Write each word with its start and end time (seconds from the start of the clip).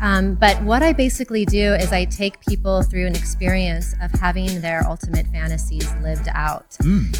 Um, 0.00 0.34
but 0.34 0.60
what 0.62 0.82
I 0.82 0.92
basically 0.92 1.44
do 1.46 1.72
is 1.74 1.92
I 1.92 2.04
take 2.04 2.40
people 2.46 2.82
through 2.82 3.06
an 3.06 3.14
experience 3.16 3.94
of 4.02 4.10
having 4.12 4.60
their 4.60 4.86
ultimate 4.86 5.26
fantasies 5.28 5.90
lived 6.02 6.28
out 6.34 6.76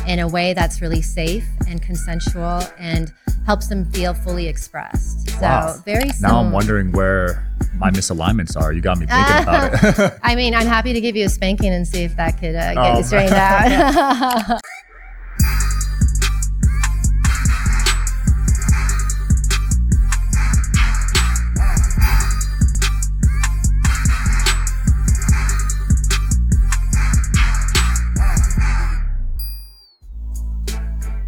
in 0.06 0.18
a 0.18 0.28
way 0.28 0.52
that's 0.54 0.80
really 0.82 1.02
safe 1.02 1.46
and 1.68 1.80
consensual 1.80 2.62
and 2.78 3.12
helps 3.46 3.68
them 3.68 3.84
feel 3.92 4.12
fully 4.12 4.46
expressed. 4.48 5.30
So 5.30 5.40
Wow. 5.42 5.76
very 5.84 6.10
Now 6.20 6.38
I'm 6.40 6.52
wondering 6.52 6.92
where 6.92 7.46
my 7.78 7.90
misalignments 7.90 8.60
are. 8.60 8.72
You 8.72 8.80
got 8.80 8.98
me 8.98 9.06
thinking 9.06 9.42
about 9.42 9.72
it. 9.98 10.18
I 10.22 10.34
mean, 10.34 10.54
I'm 10.54 10.66
happy 10.66 10.92
to 10.92 11.00
give 11.00 11.14
you 11.16 11.26
a 11.26 11.28
spanking 11.28 11.72
and 11.72 11.86
see 11.86 12.02
if 12.04 12.16
that 12.16 12.38
could 12.40 12.54
uh, 12.56 12.74
get 12.74 12.78
Oh. 12.78 12.98
you 12.98 13.04
straightened 13.04 13.34
out. 13.34 14.60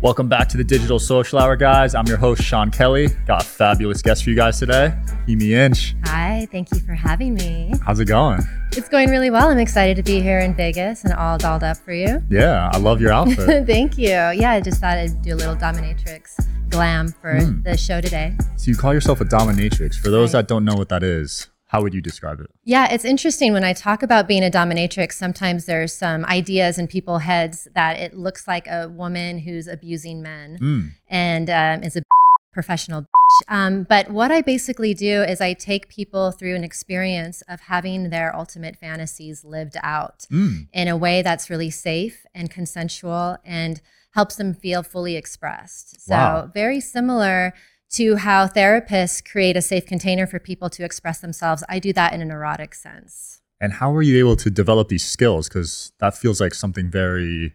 Welcome 0.09 0.31
back 0.31 0.49
to 0.49 0.57
the 0.57 0.65
Digital 0.65 0.99
Social 0.99 1.39
Hour, 1.39 1.55
guys. 1.55 1.95
I'm 1.95 2.07
your 2.07 2.17
host, 2.17 2.43
Sean 2.43 2.71
Kelly. 2.71 3.09
Got 3.27 3.43
a 3.43 3.47
fabulous 3.47 4.01
guest 4.01 4.25
for 4.25 4.31
you 4.31 4.37
guys 4.37 4.59
today, 4.59 4.95
Kimi 5.27 5.53
Inch. 5.53 5.95
Hi, 6.07 6.49
thank 6.51 6.73
you 6.73 6.81
for 6.81 6.95
having 6.95 7.35
me. 7.35 7.75
How's 7.85 8.01
it 8.01 8.07
going? 8.07 8.41
It's 8.73 8.89
going 8.89 9.11
really 9.11 9.29
well. 9.31 9.49
I'm 9.51 9.59
excited 9.59 9.97
to 9.99 10.03
be 10.03 10.23
here 10.23 10.39
in 10.39 10.55
Vegas 10.55 11.05
and 11.05 11.13
all 11.13 11.37
dolled 11.37 11.63
up 11.63 11.77
for 11.77 11.93
you. 11.93 12.23
Yeah, 12.31 12.71
I 12.73 12.79
love 12.79 13.03
your 13.03 13.13
outfit. 13.13 13.67
Thank 13.67 13.99
you. 13.99 14.09
Yeah, 14.09 14.53
I 14.53 14.63
just 14.63 14.81
thought 14.81 14.97
I'd 14.97 15.21
do 15.21 15.35
a 15.35 15.37
little 15.37 15.55
dominatrix 15.57 16.43
glam 16.71 17.09
for 17.09 17.39
Hmm. 17.39 17.61
the 17.61 17.77
show 17.77 18.01
today. 18.01 18.35
so 18.57 18.71
you 18.71 18.79
call 18.79 18.95
yourself 18.95 19.21
a 19.21 19.27
dominatrix. 19.27 19.97
For 19.97 20.09
those 20.09 20.33
Right. 20.33 20.41
that 20.41 20.49
don't 20.49 20.65
know 20.65 20.75
what 20.75 20.89
that 20.89 21.03
is, 21.03 21.49
how 21.69 21.83
would 21.83 21.95
you 21.95 22.01
describe 22.01 22.41
it? 22.41 22.47
Yeah, 22.65 22.93
it's 22.93 23.05
interesting 23.05 23.53
when 23.53 23.63
I 23.65 23.73
talk 23.73 24.03
about 24.03 24.27
being 24.27 24.43
a 24.45 24.51
dominatrix. 24.51 25.13
Sometimes 25.13 25.67
there's 25.67 25.93
some 25.93 26.25
ideas 26.25 26.79
in 26.79 26.87
people's 26.89 27.23
heads 27.23 27.69
that 27.75 27.99
it 27.99 28.15
looks 28.15 28.49
like 28.49 28.67
a 28.67 28.89
woman 28.89 29.39
who's 29.41 29.67
abusing 29.69 30.23
men 30.23 30.59
Mm. 30.61 30.91
and 31.09 31.51
um, 31.51 31.83
is 31.83 31.97
a 31.97 32.03
professional. 32.53 33.07
Um, 33.49 33.83
but 33.85 34.11
what 34.11 34.33
I 34.33 34.41
basically 34.41 34.95
do 34.95 35.23
is 35.23 35.41
I 35.43 35.53
take 35.53 35.89
people 35.91 36.33
through 36.33 36.55
an 36.57 36.65
experience 36.65 37.43
of 37.49 37.61
having 37.61 38.09
their 38.09 38.35
ultimate 38.35 38.77
fantasies 38.77 39.45
lived 39.45 39.77
out 39.83 40.27
Mm. 40.33 40.69
in 40.73 40.89
a 40.89 40.97
way 40.97 41.21
that's 41.23 41.51
really 41.51 41.71
safe 41.71 42.25
and 42.35 42.51
consensual 42.51 43.37
and 43.45 43.81
helps 44.15 44.37
them 44.37 44.55
feel 44.55 44.83
fully 44.83 45.17
expressed. 45.17 46.01
So, 46.01 46.15
Wow. 46.15 46.51
very 46.53 46.81
similar 46.81 47.53
to 47.91 48.17
how 48.17 48.47
therapists 48.47 49.25
create 49.25 49.57
a 49.57 49.63
safe 49.63 49.87
container 49.87 50.27
for 50.27 50.39
people 50.39 50.69
to 50.71 50.85
express 50.85 51.21
themselves. 51.21 51.65
I 51.69 51.79
do 51.79 51.93
that 51.95 52.13
in 52.13 52.21
an 52.21 52.31
erotic 52.31 52.75
sense. 52.75 53.41
And 53.61 53.73
how 53.73 53.91
were 53.91 54.03
you 54.03 54.19
able 54.19 54.37
to 54.37 54.51
develop 54.51 54.89
these 54.89 55.05
skills? 55.05 55.49
Because 55.49 55.93
that 55.99 56.17
feels 56.17 56.41
like 56.41 56.55
something 56.55 56.91
very, 56.91 57.55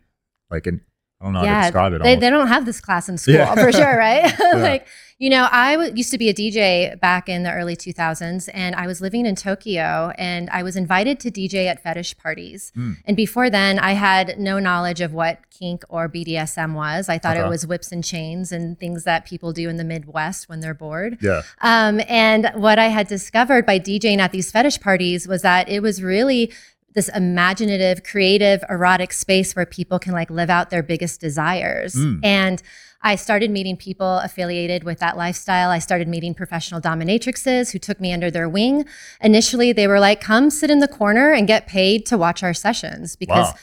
like, 0.49 0.67
an, 0.67 0.81
I 1.23 1.25
don't 1.25 1.33
know 1.33 1.39
how 1.45 1.55
to 1.55 1.61
describe 1.61 1.93
it. 1.93 2.01
They, 2.03 2.09
almost. 2.09 2.21
they 2.21 2.29
don't 2.29 2.47
have 2.47 2.65
this 2.65 2.81
class 2.81 3.07
in 3.09 3.17
school 3.23 3.35
Yeah. 3.35 3.55
for 3.55 3.71
sure, 3.71 3.97
right? 3.97 4.37
like, 4.55 4.85
you 5.19 5.29
know, 5.29 5.47
I 5.49 5.73
w- 5.75 5.93
used 5.95 6.11
to 6.11 6.17
be 6.17 6.27
a 6.27 6.33
DJ 6.33 6.99
back 6.99 7.29
in 7.29 7.43
the 7.43 7.51
early 7.53 7.77
2000s, 7.77 8.49
and 8.53 8.75
I 8.75 8.87
was 8.87 8.99
living 8.99 9.25
in 9.25 9.35
Tokyo, 9.35 10.11
and 10.17 10.49
I 10.49 10.63
was 10.63 10.75
invited 10.75 11.21
to 11.21 11.31
DJ 11.31 11.67
at 11.67 11.81
fetish 11.81 12.17
parties. 12.17 12.73
Mm. 12.75 12.97
And 13.05 13.15
before 13.15 13.49
then, 13.49 13.79
I 13.79 13.93
had 13.93 14.37
no 14.37 14.59
knowledge 14.59 14.99
of 14.99 15.13
what 15.13 15.39
kink 15.49 15.83
or 15.87 16.09
BDSM 16.09 16.73
was. 16.73 17.07
I 17.07 17.19
thought 17.19 17.37
Okay. 17.37 17.45
it 17.45 17.49
was 17.49 17.65
whips 17.65 17.91
and 17.93 18.03
chains 18.03 18.51
and 18.51 18.77
things 18.77 19.05
that 19.05 19.23
people 19.25 19.53
do 19.53 19.69
in 19.69 19.77
the 19.77 19.85
Midwest 19.85 20.49
when 20.49 20.59
they're 20.59 20.73
bored. 20.73 21.19
yeah. 21.21 21.43
Um, 21.61 22.01
and 22.09 22.51
what 22.55 22.77
I 22.77 22.87
had 22.89 23.07
discovered 23.07 23.65
by 23.65 23.79
DJing 23.79 24.17
at 24.17 24.31
these 24.33 24.51
fetish 24.51 24.81
parties 24.81 25.25
was 25.27 25.41
that 25.43 25.69
it 25.69 25.81
was 25.81 26.03
really 26.03 26.51
this 26.93 27.09
imaginative, 27.09 28.03
creative, 28.03 28.63
erotic 28.69 29.13
space 29.13 29.55
where 29.55 29.65
people 29.65 29.99
can 29.99 30.13
like 30.13 30.29
live 30.29 30.49
out 30.49 30.69
their 30.69 30.83
biggest 30.83 31.19
desires. 31.21 31.95
Mm. 31.95 32.19
And 32.23 32.61
I 33.01 33.15
started 33.15 33.51
meeting 33.51 33.75
people 33.75 34.19
affiliated 34.19 34.85
with 34.85 34.99
that 34.99 35.17
lifestyle. 35.17 35.69
I 35.69 35.79
started 35.79 36.07
meeting 36.07 36.33
professional 36.33 36.79
dominatrixes 36.79 37.73
who 37.73 37.79
took 37.79 37.99
me 37.99 38.13
under 38.13 38.31
their 38.31 38.47
wing. 38.47 38.85
Initially, 39.19 39.73
they 39.73 39.87
were 39.87 39.99
like, 39.99 40.21
come 40.21 40.49
sit 40.49 40.69
in 40.69 40.79
the 40.79 40.87
corner 40.87 41.33
and 41.33 41.45
get 41.45 41.67
paid 41.67 42.05
to 42.07 42.17
watch 42.17 42.43
our 42.43 42.53
sessions 42.53 43.15
because 43.15 43.47
Wow. 43.47 43.59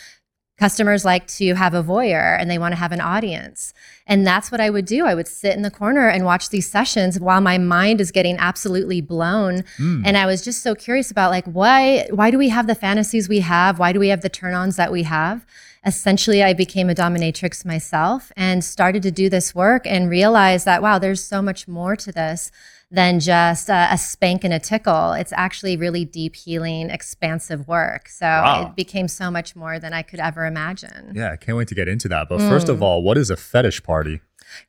Customers 0.60 1.06
like 1.06 1.26
to 1.26 1.54
have 1.54 1.72
a 1.72 1.82
voyeur 1.82 2.38
and 2.38 2.50
they 2.50 2.58
want 2.58 2.72
to 2.72 2.76
have 2.76 2.92
an 2.92 3.00
audience. 3.00 3.72
And 4.06 4.26
that's 4.26 4.52
what 4.52 4.60
I 4.60 4.68
would 4.68 4.84
do. 4.84 5.06
I 5.06 5.14
would 5.14 5.26
sit 5.26 5.56
in 5.56 5.62
the 5.62 5.70
corner 5.70 6.06
and 6.06 6.26
watch 6.26 6.50
these 6.50 6.70
sessions 6.70 7.18
while 7.18 7.40
my 7.40 7.56
mind 7.56 7.98
is 7.98 8.12
getting 8.12 8.36
absolutely 8.36 9.00
blown. 9.00 9.62
Mm. 9.78 10.02
And 10.04 10.18
I 10.18 10.26
was 10.26 10.44
just 10.44 10.62
so 10.62 10.74
curious 10.74 11.10
about 11.10 11.30
like 11.30 11.46
why 11.46 12.06
why 12.10 12.30
do 12.30 12.36
we 12.36 12.50
have 12.50 12.66
the 12.66 12.74
fantasies 12.74 13.26
we 13.26 13.40
have? 13.40 13.78
Why 13.78 13.92
do 13.94 13.98
we 13.98 14.08
have 14.08 14.20
the 14.20 14.28
turn-ons 14.28 14.76
that 14.76 14.92
we 14.92 15.04
have? 15.04 15.46
Essentially, 15.86 16.42
I 16.42 16.52
became 16.52 16.90
a 16.90 16.94
dominatrix 16.94 17.64
myself 17.64 18.30
and 18.36 18.62
started 18.62 19.02
to 19.04 19.10
do 19.10 19.30
this 19.30 19.54
work 19.54 19.86
and 19.86 20.10
realized 20.10 20.66
that 20.66 20.82
wow, 20.82 20.98
there's 20.98 21.24
so 21.24 21.40
much 21.40 21.66
more 21.66 21.96
to 21.96 22.12
this 22.12 22.52
than 22.90 23.20
just 23.20 23.68
a, 23.68 23.88
a 23.92 23.96
spank 23.98 24.42
and 24.42 24.52
a 24.52 24.58
tickle. 24.58 25.12
It's 25.12 25.32
actually 25.36 25.76
really 25.76 26.04
deep 26.04 26.34
healing, 26.34 26.90
expansive 26.90 27.68
work. 27.68 28.08
So 28.08 28.26
Wow. 28.26 28.66
it 28.66 28.76
became 28.76 29.06
so 29.06 29.30
much 29.30 29.54
more 29.54 29.78
than 29.78 29.92
I 29.92 30.02
could 30.02 30.18
ever 30.20 30.44
imagine. 30.44 31.12
Yeah, 31.14 31.30
I 31.32 31.36
can't 31.36 31.56
wait 31.56 31.68
to 31.68 31.74
get 31.74 31.86
into 31.88 32.08
that. 32.08 32.28
But 32.28 32.38
first 32.40 32.66
Mm. 32.66 32.70
of 32.70 32.82
all, 32.82 33.02
what 33.02 33.16
is 33.16 33.30
a 33.30 33.36
fetish 33.36 33.82
party? 33.84 34.20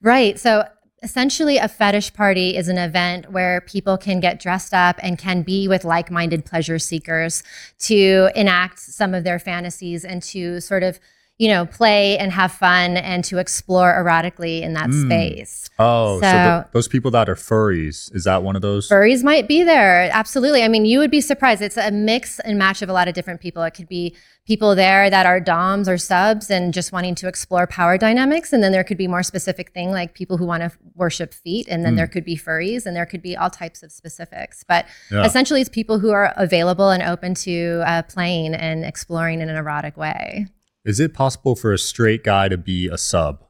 Right. 0.01 0.39
So 0.39 0.65
essentially, 1.01 1.57
a 1.57 1.67
fetish 1.67 2.13
party 2.13 2.55
is 2.55 2.67
an 2.67 2.77
event 2.77 3.31
where 3.31 3.61
people 3.61 3.97
can 3.97 4.19
get 4.19 4.39
dressed 4.39 4.71
up 4.73 4.99
and 5.01 5.17
can 5.17 5.41
be 5.41 5.67
with 5.67 5.83
like 5.83 6.11
minded 6.11 6.45
pleasure 6.45 6.77
seekers 6.77 7.41
to 7.79 8.29
enact 8.35 8.77
some 8.79 9.15
of 9.15 9.23
their 9.23 9.39
fantasies 9.39 10.05
and 10.05 10.21
to 10.23 10.61
sort 10.61 10.83
of, 10.83 10.99
you 11.41 11.47
know, 11.47 11.65
play 11.65 12.19
and 12.19 12.31
have 12.31 12.51
fun 12.51 12.97
and 12.97 13.23
to 13.23 13.39
explore 13.39 13.91
erotically 13.99 14.61
in 14.61 14.73
that 14.73 14.89
Mm. 14.89 15.05
space. 15.07 15.69
Oh, 15.79 16.19
so, 16.21 16.27
So- 16.27 16.61
th- 16.61 16.71
those 16.71 16.87
people 16.87 17.09
that 17.11 17.27
are 17.29 17.33
furries, 17.35 18.13
is 18.15 18.25
that 18.25 18.43
one 18.43 18.55
of 18.55 18.61
those? 18.61 18.87
Furries 18.87 19.23
might 19.23 19.47
be 19.47 19.63
there. 19.63 20.07
Absolutely. 20.13 20.61
I 20.63 20.67
mean, 20.67 20.85
you 20.85 20.99
would 20.99 21.09
be 21.09 21.19
surprised. 21.19 21.63
It's 21.63 21.77
a 21.77 21.89
mix 21.89 22.39
and 22.41 22.59
match 22.59 22.83
of 22.83 22.89
a 22.89 22.93
lot 22.93 23.07
of 23.07 23.15
different 23.15 23.41
people. 23.41 23.63
It 23.63 23.71
could 23.71 23.87
be 23.89 24.15
people 24.45 24.75
there 24.75 25.09
that 25.09 25.25
are 25.25 25.39
DOMs 25.39 25.89
or 25.89 25.97
subs 25.97 26.51
and 26.51 26.75
just 26.75 26.91
wanting 26.91 27.15
to 27.15 27.27
explore 27.27 27.65
power 27.65 27.97
dynamics. 27.97 28.53
And 28.53 28.61
then 28.63 28.71
there 28.71 28.83
could 28.83 28.97
be 28.97 29.07
more 29.07 29.23
specific 29.23 29.71
thing 29.73 29.89
like 29.91 30.13
people 30.13 30.37
who 30.37 30.45
want 30.45 30.61
to 30.61 30.71
worship 30.95 31.33
feet. 31.33 31.65
And 31.67 31.83
then 31.83 31.93
Mm. 31.93 31.97
there 31.97 32.07
could 32.07 32.25
be 32.25 32.37
furries 32.37 32.85
and 32.85 32.95
there 32.95 33.07
could 33.07 33.23
be 33.23 33.35
all 33.35 33.49
types 33.49 33.81
of 33.81 33.91
specifics. 33.91 34.63
But 34.67 34.85
Yeah. 35.11 35.25
essentially, 35.25 35.61
it's 35.61 35.69
people 35.69 35.97
who 35.97 36.11
are 36.11 36.33
available 36.37 36.91
and 36.91 37.01
open 37.01 37.33
to 37.35 37.81
uh, 37.87 38.03
playing 38.03 38.53
and 38.53 38.85
exploring 38.85 39.41
in 39.41 39.49
an 39.49 39.55
erotic 39.55 39.97
way. 39.97 40.45
Is 40.83 40.99
it 40.99 41.13
possible 41.13 41.55
for 41.55 41.71
a 41.71 41.77
straight 41.77 42.23
guy 42.23 42.49
to 42.49 42.57
be 42.57 42.87
a 42.87 42.97
sub? 42.97 43.43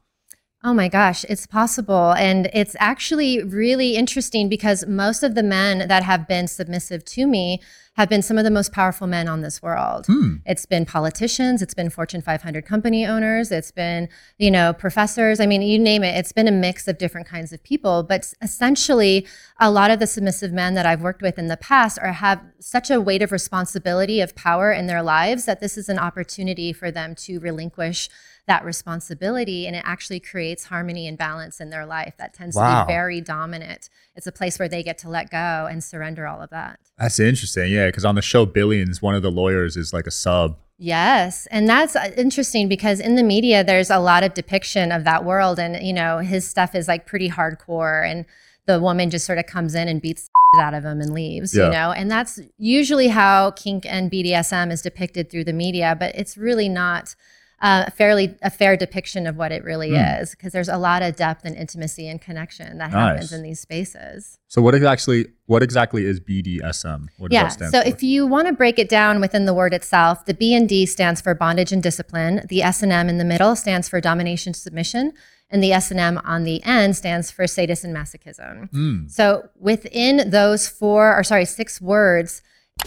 Oh 0.64 0.72
my 0.72 0.86
gosh, 0.86 1.24
it's 1.28 1.44
possible. 1.44 2.12
And 2.12 2.48
it's 2.54 2.76
actually 2.78 3.42
really 3.42 3.96
interesting 3.96 4.48
because 4.48 4.86
most 4.86 5.24
of 5.24 5.34
the 5.34 5.42
men 5.42 5.88
that 5.88 6.04
have 6.04 6.28
been 6.28 6.46
submissive 6.46 7.04
to 7.06 7.26
me 7.26 7.60
have 7.94 8.08
been 8.08 8.22
some 8.22 8.38
of 8.38 8.44
the 8.44 8.50
most 8.50 8.72
powerful 8.72 9.06
men 9.06 9.28
on 9.28 9.42
this 9.42 9.60
world. 9.60 10.06
Hmm. 10.06 10.36
It's 10.46 10.64
been 10.64 10.86
politicians, 10.86 11.60
it's 11.60 11.74
been 11.74 11.90
Fortune 11.90 12.22
500 12.22 12.64
company 12.64 13.04
owners, 13.04 13.52
it's 13.52 13.70
been, 13.70 14.08
you 14.38 14.50
know, 14.50 14.72
professors. 14.72 15.40
I 15.40 15.46
mean, 15.46 15.60
you 15.60 15.78
name 15.78 16.02
it. 16.02 16.16
It's 16.16 16.32
been 16.32 16.48
a 16.48 16.52
mix 16.52 16.88
of 16.88 16.96
different 16.96 17.26
kinds 17.26 17.52
of 17.52 17.62
people, 17.62 18.02
but 18.02 18.32
essentially 18.40 19.26
a 19.60 19.70
lot 19.70 19.90
of 19.90 19.98
the 19.98 20.06
submissive 20.06 20.52
men 20.52 20.74
that 20.74 20.86
I've 20.86 21.02
worked 21.02 21.22
with 21.22 21.38
in 21.38 21.48
the 21.48 21.56
past 21.56 21.98
are 22.00 22.12
have 22.12 22.40
such 22.60 22.90
a 22.90 23.00
weight 23.00 23.20
of 23.20 23.30
responsibility 23.30 24.20
of 24.20 24.34
power 24.34 24.72
in 24.72 24.86
their 24.86 25.02
lives 25.02 25.44
that 25.44 25.60
this 25.60 25.76
is 25.76 25.88
an 25.88 25.98
opportunity 25.98 26.72
for 26.72 26.90
them 26.90 27.14
to 27.16 27.40
relinquish 27.40 28.08
that 28.48 28.64
responsibility 28.64 29.66
and 29.66 29.76
it 29.76 29.82
actually 29.86 30.18
creates 30.20 30.64
harmony 30.64 31.06
and 31.06 31.16
balance 31.16 31.60
in 31.60 31.70
their 31.70 31.86
life 31.86 32.14
that 32.18 32.34
tends 32.34 32.56
Wow. 32.56 32.80
to 32.82 32.86
be 32.86 32.92
very 32.92 33.20
dominant 33.20 33.88
it's 34.16 34.26
a 34.26 34.32
place 34.32 34.58
where 34.58 34.68
they 34.68 34.82
get 34.82 34.98
to 34.98 35.08
let 35.08 35.30
go 35.30 35.68
and 35.70 35.82
surrender 35.82 36.26
all 36.26 36.42
of 36.42 36.50
that 36.50 36.78
That's 36.98 37.18
interesting. 37.20 37.70
Yeah, 37.72 37.86
because 37.86 38.04
on 38.04 38.14
the 38.16 38.22
show 38.22 38.44
Billions, 38.46 39.00
one 39.00 39.14
of 39.14 39.22
the 39.22 39.30
lawyers 39.30 39.76
is 39.76 39.92
like 39.92 40.06
a 40.06 40.10
sub. 40.10 40.56
Yes, 40.78 41.46
and 41.50 41.68
that's 41.68 41.94
uh, 41.94 42.10
interesting 42.16 42.68
because 42.68 42.98
in 42.98 43.14
the 43.14 43.22
media 43.22 43.62
there's 43.62 43.88
a 43.90 43.98
lot 44.00 44.24
of 44.24 44.34
depiction 44.34 44.90
of 44.90 45.04
that 45.04 45.24
world, 45.24 45.58
and 45.60 45.84
you 45.86 45.92
know 45.92 46.18
his 46.18 46.46
stuff 46.48 46.74
is 46.74 46.88
like 46.88 47.06
pretty 47.06 47.30
hardcore, 47.30 48.04
and 48.08 48.24
the 48.66 48.80
woman 48.80 49.08
just 49.10 49.24
sort 49.24 49.38
of 49.38 49.46
comes 49.46 49.74
in 49.76 49.86
and 49.88 50.02
beats 50.02 50.28
the 50.54 50.60
out 50.62 50.74
of 50.74 50.84
him 50.84 51.00
and 51.00 51.12
leaves, 51.12 51.54
Yeah. 51.56 51.66
you 51.66 51.70
know, 51.72 51.92
and 51.92 52.10
that's 52.10 52.40
usually 52.58 53.08
how 53.08 53.52
kink 53.52 53.84
and 53.86 54.10
BDSM 54.10 54.70
is 54.72 54.82
depicted 54.82 55.30
through 55.30 55.44
the 55.44 55.52
media, 55.52 55.96
but 55.98 56.14
it's 56.16 56.36
really 56.36 56.68
not. 56.68 57.14
Uh, 57.62 57.88
fairly 57.90 58.34
a 58.42 58.50
fair 58.50 58.76
depiction 58.76 59.24
of 59.24 59.36
what 59.36 59.52
it 59.52 59.62
really 59.62 59.90
Hmm. 59.90 60.20
is 60.20 60.32
because 60.32 60.52
there's 60.52 60.68
a 60.68 60.76
lot 60.76 61.00
of 61.00 61.14
depth 61.14 61.44
and 61.44 61.54
intimacy 61.54 62.08
and 62.08 62.20
connection 62.20 62.78
that 62.78 62.90
Nice. 62.90 62.92
happens 62.92 63.32
in 63.32 63.42
these 63.44 63.60
spaces. 63.60 64.36
So 64.48 64.60
what 64.60 64.74
exactly 64.74 65.26
what 65.46 65.62
exactly 65.62 66.04
is 66.04 66.18
BDSM? 66.18 67.06
What 67.18 67.30
does 67.30 67.56
Yeah. 67.60 67.68
So 67.70 67.80
for? 67.82 67.86
if 67.88 68.02
you 68.02 68.26
want 68.26 68.48
to 68.48 68.52
break 68.52 68.80
it 68.80 68.88
down 68.88 69.20
within 69.20 69.44
the 69.46 69.54
word 69.54 69.74
itself, 69.74 70.24
the 70.24 70.34
B 70.34 70.54
and 70.54 70.68
D 70.68 70.86
stands 70.86 71.20
for 71.20 71.34
bondage 71.34 71.70
and 71.70 71.80
discipline. 71.82 72.44
The 72.48 72.64
S 72.64 72.82
and 72.82 72.90
M 72.90 73.08
in 73.08 73.18
the 73.18 73.24
middle 73.24 73.54
stands 73.54 73.88
for 73.88 74.00
domination 74.00 74.54
submission, 74.54 75.12
and 75.48 75.62
the 75.62 75.72
S 75.72 75.92
and 75.92 76.00
M 76.00 76.20
on 76.24 76.42
the 76.42 76.64
end 76.64 76.96
stands 76.96 77.30
for 77.30 77.46
sadism 77.46 77.94
and 77.94 77.96
masochism. 77.96 78.70
Mm. 78.72 79.08
So 79.10 79.50
within 79.56 80.28
those 80.30 80.66
four, 80.66 81.14
or 81.16 81.22
sorry, 81.22 81.44
six 81.44 81.80
words, 81.80 82.42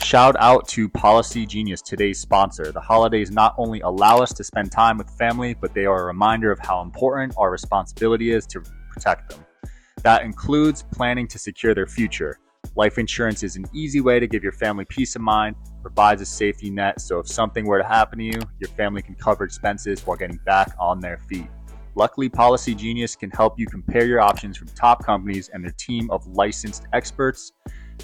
Shout 0.05 0.35
out 0.39 0.67
to 0.67 0.87
Policy 0.87 1.47
Genius, 1.47 1.81
today's 1.81 2.19
sponsor. 2.19 2.71
The 2.71 2.79
holidays 2.79 3.31
not 3.31 3.55
only 3.57 3.81
allow 3.81 4.19
us 4.19 4.31
to 4.33 4.43
spend 4.43 4.71
time 4.71 4.99
with 4.99 5.09
family, 5.09 5.55
but 5.55 5.73
they 5.73 5.87
are 5.87 6.03
a 6.03 6.05
reminder 6.05 6.51
of 6.51 6.59
how 6.59 6.83
important 6.83 7.33
our 7.37 7.49
responsibility 7.49 8.31
is 8.31 8.45
to 8.47 8.61
protect 8.91 9.31
them. 9.31 9.43
That 10.03 10.21
includes 10.21 10.83
planning 10.83 11.27
to 11.29 11.39
secure 11.39 11.73
their 11.73 11.87
future. 11.87 12.37
Life 12.75 12.99
insurance 12.99 13.41
is 13.41 13.55
an 13.55 13.65
easy 13.73 13.99
way 13.99 14.19
to 14.19 14.27
give 14.27 14.43
your 14.43 14.51
family 14.51 14.85
peace 14.85 15.15
of 15.15 15.23
mind, 15.23 15.55
provides 15.81 16.21
a 16.21 16.25
safety 16.27 16.69
net, 16.69 17.01
so 17.01 17.17
if 17.17 17.27
something 17.27 17.65
were 17.65 17.79
to 17.79 17.87
happen 17.87 18.19
to 18.19 18.25
you, 18.25 18.39
your 18.59 18.69
family 18.69 19.01
can 19.01 19.15
cover 19.15 19.43
expenses 19.43 20.05
while 20.05 20.15
getting 20.15 20.39
back 20.45 20.75
on 20.79 20.99
their 20.99 21.17
feet. 21.27 21.47
Luckily, 21.95 22.29
Policy 22.29 22.75
Genius 22.75 23.15
can 23.15 23.31
help 23.31 23.57
you 23.57 23.65
compare 23.65 24.05
your 24.05 24.21
options 24.21 24.55
from 24.55 24.67
top 24.67 25.03
companies, 25.03 25.49
and 25.51 25.63
their 25.63 25.71
team 25.71 26.11
of 26.11 26.27
licensed 26.27 26.83
experts 26.93 27.53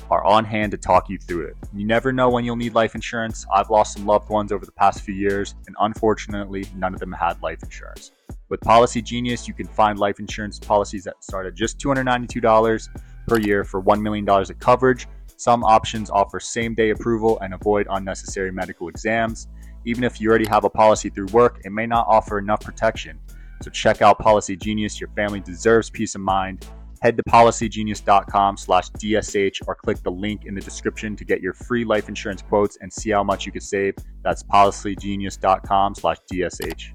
are 0.09 0.23
on 0.25 0.45
hand 0.45 0.71
to 0.71 0.77
talk 0.77 1.09
you 1.09 1.17
through 1.17 1.47
it. 1.47 1.55
You 1.73 1.85
never 1.85 2.11
know 2.11 2.29
when 2.29 2.43
you'll 2.45 2.55
need 2.55 2.73
life 2.73 2.95
insurance. 2.95 3.45
I've 3.53 3.69
lost 3.69 3.93
some 3.93 4.05
loved 4.05 4.29
ones 4.29 4.51
over 4.51 4.65
the 4.65 4.71
past 4.71 5.01
few 5.01 5.15
years, 5.15 5.55
and 5.67 5.75
unfortunately, 5.79 6.65
none 6.75 6.93
of 6.93 6.99
them 6.99 7.11
had 7.11 7.41
life 7.41 7.63
insurance. 7.63 8.11
With 8.49 8.59
Policy 8.61 9.01
Genius, 9.01 9.47
you 9.47 9.53
can 9.53 9.67
find 9.67 9.97
life 9.97 10.19
insurance 10.19 10.59
policies 10.59 11.05
that 11.05 11.23
start 11.23 11.45
at 11.45 11.55
just 11.55 11.79
$292 11.79 12.89
per 13.27 13.39
year 13.39 13.63
for 13.63 13.81
$1 13.81 14.01
million 14.01 14.27
of 14.27 14.59
coverage. 14.59 15.07
Some 15.37 15.63
options 15.63 16.09
offer 16.09 16.39
same 16.39 16.75
day 16.75 16.89
approval 16.89 17.39
and 17.39 17.53
avoid 17.53 17.87
unnecessary 17.89 18.51
medical 18.51 18.89
exams. 18.89 19.47
Even 19.85 20.03
if 20.03 20.19
you 20.21 20.29
already 20.29 20.47
have 20.47 20.65
a 20.65 20.69
policy 20.69 21.09
through 21.09 21.27
work, 21.27 21.61
it 21.63 21.71
may 21.71 21.87
not 21.87 22.05
offer 22.07 22.37
enough 22.37 22.61
protection. 22.61 23.19
So 23.61 23.69
check 23.71 24.01
out 24.01 24.19
Policy 24.19 24.55
Genius. 24.55 24.99
Your 24.99 25.09
family 25.15 25.39
deserves 25.39 25.89
peace 25.89 26.15
of 26.15 26.21
mind. 26.21 26.67
Head 27.01 27.17
to 27.17 27.23
policygenius.com 27.23 28.57
slash 28.57 28.89
DSH 28.91 29.61
or 29.67 29.73
click 29.75 30.03
the 30.03 30.11
link 30.11 30.45
in 30.45 30.53
the 30.53 30.61
description 30.61 31.15
to 31.15 31.25
get 31.25 31.41
your 31.41 31.53
free 31.53 31.83
life 31.83 32.07
insurance 32.07 32.41
quotes 32.43 32.77
and 32.81 32.93
see 32.93 33.09
how 33.09 33.23
much 33.23 33.45
you 33.45 33.51
could 33.51 33.63
save. 33.63 33.95
That's 34.23 34.43
policygenius.com 34.43 35.95
slash 35.95 36.17
DSH. 36.31 36.91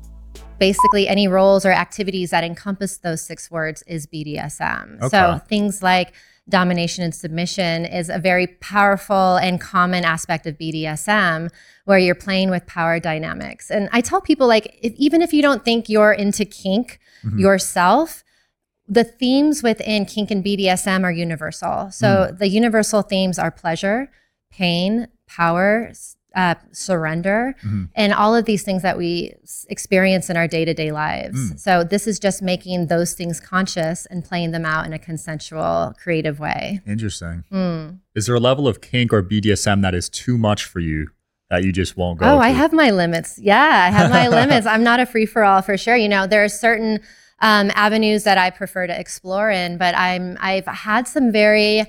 basically 0.59 1.07
any 1.07 1.29
roles 1.29 1.67
or 1.67 1.71
activities 1.71 2.31
that 2.31 2.43
encompass 2.43 2.97
those 2.99 3.21
six 3.21 3.51
words 3.51 3.83
is 3.87 4.07
BDSM. 4.07 4.97
Okay. 5.03 5.09
So 5.09 5.39
things 5.49 5.83
like 5.83 6.15
domination 6.49 7.05
and 7.05 7.15
submission 7.15 7.85
is 7.85 8.09
a 8.09 8.19
very 8.19 8.47
powerful 8.47 9.37
and 9.37 9.61
common 9.61 10.03
aspect 10.05 10.47
of 10.47 10.57
BDSM 10.57 11.51
where 11.85 11.99
you're 11.99 12.15
playing 12.15 12.49
with 12.49 12.65
power 12.67 12.99
dynamics. 13.01 13.71
And 13.71 13.89
I 13.93 14.01
tell 14.01 14.21
people 14.23 14.47
like 14.47 14.79
if, 14.81 14.95
even 14.95 15.21
if 15.21 15.35
you 15.35 15.43
don't 15.43 15.63
think 15.65 15.89
you're 15.91 16.13
into 16.13 16.45
kink 16.47 17.01
Mhm. 17.25 17.39
yourself, 17.41 18.23
the 18.89 19.05
themes 19.05 19.63
within 19.63 20.05
kink 20.05 20.31
and 20.31 20.45
BDSM 20.45 21.05
are 21.05 21.13
universal. 21.13 21.91
So 21.91 22.35
the 22.39 22.49
universal 22.49 23.03
themes 23.03 23.39
are 23.39 23.51
pleasure, 23.51 24.11
pain, 24.51 25.09
power, 25.29 25.93
uh, 26.37 26.55
surrender, 26.71 27.55
Mhm. 27.65 27.89
and 27.95 28.13
all 28.13 28.37
of 28.37 28.45
these 28.45 28.63
things 28.63 28.83
that 28.83 28.99
we 28.99 29.35
experience 29.71 30.29
in 30.31 30.37
our 30.37 30.47
day 30.47 30.65
to 30.67 30.75
day 30.75 30.93
lives. 30.93 31.53
Mm. 31.53 31.59
So 31.59 31.83
this 31.83 32.07
is 32.07 32.19
just 32.19 32.43
making 32.43 32.89
those 32.89 33.15
things 33.15 33.41
conscious 33.41 34.07
and 34.07 34.23
playing 34.23 34.51
them 34.51 34.65
out 34.67 34.85
in 34.87 34.93
a 34.93 34.99
consensual, 34.99 35.95
creative 36.01 36.39
way. 36.39 36.81
Interesting. 36.87 37.45
Mm. 37.51 38.01
Is 38.15 38.27
there 38.27 38.35
a 38.35 38.41
level 38.41 38.69
of 38.69 38.81
kink 38.83 39.13
or 39.15 39.23
BDSM 39.23 39.81
that 39.81 39.95
is 39.95 40.09
too 40.11 40.37
much 40.37 40.65
for 40.65 40.79
you 40.81 41.09
that 41.49 41.65
you 41.65 41.73
just 41.73 41.97
won't 41.97 42.19
go? 42.21 42.27
Oh, 42.27 42.39
I 42.39 42.51
have 42.51 42.73
my 42.73 42.91
limits. 42.91 43.39
Yeah, 43.43 43.87
I 43.89 43.91
have 43.91 44.11
my 44.11 44.29
limits. 44.41 44.67
I'm 44.67 44.85
not 44.85 45.01
a 45.01 45.07
free 45.07 45.27
for 45.27 45.43
all 45.43 45.63
for 45.63 45.77
sure. 45.79 45.97
You 45.97 46.09
know, 46.09 46.27
there 46.27 46.45
are 46.45 46.49
certain 46.51 47.01
um, 47.41 47.71
avenues 47.75 48.25
that 48.25 48.39
I 48.39 48.51
prefer 48.51 48.87
to 48.87 48.99
explore 48.99 49.51
in, 49.51 49.79
but 49.79 49.95
I'm 49.97 50.37
I've 50.41 50.67
had 50.67 51.07
some 51.09 51.33
very 51.33 51.81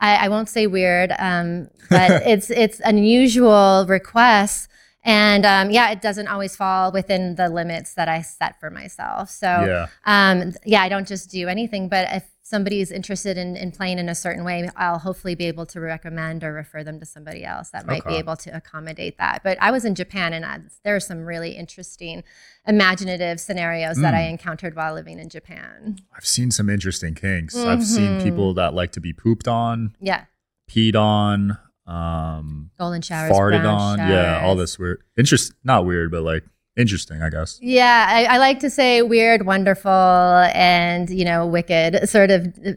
I, 0.00 0.26
I 0.26 0.28
won't 0.28 0.48
say 0.48 0.66
weird, 0.66 1.12
um, 1.18 1.68
but 1.90 2.26
it's 2.26 2.50
it's 2.50 2.80
unusual 2.84 3.86
requests. 3.88 4.68
And 5.04 5.46
um, 5.46 5.70
yeah, 5.70 5.90
it 5.92 6.02
doesn't 6.02 6.26
always 6.26 6.56
fall 6.56 6.90
within 6.90 7.36
the 7.36 7.48
limits 7.48 7.94
that 7.94 8.08
I 8.08 8.22
set 8.22 8.58
for 8.58 8.70
myself. 8.70 9.30
So 9.30 9.46
Yeah. 9.46 9.86
um, 10.04 10.52
yeah, 10.64 10.82
I 10.82 10.88
don't 10.88 11.06
just 11.06 11.30
do 11.30 11.46
anything, 11.46 11.88
but 11.88 12.08
if 12.10 12.24
somebody 12.48 12.80
is 12.80 12.92
interested 12.92 13.36
in, 13.36 13.56
in 13.56 13.72
playing 13.72 13.98
in 13.98 14.08
a 14.08 14.14
certain 14.14 14.44
way, 14.44 14.70
I'll 14.76 15.00
hopefully 15.00 15.34
be 15.34 15.46
able 15.46 15.66
to 15.66 15.80
recommend 15.80 16.44
or 16.44 16.52
refer 16.52 16.84
them 16.84 17.00
to 17.00 17.06
somebody 17.06 17.44
else 17.44 17.70
that 17.70 17.88
might 17.88 18.04
be 18.04 18.14
able 18.14 18.36
to 18.36 18.50
accommodate 18.56 19.18
that. 19.18 19.40
But 19.42 19.58
I 19.60 19.72
was 19.72 19.84
in 19.84 19.96
Japan 19.96 20.32
and 20.32 20.44
I, 20.46 20.60
there 20.84 20.94
are 20.94 21.00
some 21.00 21.24
really 21.24 21.56
interesting 21.56 22.22
imaginative 22.64 23.40
scenarios 23.40 23.96
that 23.96 24.14
I 24.14 24.22
Mm. 24.22 24.30
encountered 24.30 24.76
while 24.76 24.94
living 24.94 25.18
in 25.18 25.28
Japan. 25.28 25.96
I've 26.16 26.24
seen 26.26 26.52
some 26.52 26.70
interesting 26.70 27.14
kinks. 27.14 27.56
I've 27.56 27.84
seen 27.84 28.20
Mhm. 28.20 28.22
people 28.22 28.54
that 28.54 28.74
like 28.74 28.92
to 28.92 29.00
be 29.00 29.12
pooped 29.12 29.48
on, 29.48 29.96
Yeah. 30.00 30.26
peed 30.70 30.94
on, 30.94 31.58
um, 31.84 32.70
Golden 32.78 33.02
showers, 33.02 33.32
farted 33.32 33.64
on. 33.68 33.98
Yeah, 33.98 34.40
all 34.44 34.54
this 34.54 34.78
weird. 34.78 35.02
Interest, 35.16 35.52
not 35.64 35.84
weird, 35.84 36.12
but 36.12 36.22
like 36.22 36.44
interesting, 36.76 37.22
I 37.22 37.30
guess. 37.30 37.58
Yeah, 37.62 38.06
I, 38.08 38.24
I 38.34 38.38
like 38.38 38.60
to 38.60 38.70
say 38.70 39.02
weird, 39.02 39.46
wonderful, 39.46 39.90
and 39.90 41.08
you 41.10 41.24
know, 41.24 41.46
wicked 41.46 42.08
sort 42.08 42.30
of 42.30 42.46
uh, 42.66 42.72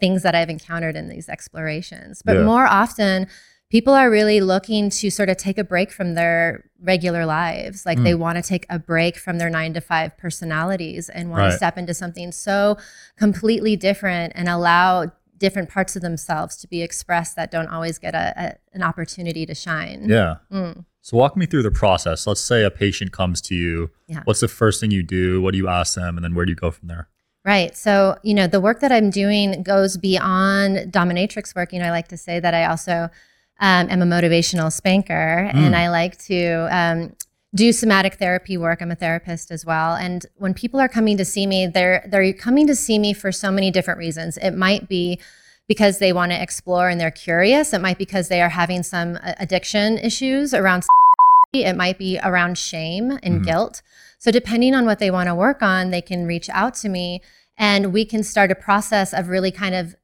things 0.00 0.22
that 0.22 0.34
I've 0.34 0.50
encountered 0.50 0.96
in 0.96 1.08
these 1.08 1.28
explorations. 1.28 2.22
But 2.24 2.36
Yeah. 2.38 2.42
more 2.44 2.66
often, 2.66 3.28
people 3.70 3.94
are 3.94 4.10
really 4.10 4.40
looking 4.40 4.90
to 4.90 5.10
sort 5.10 5.28
of 5.30 5.36
take 5.36 5.56
a 5.58 5.64
break 5.64 5.90
from 5.92 6.14
their 6.14 6.64
regular 6.82 7.24
lives. 7.24 7.86
Like 7.86 7.98
Mm. 7.98 8.04
they 8.04 8.14
want 8.14 8.36
to 8.36 8.42
take 8.42 8.66
a 8.68 8.78
break 8.78 9.16
from 9.16 9.38
their 9.38 9.48
nine 9.48 9.72
to 9.74 9.80
five 9.80 10.16
personalities 10.18 11.08
and 11.08 11.30
want 11.30 11.40
Right. 11.42 11.50
to 11.52 11.56
step 11.56 11.78
into 11.78 11.94
something 11.94 12.32
so 12.32 12.76
completely 13.16 13.76
different 13.76 14.32
and 14.36 14.48
allow 14.48 15.12
different 15.42 15.68
parts 15.68 15.96
of 15.96 16.02
themselves 16.02 16.56
to 16.56 16.68
be 16.68 16.82
expressed 16.82 17.34
that 17.34 17.50
don't 17.50 17.66
always 17.66 17.98
get 17.98 18.14
a, 18.14 18.32
a 18.36 18.46
an 18.72 18.82
opportunity 18.82 19.44
to 19.44 19.54
shine. 19.54 20.08
Yeah. 20.08 20.36
Mm. 20.52 20.84
So 21.00 21.16
walk 21.16 21.36
me 21.36 21.46
through 21.46 21.64
the 21.64 21.72
process. 21.72 22.28
Let's 22.28 22.40
say 22.40 22.62
a 22.62 22.70
patient 22.70 23.10
comes 23.10 23.40
to 23.42 23.54
you. 23.56 23.90
Yeah. 24.06 24.22
What's 24.24 24.38
the 24.38 24.46
first 24.46 24.80
thing 24.80 24.92
you 24.92 25.02
do? 25.02 25.42
What 25.42 25.50
do 25.50 25.58
you 25.58 25.68
ask 25.68 25.96
them? 25.96 26.16
And 26.16 26.24
then 26.24 26.36
where 26.36 26.46
do 26.46 26.52
you 26.52 26.56
go 26.56 26.70
from 26.70 26.86
there? 26.86 27.08
Right. 27.44 27.76
So, 27.76 28.16
you 28.22 28.34
know, 28.34 28.46
the 28.46 28.60
work 28.60 28.78
that 28.80 28.92
I'm 28.92 29.10
doing 29.10 29.64
goes 29.64 29.96
beyond 29.96 30.92
dominatrix 30.92 31.56
work. 31.56 31.72
You 31.72 31.80
know, 31.80 31.86
I 31.86 31.90
like 31.90 32.06
to 32.08 32.16
say 32.16 32.38
that 32.38 32.54
I 32.54 32.66
also 32.66 33.10
um, 33.58 33.90
am 33.90 34.00
a 34.00 34.06
motivational 34.06 34.70
spanker 34.72 35.50
and 35.52 35.74
Mm. 35.74 35.78
I 35.82 35.90
like 35.90 36.18
to 36.26 36.68
um, 36.70 37.16
do 37.54 37.72
somatic 37.72 38.14
therapy 38.14 38.56
work. 38.56 38.80
I'm 38.80 38.90
a 38.90 38.94
therapist 38.94 39.50
as 39.50 39.66
well. 39.66 39.94
And 39.94 40.24
when 40.36 40.54
people 40.54 40.80
are 40.80 40.88
coming 40.88 41.16
to 41.18 41.24
see 41.24 41.46
me, 41.46 41.66
they're 41.66 42.06
they're 42.08 42.32
coming 42.32 42.66
to 42.66 42.74
see 42.74 42.98
me 42.98 43.12
for 43.12 43.30
so 43.30 43.50
many 43.50 43.70
different 43.70 43.98
reasons. 43.98 44.38
It 44.38 44.52
might 44.52 44.88
be 44.88 45.20
because 45.68 45.98
they 45.98 46.12
want 46.12 46.32
to 46.32 46.42
explore 46.42 46.88
and 46.88 47.00
they're 47.00 47.10
curious. 47.10 47.72
It 47.72 47.80
might 47.80 47.98
be 47.98 48.04
because 48.04 48.28
they 48.28 48.40
are 48.42 48.48
having 48.48 48.82
some 48.82 49.18
uh, 49.22 49.34
addiction 49.38 49.98
issues 49.98 50.54
around 50.54 50.84
it 51.52 51.76
might 51.76 51.98
be 51.98 52.18
around 52.22 52.56
shame 52.56 53.18
and 53.22 53.40
Mhm. 53.40 53.44
guilt. 53.44 53.82
So, 54.18 54.30
depending 54.30 54.74
on 54.74 54.86
what 54.86 54.98
they 54.98 55.10
want 55.10 55.28
to 55.28 55.34
work 55.34 55.62
on, 55.62 55.90
they 55.90 56.00
can 56.00 56.26
reach 56.26 56.48
out 56.50 56.74
to 56.76 56.88
me 56.88 57.20
and 57.58 57.92
we 57.92 58.04
can 58.06 58.22
start 58.22 58.50
a 58.50 58.54
process 58.54 59.12
of 59.12 59.28
really 59.28 59.50
kind 59.50 59.74
of 59.74 59.94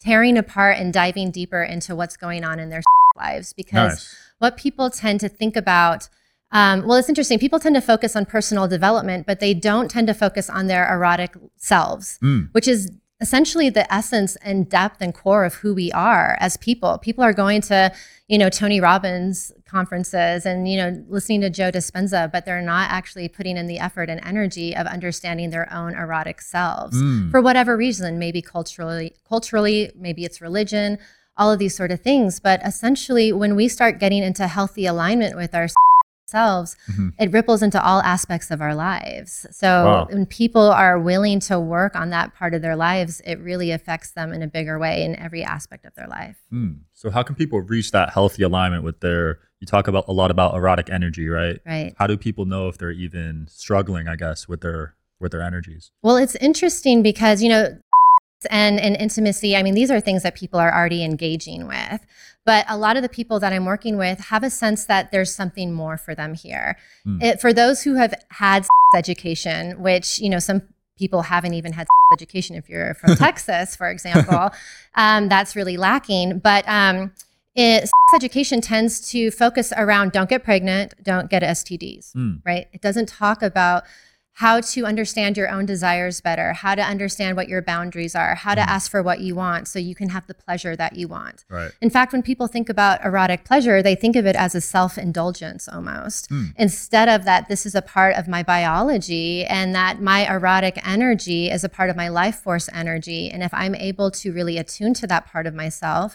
tearing 0.00 0.36
apart 0.36 0.76
and 0.78 0.92
diving 0.92 1.30
deeper 1.30 1.62
into 1.62 1.94
what's 1.94 2.16
going 2.16 2.42
on 2.44 2.58
in 2.58 2.68
their 2.70 2.82
lives. 3.16 3.52
Because 3.52 3.72
Nice. 3.92 4.16
what 4.38 4.56
people 4.56 4.90
tend 4.90 5.20
to 5.20 5.28
think 5.28 5.54
about, 5.56 6.08
um, 6.58 6.76
well, 6.86 6.96
it's 7.00 7.08
interesting. 7.14 7.38
People 7.46 7.60
tend 7.60 7.74
to 7.74 7.80
focus 7.92 8.16
on 8.18 8.24
personal 8.36 8.66
development, 8.76 9.26
but 9.26 9.40
they 9.40 9.54
don't 9.68 9.88
tend 9.90 10.06
to 10.06 10.14
focus 10.14 10.46
on 10.58 10.66
their 10.72 10.84
erotic 10.94 11.32
selves 11.56 12.18
Mm. 12.22 12.48
which 12.56 12.68
is 12.74 12.80
essentially 13.26 13.68
the 13.70 13.86
essence 14.00 14.36
and 14.48 14.68
depth 14.68 14.98
and 15.00 15.12
core 15.14 15.44
of 15.48 15.54
who 15.62 15.70
we 15.74 15.90
are 15.92 16.36
as 16.46 16.52
people. 16.68 16.92
People 16.98 17.24
are 17.24 17.32
going 17.32 17.60
to, 17.62 17.90
you 18.28 18.36
know, 18.36 18.50
Tony 18.50 18.78
Robbins 18.78 19.52
conferences 19.66 20.44
and, 20.44 20.68
you 20.70 20.76
know, 20.80 21.02
listening 21.08 21.40
to 21.40 21.48
Joe 21.58 21.70
Dispenza, 21.72 22.30
but 22.30 22.44
they're 22.44 22.60
not 22.76 22.90
actually 22.90 23.28
putting 23.28 23.56
in 23.56 23.66
the 23.68 23.78
effort 23.78 24.10
and 24.10 24.20
energy 24.32 24.76
of 24.76 24.86
understanding 24.86 25.48
their 25.50 25.66
own 25.72 25.94
erotic 25.94 26.38
selves 26.42 26.96
Mm. 26.96 27.30
for 27.30 27.40
whatever 27.40 27.72
reason, 27.76 28.18
maybe 28.18 28.42
culturally, 28.42 29.08
culturally, 29.32 29.78
maybe 30.06 30.24
it's 30.26 30.40
religion, 30.48 30.98
all 31.38 31.50
of 31.50 31.58
these 31.58 31.74
sort 31.80 31.90
of 31.90 32.00
things. 32.00 32.38
But 32.48 32.60
essentially, 32.66 33.32
when 33.32 33.56
we 33.56 33.66
start 33.68 33.98
getting 33.98 34.22
into 34.22 34.46
healthy 34.46 34.84
alignment 34.86 35.36
with 35.36 35.54
our 35.54 35.68
selves, 36.36 36.76
Mhm. 36.90 37.12
it 37.18 37.32
ripples 37.32 37.62
into 37.62 37.82
all 37.82 38.00
aspects 38.02 38.50
of 38.50 38.60
our 38.60 38.74
lives. 38.74 39.46
So 39.52 39.84
Wow. 39.84 40.06
when 40.10 40.26
people 40.26 40.62
are 40.70 40.98
willing 40.98 41.40
to 41.40 41.58
work 41.58 41.94
on 41.94 42.10
that 42.10 42.34
part 42.34 42.52
of 42.54 42.62
their 42.62 42.76
lives, 42.76 43.20
it 43.24 43.38
really 43.38 43.70
affects 43.70 44.10
them 44.10 44.32
in 44.32 44.42
a 44.42 44.48
bigger 44.48 44.78
way 44.78 45.04
in 45.04 45.16
every 45.16 45.44
aspect 45.44 45.84
of 45.84 45.94
their 45.94 46.08
life. 46.08 46.36
Mm. 46.52 46.78
So 46.92 47.10
how 47.10 47.22
can 47.22 47.36
people 47.36 47.60
reach 47.60 47.92
that 47.92 48.10
healthy 48.10 48.42
alignment 48.42 48.82
with 48.82 49.00
their? 49.00 49.38
You 49.60 49.66
talk 49.66 49.88
about 49.88 50.04
a 50.08 50.12
lot 50.12 50.30
about 50.30 50.54
erotic 50.54 50.90
energy, 50.90 51.28
right? 51.28 51.60
Right. 51.64 51.94
How 51.96 52.06
do 52.06 52.16
people 52.16 52.44
know 52.44 52.68
if 52.68 52.76
they're 52.76 52.90
even 52.90 53.46
struggling? 53.48 54.08
I 54.08 54.16
guess 54.16 54.48
with 54.48 54.60
their 54.60 54.94
with 55.18 55.32
their 55.32 55.40
energies. 55.40 55.92
Well, 56.02 56.18
it's 56.18 56.34
interesting 56.36 57.02
because, 57.02 57.42
you 57.42 57.48
know, 57.48 57.78
and, 58.50 58.78
and 58.80 58.96
intimacy, 58.96 59.56
I 59.56 59.62
mean, 59.62 59.74
these 59.74 59.90
are 59.90 60.00
things 60.00 60.22
that 60.22 60.34
people 60.34 60.58
are 60.60 60.72
already 60.74 61.04
engaging 61.04 61.66
with. 61.66 62.04
But 62.44 62.64
a 62.68 62.76
lot 62.78 62.96
of 62.96 63.02
the 63.02 63.08
people 63.08 63.40
that 63.40 63.52
I'm 63.52 63.64
working 63.64 63.96
with 63.96 64.20
have 64.20 64.44
a 64.44 64.50
sense 64.50 64.84
that 64.84 65.10
there's 65.10 65.34
something 65.34 65.72
more 65.72 65.96
for 65.96 66.14
them 66.14 66.34
here. 66.34 66.76
Hmm. 67.04 67.20
It, 67.20 67.40
for 67.40 67.52
those 67.52 67.82
who 67.82 67.94
have 67.94 68.14
had 68.30 68.66
education, 68.96 69.80
which, 69.82 70.20
you 70.20 70.30
know, 70.30 70.38
some 70.38 70.62
people 70.98 71.22
haven't 71.22 71.54
even 71.54 71.72
had 71.72 71.86
education 72.12 72.54
if 72.56 72.68
you're 72.68 72.94
from 72.94 73.16
Texas, 73.16 73.74
for 73.74 73.90
example. 73.90 74.50
Um, 74.94 75.28
that's 75.28 75.56
really 75.56 75.76
lacking. 75.76 76.38
But 76.38 76.64
um, 76.68 77.12
it, 77.56 77.80
sex 77.82 77.92
education 78.14 78.60
tends 78.60 79.10
to 79.10 79.30
focus 79.32 79.72
around 79.76 80.12
don't 80.12 80.28
get 80.30 80.44
pregnant, 80.44 80.94
don't 81.02 81.28
get 81.28 81.42
STDs, 81.42 82.12
Mm. 82.14 82.42
right? 82.46 82.68
It 82.72 82.80
doesn't 82.80 83.08
talk 83.08 83.42
about 83.42 83.84
how 84.36 84.60
to 84.60 84.84
understand 84.84 85.34
your 85.34 85.48
own 85.48 85.64
desires 85.64 86.20
better, 86.20 86.52
how 86.52 86.74
to 86.74 86.82
understand 86.82 87.38
what 87.38 87.48
your 87.48 87.62
boundaries 87.62 88.14
are, 88.14 88.34
how 88.34 88.54
to 88.54 88.60
Mm. 88.60 88.68
ask 88.68 88.90
for 88.90 89.02
what 89.02 89.20
you 89.20 89.34
want 89.34 89.66
so 89.66 89.78
you 89.78 89.94
can 89.94 90.10
have 90.10 90.26
the 90.26 90.34
pleasure 90.34 90.76
that 90.76 90.94
you 90.94 91.08
want. 91.08 91.46
Right. 91.48 91.70
In 91.80 91.88
fact, 91.88 92.12
when 92.12 92.22
people 92.22 92.46
think 92.46 92.68
about 92.68 93.02
erotic 93.02 93.44
pleasure, 93.44 93.82
they 93.82 93.94
think 93.94 94.14
of 94.14 94.26
it 94.26 94.36
as 94.36 94.54
a 94.54 94.60
self 94.60 94.98
indulgence 94.98 95.68
almost. 95.68 96.28
Mm. 96.28 96.52
Instead 96.56 97.08
of 97.08 97.24
that, 97.24 97.48
this 97.48 97.64
is 97.64 97.74
a 97.74 97.80
part 97.80 98.14
of 98.14 98.28
my 98.28 98.42
biology 98.42 99.46
and 99.46 99.74
that 99.74 100.02
my 100.02 100.30
erotic 100.30 100.78
energy 100.86 101.50
is 101.50 101.64
a 101.64 101.70
part 101.70 101.88
of 101.88 101.96
my 101.96 102.08
life 102.08 102.36
force 102.36 102.68
energy. 102.74 103.30
And 103.30 103.42
if 103.42 103.54
I'm 103.54 103.74
able 103.74 104.10
to 104.10 104.32
really 104.34 104.58
attune 104.58 104.92
to 104.94 105.06
that 105.06 105.26
part 105.26 105.46
of 105.46 105.54
myself, 105.54 106.14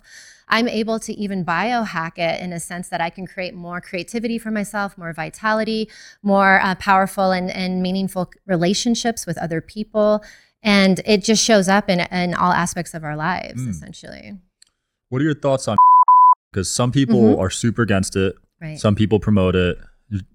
I'm 0.52 0.68
able 0.68 1.00
to 1.00 1.14
even 1.14 1.46
biohack 1.46 2.18
it 2.18 2.42
in 2.42 2.52
a 2.52 2.60
sense 2.60 2.90
that 2.90 3.00
I 3.02 3.10
can 3.10 3.26
create 3.26 3.54
more 3.56 3.80
creativity 3.80 4.38
for 4.38 4.52
myself, 4.52 4.98
more 4.98 5.14
vitality, 5.14 5.90
more 6.22 6.60
uh, 6.62 6.76
powerful 6.76 7.32
and, 7.32 7.50
and 7.50 7.82
meaningful 7.82 8.32
relationships 8.46 9.26
with 9.26 9.38
other 9.38 9.62
people. 9.62 10.24
And 10.62 11.00
it 11.06 11.24
just 11.24 11.44
shows 11.44 11.68
up 11.70 11.90
in, 11.90 12.02
in 12.02 12.34
all 12.34 12.52
aspects 12.52 12.94
of 12.94 13.04
our 13.04 13.16
lives, 13.16 13.62
Mm. 13.62 13.70
essentially. 13.70 14.34
What 15.10 15.22
are 15.22 15.26
your 15.26 15.34
thoughts 15.34 15.68
on? 15.68 15.78
Because 16.52 16.70
some 16.70 16.92
people 16.92 17.22
Mhm. 17.22 17.40
are 17.40 17.50
super 17.50 17.82
against 17.82 18.18
it. 18.18 18.36
Right. 18.62 18.78
Some 18.78 18.94
people 18.94 19.22
promote 19.22 19.56
it. 19.56 19.78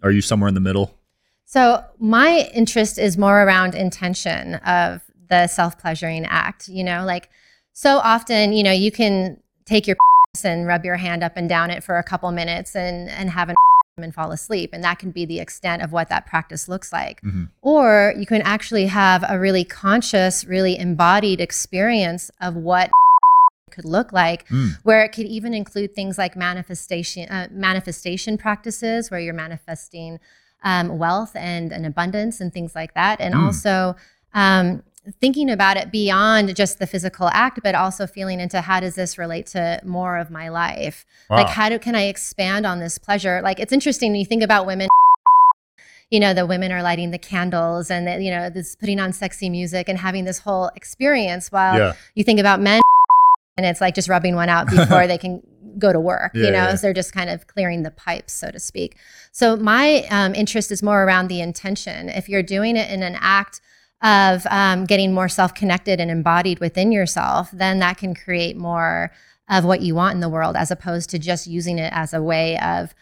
Are 0.03 0.11
you 0.11 0.23
somewhere 0.23 0.49
in 0.49 0.55
the 0.55 0.61
middle? 0.63 0.99
So 1.45 1.85
my 1.99 2.49
interest 2.55 2.99
is 2.99 3.19
more 3.19 3.43
around 3.43 3.75
intention 3.75 4.55
of 4.55 5.03
the 5.29 5.47
self-pleasuring 5.47 6.25
act, 6.25 6.69
you 6.69 6.83
know, 6.83 7.05
like 7.05 7.29
so 7.75 7.99
often, 7.99 8.55
you 8.55 8.63
know, 8.63 8.73
you 8.73 8.91
can 8.91 9.37
take 9.67 9.87
your 9.87 9.97
and 10.45 10.67
rub 10.67 10.85
your 10.85 10.97
hand 10.97 11.23
up 11.25 11.33
and 11.37 11.49
down 11.49 11.71
it 11.71 11.83
for 11.83 11.97
a 11.99 12.03
couple 12.03 12.31
minutes 12.31 12.75
and 12.77 13.09
and 13.11 13.31
have 13.31 13.49
an 13.49 13.55
and 13.99 14.15
fall 14.15 14.31
asleep 14.31 14.71
and 14.75 14.85
that 14.85 14.99
can 14.99 15.11
be 15.11 15.25
the 15.25 15.41
extent 15.41 15.81
of 15.83 15.91
what 15.91 16.11
that 16.11 16.27
practice 16.27 16.69
looks 16.69 16.93
like. 16.93 17.23
Mhm. 17.23 17.49
Or 17.63 18.13
you 18.19 18.27
can 18.27 18.43
actually 18.43 18.87
have 18.89 19.25
a 19.27 19.39
really 19.39 19.65
conscious, 19.65 20.45
really 20.45 20.79
embodied 20.79 21.41
experience 21.41 22.31
of 22.41 22.55
what 22.57 22.91
could 23.71 23.87
look 23.87 24.13
like 24.13 24.47
Mm. 24.49 24.77
where 24.83 25.03
it 25.03 25.11
could 25.13 25.27
even 25.27 25.53
include 25.55 25.95
things 25.95 26.19
like 26.19 26.37
manifestation 26.37 27.29
uh, 27.31 27.49
manifestation 27.51 28.37
practices 28.39 29.11
where 29.11 29.19
you're 29.21 29.35
manifesting 29.35 30.21
um, 30.63 30.99
wealth 30.99 31.35
and 31.35 31.73
an 31.73 31.85
abundance 31.85 32.41
and 32.41 32.53
things 32.53 32.75
like 32.75 32.93
that 32.95 33.19
and 33.21 33.35
Mm. 33.35 33.47
also 33.47 33.97
um, 34.35 34.83
thinking 35.21 35.51
about 35.51 35.77
it 35.77 35.91
beyond 35.91 36.55
just 36.57 36.79
the 36.79 36.87
physical 36.87 37.29
act 37.29 37.61
but 37.63 37.75
also 37.75 38.07
feeling 38.07 38.41
into 38.41 38.61
how 38.61 38.81
does 38.81 38.95
this 38.95 39.19
relate 39.19 39.47
to 39.47 39.81
more 39.85 40.19
of 40.19 40.31
my 40.31 40.49
life? 40.49 41.05
Like 41.31 41.49
how 41.49 41.69
do, 41.69 41.79
can 41.79 41.95
i 41.95 42.05
expand 42.05 42.67
on 42.67 42.81
this 42.81 42.99
pleasure? 42.99 43.41
Like 43.43 43.61
it's 43.61 43.73
interesting 43.73 44.13
when 44.13 44.21
you 44.21 44.27
think 44.27 44.43
about 44.43 44.67
women 44.67 44.89
you 46.11 46.21
know 46.21 46.33
the 46.33 46.47
women 46.47 46.71
are 46.71 46.83
lighting 46.83 47.11
the 47.11 47.19
candles 47.19 47.91
and 47.91 48.07
the, 48.07 48.23
you 48.23 48.31
know 48.31 48.49
this 48.49 48.77
putting 48.77 49.01
on 49.01 49.13
sexy 49.13 49.51
music 49.51 49.89
and 49.89 49.99
having 49.99 50.25
this 50.25 50.39
whole 50.39 50.71
experience 50.77 51.51
while 51.51 51.77
yeah. 51.77 51.93
you 52.15 52.23
think 52.23 52.39
about 52.39 52.61
men 52.61 52.81
and 53.57 53.67
it's 53.67 53.81
like 53.81 53.95
just 53.95 54.09
rubbing 54.09 54.35
one 54.35 54.49
out 54.49 54.69
before 54.69 55.07
they 55.07 55.19
can 55.19 55.43
go 55.79 55.93
to 55.93 56.01
work 56.01 56.33
Yeah, 56.35 56.45
you 56.45 56.51
know? 56.53 56.59
yeah. 56.59 56.75
so 56.75 56.87
they're 56.87 56.95
just 56.95 57.13
kind 57.13 57.31
of 57.31 57.47
clearing 57.47 57.83
the 57.83 57.91
pipes 57.91 58.33
so 58.33 58.51
to 58.51 58.61
speak. 58.61 58.97
So 59.33 59.57
my 59.57 60.07
um, 60.11 60.35
interest 60.35 60.71
is 60.71 60.83
more 60.83 61.05
around 61.05 61.29
the 61.29 61.41
intention. 61.41 62.09
If 62.09 62.29
you're 62.29 62.43
doing 62.43 62.77
it 62.77 62.91
in 62.91 63.03
an 63.03 63.17
act 63.21 63.61
of 64.07 64.47
um, 64.51 64.85
getting 64.85 65.13
more 65.13 65.29
self-connected 65.29 65.99
and 66.01 66.11
embodied 66.11 66.61
within 66.61 66.93
yourself 66.93 67.51
then 67.53 67.81
that 67.81 67.99
can 67.99 68.15
create 68.15 68.57
more 68.57 69.11
of 69.51 69.65
what 69.65 69.81
you 69.81 69.95
want 69.95 70.15
in 70.15 70.21
the 70.21 70.29
world 70.29 70.55
as 70.57 70.71
opposed 70.71 71.11
to 71.11 71.19
just 71.19 71.47
using 71.47 71.79
it 71.79 71.93
as 71.93 72.15
a 72.15 72.23
way 72.23 72.57
of 72.61 72.95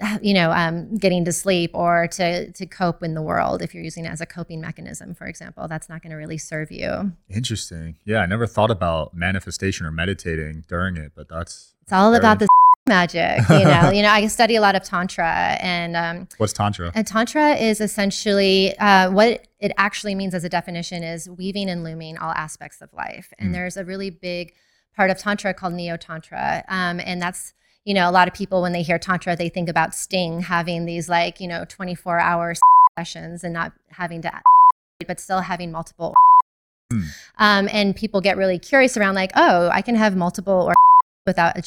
you 0.22 0.32
know 0.32 0.52
um, 0.52 0.96
getting 0.96 1.24
to 1.24 1.32
sleep 1.32 1.72
or 1.74 2.06
to 2.06 2.50
to 2.52 2.64
cope 2.64 3.02
in 3.02 3.14
the 3.14 3.22
world 3.22 3.60
if 3.60 3.74
you're 3.74 3.82
using 3.82 4.04
it 4.04 4.08
as 4.08 4.20
a 4.20 4.26
coping 4.26 4.60
mechanism 4.60 5.14
for 5.14 5.26
example 5.26 5.66
that's 5.66 5.88
not 5.88 6.00
going 6.00 6.10
to 6.10 6.16
really 6.16 6.38
serve 6.38 6.70
you 6.70 7.12
Interesting. 7.28 7.96
Yeah, 8.04 8.18
I 8.18 8.26
never 8.26 8.46
thought 8.46 8.70
about 8.70 9.14
manifestation 9.14 9.84
or 9.86 9.90
meditating 9.90 10.64
during 10.68 10.96
it, 10.96 11.12
but 11.16 11.28
that's 11.28 11.74
It's 11.82 11.92
all 11.92 12.14
about 12.14 12.38
the 12.38 12.46
magic, 12.96 13.38
you 13.48 13.64
know. 13.72 13.90
you 13.90 14.02
know, 14.02 14.10
I 14.10 14.26
study 14.26 14.54
a 14.56 14.60
lot 14.60 14.74
of 14.76 14.82
tantra, 14.84 15.56
and 15.60 15.96
um, 15.96 16.28
what's 16.36 16.52
tantra? 16.52 16.92
and 16.94 17.06
tantra 17.06 17.54
is 17.56 17.80
essentially 17.80 18.76
uh, 18.78 19.10
what 19.10 19.46
it 19.60 19.72
actually 19.78 20.14
means 20.14 20.34
as 20.34 20.44
a 20.44 20.48
definition 20.48 21.02
is 21.02 21.28
weaving 21.28 21.68
and 21.70 21.82
looming 21.84 22.18
all 22.18 22.32
aspects 22.32 22.80
of 22.82 22.92
life. 22.92 23.32
And 23.38 23.48
Mm. 23.50 23.52
there's 23.54 23.76
a 23.76 23.84
really 23.84 24.10
big 24.10 24.52
part 24.96 25.10
of 25.10 25.16
tantra 25.18 25.54
called 25.54 25.72
neo 25.74 25.96
tantra, 25.96 26.64
um, 26.68 27.00
and 27.00 27.20
that's 27.22 27.54
you 27.84 27.94
know 27.94 28.08
a 28.08 28.14
lot 28.18 28.28
of 28.28 28.34
people 28.34 28.60
when 28.62 28.72
they 28.72 28.82
hear 28.82 28.98
tantra 28.98 29.34
they 29.34 29.48
think 29.48 29.68
about 29.68 29.92
Sting 29.94 30.42
having 30.42 30.84
these 30.84 31.08
like 31.08 31.40
you 31.40 31.48
know 31.48 31.64
24 31.68 32.18
hour 32.20 32.54
sessions 32.98 33.42
and 33.44 33.52
not 33.54 33.72
having 33.90 34.20
to, 34.22 34.30
but 35.06 35.18
still 35.18 35.40
having 35.40 35.72
multiple. 35.72 36.12
Hmm. 36.92 37.00
Um, 37.38 37.68
and 37.72 37.96
people 37.96 38.20
get 38.20 38.36
really 38.36 38.58
curious 38.58 38.96
around 38.98 39.14
like, 39.14 39.32
oh, 39.34 39.70
I 39.72 39.80
can 39.80 39.94
have 39.94 40.14
multiple 40.14 40.60
or 40.68 40.74
without 41.26 41.56
a 41.56 41.62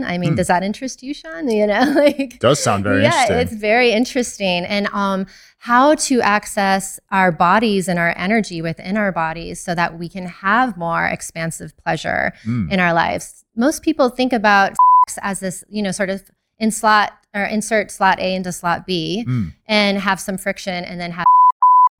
I 0.00 0.16
mean, 0.16 0.30
Hmm. 0.30 0.36
does 0.36 0.46
that 0.46 0.62
interest 0.62 1.02
you, 1.02 1.12
Sean? 1.12 1.48
You 1.50 1.66
know, 1.66 1.82
like 1.96 2.38
Does 2.38 2.62
sound 2.62 2.82
very 2.84 3.02
yeah, 3.02 3.10
interesting. 3.22 3.38
it's 3.38 3.54
very 3.54 3.92
interesting. 3.92 4.64
And 4.64 4.86
um, 4.92 5.26
how 5.58 5.94
to 5.96 6.20
access 6.22 6.98
our 7.10 7.30
bodies 7.30 7.88
and 7.88 7.98
our 7.98 8.14
energy 8.16 8.62
within 8.62 8.96
our 8.96 9.12
bodies 9.12 9.60
so 9.60 9.74
that 9.74 9.98
we 9.98 10.08
can 10.08 10.26
have 10.26 10.76
more 10.76 11.06
expansive 11.06 11.76
pleasure 11.76 12.32
Mm. 12.46 12.70
in 12.72 12.80
our 12.80 12.94
lives. 12.94 13.44
Most 13.54 13.82
people 13.82 14.08
think 14.08 14.32
about 14.32 14.70
sex 15.08 15.18
as 15.22 15.40
this, 15.40 15.62
you 15.68 15.82
know, 15.82 15.90
sort 15.92 16.08
of 16.10 16.22
in 16.58 16.70
slot 16.70 17.12
or 17.34 17.44
insert 17.44 17.90
slot 17.90 18.18
A 18.18 18.34
into 18.34 18.50
slot 18.52 18.86
B 18.86 19.24
Mm. 19.28 19.52
and 19.66 19.98
have 19.98 20.18
some 20.20 20.38
friction 20.38 20.84
and 20.84 20.98
then 21.00 21.10
have 21.12 21.26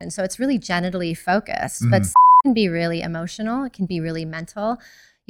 and 0.00 0.12
so 0.12 0.24
it's 0.24 0.40
really 0.40 0.58
genitally 0.58 1.16
focused 1.16 1.82
but 1.88 2.02
Mhm. 2.02 2.06
sex 2.06 2.14
can 2.44 2.52
be 2.54 2.68
really 2.68 3.02
emotional 3.02 3.62
it 3.64 3.72
can 3.72 3.86
be 3.86 4.00
really 4.00 4.24
mental 4.24 4.78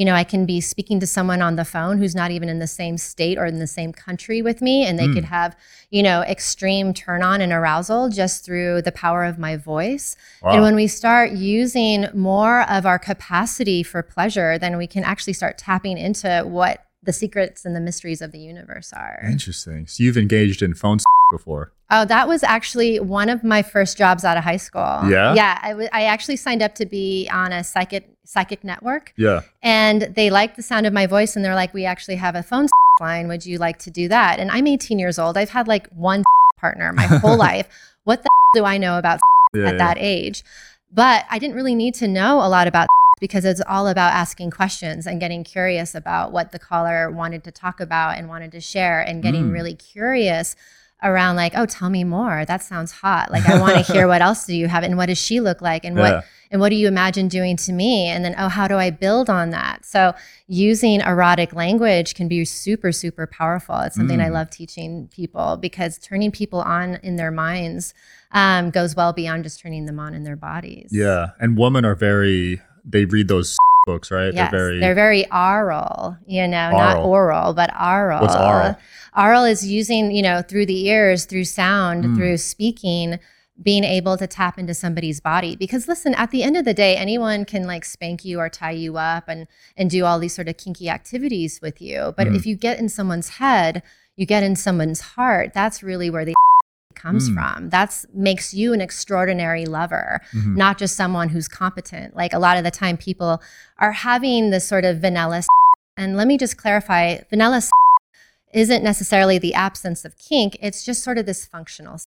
you 0.02 0.06
know 0.06 0.14
i 0.16 0.24
can 0.24 0.44
be 0.44 0.60
speaking 0.60 0.98
to 0.98 1.06
someone 1.06 1.40
on 1.40 1.54
the 1.54 1.64
phone 1.64 1.96
who's 1.98 2.16
not 2.22 2.30
even 2.32 2.48
in 2.48 2.58
the 2.58 2.66
same 2.66 2.98
state 2.98 3.38
or 3.38 3.46
in 3.46 3.60
the 3.60 3.68
same 3.68 3.92
country 3.92 4.42
with 4.42 4.60
me 4.60 4.84
and 4.84 4.98
they 4.98 5.06
Mm. 5.06 5.14
could 5.14 5.24
have 5.26 5.56
you 5.90 6.02
know 6.02 6.22
extreme 6.22 6.92
turn 6.92 7.22
on 7.22 7.40
and 7.40 7.52
arousal 7.52 8.08
just 8.08 8.44
through 8.44 8.82
the 8.82 8.90
power 9.04 9.22
of 9.24 9.38
my 9.38 9.54
voice 9.56 10.16
Wow. 10.42 10.54
and 10.54 10.62
when 10.62 10.74
we 10.74 10.88
start 10.88 11.30
using 11.30 12.06
more 12.14 12.62
of 12.68 12.84
our 12.84 12.98
capacity 12.98 13.84
for 13.84 14.02
pleasure 14.02 14.58
then 14.58 14.76
we 14.76 14.88
can 14.88 15.04
actually 15.04 15.34
start 15.34 15.56
tapping 15.56 15.96
into 15.98 16.42
what 16.56 16.84
the 17.04 17.12
secrets 17.12 17.64
and 17.64 17.74
the 17.76 17.80
mysteries 17.80 18.20
of 18.22 18.30
the 18.32 18.38
universe 18.38 18.92
are 18.92 19.20
Interesting. 19.30 19.86
So 19.86 20.02
you've 20.04 20.16
engaged 20.26 20.62
in 20.62 20.74
phone 20.74 20.98
sex 21.00 21.04
before. 21.32 21.72
Oh, 21.90 22.04
that 22.04 22.28
was 22.28 22.42
actually 22.44 23.00
one 23.00 23.28
of 23.28 23.42
my 23.42 23.62
first 23.62 23.98
jobs 23.98 24.24
out 24.24 24.36
of 24.36 24.44
high 24.44 24.56
school. 24.68 25.00
Yeah? 25.10 25.34
Yeah. 25.34 25.58
I 25.62 25.74
wa- 25.74 25.88
I 25.92 26.02
actually 26.04 26.36
signed 26.36 26.62
up 26.62 26.74
to 26.76 26.86
be 26.86 27.28
on 27.32 27.52
a 27.52 27.64
psychic 27.64 28.08
psychic 28.24 28.62
network 28.64 29.12
Yeah. 29.16 29.40
and 29.62 30.02
they 30.14 30.30
liked 30.30 30.56
the 30.56 30.62
sound 30.62 30.86
of 30.86 30.92
my 30.92 31.06
voice 31.06 31.34
and 31.36 31.44
they're 31.44 31.54
like, 31.54 31.74
we 31.74 31.84
actually 31.84 32.16
have 32.16 32.34
a 32.34 32.42
phone 32.42 32.66
line. 33.00 33.28
Would 33.28 33.44
you 33.46 33.58
like 33.58 33.78
to 33.80 33.90
do 33.90 34.08
that? 34.08 34.38
And 34.38 34.50
I'm 34.50 34.66
18 34.66 34.98
years 34.98 35.18
old. 35.18 35.36
I've 35.36 35.50
had 35.50 35.66
like 35.68 35.88
one 35.88 36.22
partner 36.58 36.92
my 36.92 37.02
whole 37.04 37.36
life. 37.50 37.68
What 38.04 38.22
the 38.22 38.28
do 38.54 38.64
I 38.64 38.78
know 38.78 38.98
about 38.98 39.18
Yeah. 39.54 39.68
at 39.70 39.78
that 39.78 39.96
age? 39.98 40.44
But 40.92 41.24
I 41.30 41.38
didn't 41.38 41.56
really 41.56 41.74
need 41.74 41.94
to 41.96 42.08
know 42.08 42.38
a 42.44 42.48
lot 42.48 42.66
about 42.66 42.86
because 43.20 43.44
it's 43.44 43.62
all 43.68 43.86
about 43.88 44.12
asking 44.12 44.50
questions 44.50 45.06
and 45.06 45.20
getting 45.20 45.42
curious 45.44 45.94
about 45.94 46.32
what 46.32 46.52
the 46.52 46.58
caller 46.58 47.10
wanted 47.10 47.44
to 47.44 47.50
talk 47.52 47.80
about 47.80 48.18
and 48.18 48.28
wanted 48.28 48.50
to 48.52 48.60
share 48.60 49.00
and 49.00 49.22
getting 49.22 49.48
Mm. 49.50 49.52
really 49.52 49.74
curious 49.74 50.54
around 51.02 51.36
like, 51.36 51.52
oh, 51.56 51.66
tell 51.66 51.88
me 51.90 52.04
more. 52.04 52.44
That 52.44 52.62
sounds 52.62 52.92
hot. 52.92 53.30
Like 53.32 53.48
I 53.48 53.58
want 53.60 53.74
to 53.84 53.92
hear 53.92 54.06
what 54.06 54.22
else 54.22 54.44
do 54.44 54.54
you 54.54 54.68
have 54.68 54.84
and 54.84 54.96
what 54.96 55.06
does 55.06 55.18
she 55.18 55.40
look 55.40 55.60
like 55.62 55.84
and 55.84 55.96
Yeah. 55.96 56.02
what 56.16 56.24
and 56.52 56.60
what 56.60 56.68
do 56.68 56.76
you 56.76 56.86
imagine 56.86 57.28
doing 57.28 57.56
to 57.56 57.72
me? 57.72 58.06
And 58.08 58.24
then, 58.24 58.34
oh, 58.38 58.48
how 58.48 58.68
do 58.68 58.76
I 58.76 58.90
build 58.90 59.30
on 59.30 59.50
that? 59.50 59.84
So 59.86 60.12
using 60.46 61.00
erotic 61.00 61.54
language 61.54 62.14
can 62.14 62.28
be 62.28 62.44
super, 62.44 62.92
super 62.92 63.26
powerful. 63.26 63.78
It's 63.80 63.96
something 63.96 64.20
I 64.20 64.28
Mm. 64.28 64.32
love 64.34 64.50
teaching 64.50 65.08
people 65.10 65.56
because 65.56 65.98
turning 65.98 66.30
people 66.30 66.60
on 66.60 66.96
in 67.02 67.16
their 67.16 67.30
minds 67.30 67.94
um, 68.32 68.70
goes 68.70 68.94
well 68.94 69.12
beyond 69.12 69.44
just 69.44 69.60
turning 69.60 69.86
them 69.86 69.98
on 69.98 70.14
in 70.14 70.24
their 70.24 70.36
bodies. 70.36 70.90
Yeah. 70.92 71.30
And 71.40 71.56
women 71.58 71.84
are 71.84 71.94
very 71.94 72.60
they 72.84 73.04
read 73.06 73.28
those 73.28 73.56
books, 73.86 74.10
right? 74.10 74.32
Yes, 74.34 74.50
They're 74.50 74.60
very 74.60 74.80
they're 74.80 74.94
very 74.94 75.24
aural, 75.30 76.18
you 76.26 76.46
know, 76.46 76.70
not 76.70 76.98
oral, 77.04 77.54
but 77.54 77.70
aural. 77.74 78.20
What's 78.20 78.34
aural? 78.36 78.76
Aural 79.16 79.44
is 79.44 79.66
using, 79.66 80.10
you 80.10 80.22
know, 80.22 80.42
through 80.42 80.66
the 80.66 80.86
ears, 80.88 81.24
through 81.24 81.44
sound, 81.44 82.04
Mm. 82.04 82.16
through 82.16 82.36
speaking, 82.38 83.18
being 83.60 83.84
able 83.84 84.16
to 84.16 84.26
tap 84.26 84.58
into 84.58 84.72
somebody's 84.74 85.20
body. 85.20 85.56
Because 85.56 85.86
listen, 85.86 86.14
at 86.14 86.30
the 86.30 86.42
end 86.42 86.56
of 86.56 86.64
the 86.64 86.72
day, 86.74 86.96
anyone 86.96 87.44
can 87.44 87.66
like 87.66 87.84
spank 87.84 88.24
you 88.24 88.38
or 88.40 88.48
tie 88.48 88.70
you 88.70 88.96
up 88.96 89.24
and 89.28 89.46
and 89.76 89.90
do 89.90 90.04
all 90.04 90.18
these 90.18 90.34
sort 90.34 90.48
of 90.48 90.56
kinky 90.56 90.88
activities 90.88 91.60
with 91.60 91.80
you. 91.82 92.14
But 92.16 92.28
Mm. 92.28 92.36
if 92.36 92.46
you 92.46 92.56
get 92.56 92.78
in 92.78 92.88
someone's 92.88 93.28
head, 93.30 93.82
you 94.16 94.24
get 94.26 94.42
in 94.42 94.56
someone's 94.56 95.00
heart. 95.00 95.52
That's 95.52 95.82
really 95.82 96.08
where 96.10 96.24
the 96.24 96.34
comes 96.94 97.28
Mm. 97.28 97.34
from. 97.34 97.68
That's 97.70 98.06
makes 98.14 98.54
you 98.54 98.72
an 98.72 98.80
extraordinary 98.80 99.66
lover, 99.66 100.20
Mhm. 100.34 100.56
not 100.56 100.78
just 100.78 100.96
someone 100.96 101.28
who's 101.30 101.48
competent. 101.48 102.16
Like 102.16 102.32
a 102.32 102.38
lot 102.38 102.56
of 102.56 102.64
the 102.64 102.70
time 102.70 102.96
people 102.96 103.42
are 103.78 103.92
having 103.92 104.50
this 104.50 104.66
sort 104.66 104.84
of 104.84 104.98
vanilla 104.98 105.42
and 105.96 106.16
let 106.16 106.26
me 106.26 106.38
just 106.38 106.56
clarify, 106.56 107.18
vanilla 107.28 107.62
isn't 108.54 108.82
necessarily 108.84 109.38
the 109.38 109.54
absence 109.54 110.04
of 110.04 110.16
kink, 110.18 110.56
it's 110.60 110.84
just 110.84 111.02
sort 111.02 111.18
of 111.18 111.26
this 111.26 111.44
functional. 111.46 111.98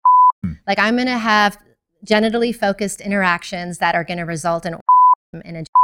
S- 0.46 0.56
Mm. 0.56 0.60
Like 0.68 0.80
I'm 0.80 0.96
going 0.96 1.08
to 1.08 1.18
have 1.18 1.58
genitally 2.06 2.56
focused 2.56 3.02
interactions 3.02 3.80
that 3.80 3.96
are 3.96 4.04
going 4.04 4.18
to 4.20 4.26
result 4.26 4.66
in 4.66 4.74
a 5.34 5.64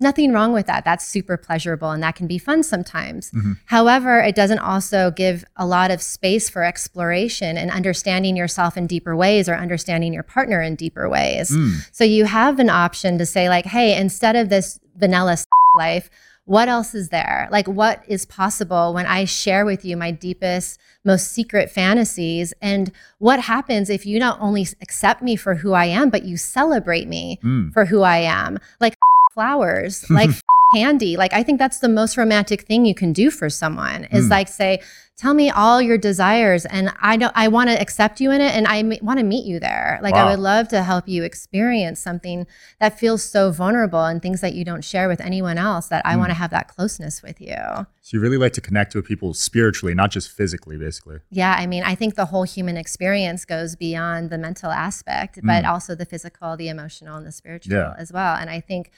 Nothing 0.00 0.32
wrong 0.32 0.52
with 0.52 0.66
that. 0.66 0.84
That's 0.84 1.06
super 1.06 1.36
pleasurable 1.36 1.90
and 1.92 2.02
that 2.02 2.16
can 2.16 2.26
be 2.26 2.36
fun 2.38 2.64
sometimes. 2.64 3.30
Mhm. 3.30 3.58
However, 3.66 4.18
it 4.18 4.34
doesn't 4.34 4.58
also 4.58 5.12
give 5.12 5.44
a 5.56 5.64
lot 5.64 5.92
of 5.92 6.02
space 6.02 6.50
for 6.50 6.64
exploration 6.64 7.56
and 7.56 7.70
understanding 7.70 8.34
yourself 8.36 8.76
in 8.76 8.88
deeper 8.88 9.14
ways 9.14 9.48
or 9.48 9.54
understanding 9.54 10.12
your 10.12 10.24
partner 10.24 10.60
in 10.60 10.74
deeper 10.74 11.08
ways. 11.08 11.50
Mm. 11.52 11.86
So 11.92 12.02
you 12.02 12.24
have 12.24 12.58
an 12.58 12.68
option 12.68 13.16
to 13.18 13.26
say, 13.26 13.48
like, 13.48 13.66
hey, 13.66 13.96
instead 13.96 14.34
of 14.34 14.48
this 14.48 14.80
vanilla 14.96 15.36
life, 15.78 16.10
what 16.44 16.68
else 16.68 16.94
is 16.94 17.10
there? 17.10 17.48
Like, 17.50 17.68
what 17.68 18.02
is 18.08 18.26
possible 18.26 18.92
when 18.94 19.06
I 19.06 19.24
share 19.24 19.64
with 19.64 19.84
you 19.84 19.96
my 19.96 20.10
deepest, 20.10 20.78
most 21.04 21.30
secret 21.32 21.70
fantasies? 21.70 22.52
And 22.60 22.90
what 23.18 23.40
happens 23.40 23.88
if 23.88 24.04
you 24.06 24.18
not 24.18 24.38
only 24.40 24.66
accept 24.80 25.22
me 25.22 25.36
for 25.36 25.54
who 25.56 25.72
I 25.72 25.84
am, 25.86 26.10
but 26.10 26.24
you 26.24 26.36
celebrate 26.36 27.08
me 27.08 27.38
Mm. 27.44 27.72
for 27.72 27.84
who 27.86 28.02
I 28.02 28.18
am? 28.18 28.58
Like 28.80 28.96
flowers, 29.34 30.08
like 30.10 30.30
candy. 30.72 31.16
Like, 31.16 31.32
I 31.32 31.42
think 31.42 31.58
that's 31.58 31.78
the 31.78 31.88
most 31.88 32.16
romantic 32.16 32.62
thing 32.62 32.84
you 32.86 32.94
can 32.94 33.12
do 33.12 33.30
for 33.30 33.48
someone 33.50 34.04
is 34.04 34.26
Mm. 34.26 34.30
like, 34.30 34.48
say, 34.48 34.80
tell 35.18 35.34
me 35.34 35.50
all 35.50 35.80
your 35.80 35.98
desires 35.98 36.64
and 36.66 36.92
I 37.00 37.16
don't, 37.16 37.32
I 37.36 37.46
want 37.48 37.68
to 37.70 37.80
accept 37.80 38.20
you 38.20 38.30
in 38.32 38.40
it 38.40 38.54
and 38.56 38.66
I 38.66 38.98
want 39.02 39.18
to 39.20 39.24
meet 39.24 39.44
you 39.44 39.60
there. 39.60 40.00
Like, 40.02 40.14
I 40.14 40.24
would 40.24 40.38
love 40.40 40.68
to 40.68 40.82
help 40.82 41.06
you 41.06 41.22
experience 41.22 42.00
something 42.00 42.46
that 42.80 42.98
feels 42.98 43.22
so 43.22 43.50
vulnerable 43.52 44.04
and 44.04 44.20
things 44.22 44.40
that 44.40 44.54
you 44.54 44.64
don't 44.64 44.82
share 44.82 45.08
with 45.08 45.20
anyone 45.20 45.58
else 45.58 45.86
that 45.88 46.02
I 46.04 46.14
Mm. 46.14 46.18
want 46.18 46.30
to 46.30 46.34
have 46.34 46.50
that 46.50 46.66
closeness 46.68 47.22
with 47.22 47.40
you. 47.40 47.56
So 48.00 48.16
you 48.16 48.20
really 48.20 48.38
like 48.38 48.52
to 48.54 48.60
connect 48.60 48.94
with 48.96 49.04
people 49.04 49.32
spiritually, 49.34 49.94
not 49.94 50.10
just 50.10 50.30
physically, 50.30 50.76
basically. 50.76 51.18
Yeah, 51.30 51.54
I 51.56 51.66
mean, 51.66 51.84
I 51.84 51.94
think 51.94 52.14
the 52.16 52.24
whole 52.26 52.42
human 52.44 52.76
experience 52.76 53.44
goes 53.44 53.76
beyond 53.76 54.30
the 54.30 54.38
mental 54.38 54.72
aspect, 54.72 55.38
but 55.44 55.62
Mm. 55.64 55.68
also 55.68 55.94
the 55.94 56.06
physical, 56.06 56.56
the 56.56 56.68
emotional, 56.68 57.16
and 57.16 57.26
the 57.26 57.32
spiritual 57.32 57.74
Yeah. 57.76 57.94
as 57.98 58.12
well. 58.12 58.34
And 58.34 58.50
I 58.50 58.58
think 58.60 58.90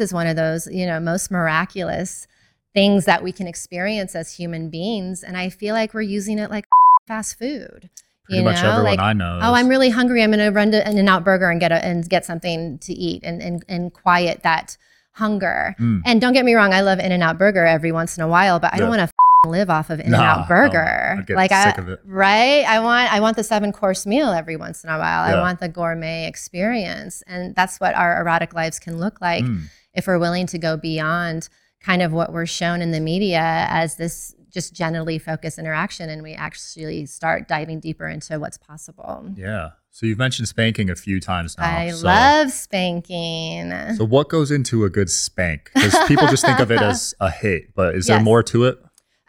is 0.00 0.12
one 0.12 0.26
of 0.26 0.36
those, 0.36 0.66
you 0.66 0.86
know, 0.86 1.00
most 1.00 1.30
miraculous 1.30 2.26
things 2.74 3.04
that 3.04 3.22
we 3.22 3.32
can 3.32 3.46
experience 3.46 4.14
as 4.14 4.34
human 4.34 4.70
beings. 4.70 5.22
And 5.22 5.36
I 5.36 5.50
feel 5.50 5.74
like 5.74 5.92
we're 5.94 6.02
using 6.02 6.38
it 6.38 6.50
like 6.50 6.66
fast 7.06 7.38
food. 7.38 7.90
Pretty 8.24 8.38
you 8.38 8.44
much 8.44 8.62
know, 8.62 8.70
everyone 8.70 8.84
like, 8.84 8.98
I 9.00 9.12
know. 9.12 9.40
Oh, 9.42 9.52
I'm 9.54 9.68
really 9.68 9.90
hungry. 9.90 10.22
I'm 10.22 10.30
going 10.30 10.38
to 10.38 10.50
run 10.50 10.70
to 10.70 10.86
an 10.86 11.08
out 11.08 11.24
burger 11.24 11.50
and 11.50 11.60
get 11.60 11.72
a, 11.72 11.84
and 11.84 12.08
get 12.08 12.24
something 12.24 12.78
to 12.78 12.92
eat 12.92 13.22
and, 13.24 13.42
and, 13.42 13.64
and 13.68 13.92
quiet 13.92 14.42
that 14.44 14.76
hunger. 15.12 15.74
Mm. 15.78 16.02
And 16.04 16.20
don't 16.20 16.32
get 16.32 16.44
me 16.44 16.54
wrong, 16.54 16.72
I 16.72 16.80
love 16.80 16.98
In 16.98 17.12
and 17.12 17.22
Out 17.22 17.38
Burger 17.38 17.66
every 17.66 17.92
once 17.92 18.16
in 18.16 18.22
a 18.22 18.28
while, 18.28 18.58
but 18.58 18.72
I 18.72 18.78
don't 18.78 18.88
want 18.88 19.00
to 19.00 19.10
live 19.50 19.70
off 19.70 19.90
of 19.90 20.00
In 20.00 20.06
and 20.06 20.14
Out 20.14 20.42
no, 20.42 20.46
Burger. 20.48 21.24
Get 21.26 21.36
like 21.36 21.50
sick 21.50 21.78
I, 21.78 21.82
of 21.82 21.88
it. 21.88 22.00
right? 22.04 22.64
I 22.64 22.80
want 22.80 23.12
I 23.12 23.20
want 23.20 23.36
the 23.36 23.44
seven 23.44 23.72
course 23.72 24.06
meal 24.06 24.30
every 24.30 24.56
once 24.56 24.84
in 24.84 24.90
a 24.90 24.98
while. 24.98 25.22
I 25.22 25.38
want 25.40 25.60
the 25.60 25.68
gourmet 25.68 26.26
experience, 26.26 27.22
and 27.26 27.54
that's 27.54 27.78
what 27.78 27.94
our 27.94 28.20
erotic 28.20 28.54
lives 28.54 28.78
can 28.78 28.98
look 28.98 29.20
like 29.20 29.44
Mm. 29.44 29.64
If 29.94 30.06
we're 30.06 30.18
willing 30.18 30.46
to 30.48 30.58
go 30.58 30.76
beyond 30.76 31.48
kind 31.80 32.02
of 32.02 32.12
what 32.12 32.32
we're 32.32 32.46
shown 32.46 32.80
in 32.80 32.92
the 32.92 33.00
media 33.00 33.66
as 33.68 33.96
this 33.96 34.34
just 34.50 34.74
generally 34.74 35.18
focused 35.18 35.58
interaction, 35.58 36.10
and 36.10 36.22
we 36.22 36.34
actually 36.34 37.06
start 37.06 37.48
diving 37.48 37.80
deeper 37.80 38.06
into 38.06 38.38
what's 38.38 38.58
possible. 38.58 39.30
Yeah. 39.34 39.70
So 39.90 40.06
you've 40.06 40.18
mentioned 40.18 40.48
spanking 40.48 40.90
a 40.90 40.96
few 40.96 41.20
times 41.20 41.56
now. 41.58 41.64
I 41.64 41.90
so, 41.90 42.06
love 42.06 42.50
spanking. 42.50 43.72
So 43.96 44.04
what 44.04 44.28
goes 44.28 44.50
into 44.50 44.84
a 44.84 44.90
good 44.90 45.10
spank? 45.10 45.70
Because 45.74 45.96
people 46.06 46.26
just 46.28 46.44
think 46.44 46.60
of 46.60 46.70
it 46.70 46.80
as 46.80 47.14
a 47.20 47.30
hit, 47.30 47.74
but 47.74 47.94
is 47.94 48.06
there 48.06 48.20
more 48.20 48.42
to 48.44 48.64
it? 48.64 48.78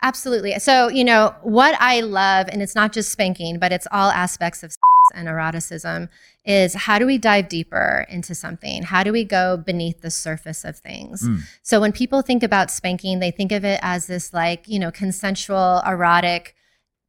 Absolutely. 0.02 0.60
So, 0.60 0.90
you 0.90 1.06
know, 1.06 1.34
what 1.44 1.76
I 1.80 2.02
love, 2.02 2.50
and 2.50 2.62
it's 2.62 2.76
not 2.76 2.92
just 2.92 3.10
spanking, 3.10 3.58
but 3.60 3.72
it's 3.72 3.88
all 3.92 4.10
aspects 4.12 4.62
of 4.62 4.72
sex 4.72 4.82
and 5.16 5.30
eroticism, 5.30 6.10
is 6.46 6.74
how 6.74 7.00
do 7.00 7.06
we 7.06 7.18
dive 7.18 7.48
deeper 7.48 8.06
into 8.10 8.36
something? 8.36 8.84
How 8.84 9.04
do 9.04 9.12
we 9.12 9.24
go 9.24 9.58
beneath 9.58 10.02
the 10.02 10.12
surface 10.12 10.66
of 10.66 10.78
things? 10.78 11.24
Mm. 11.24 11.42
So, 11.62 11.80
when 11.80 11.92
people 11.92 12.22
think 12.22 12.44
about 12.44 12.70
spanking, 12.72 13.20
they 13.20 13.32
think 13.32 13.52
of 13.52 13.64
it 13.64 13.80
as 13.82 14.08
this, 14.08 14.34
like, 14.34 14.68
you 14.68 14.80
know, 14.80 14.92
consensual, 14.92 15.82
erotic 15.86 16.56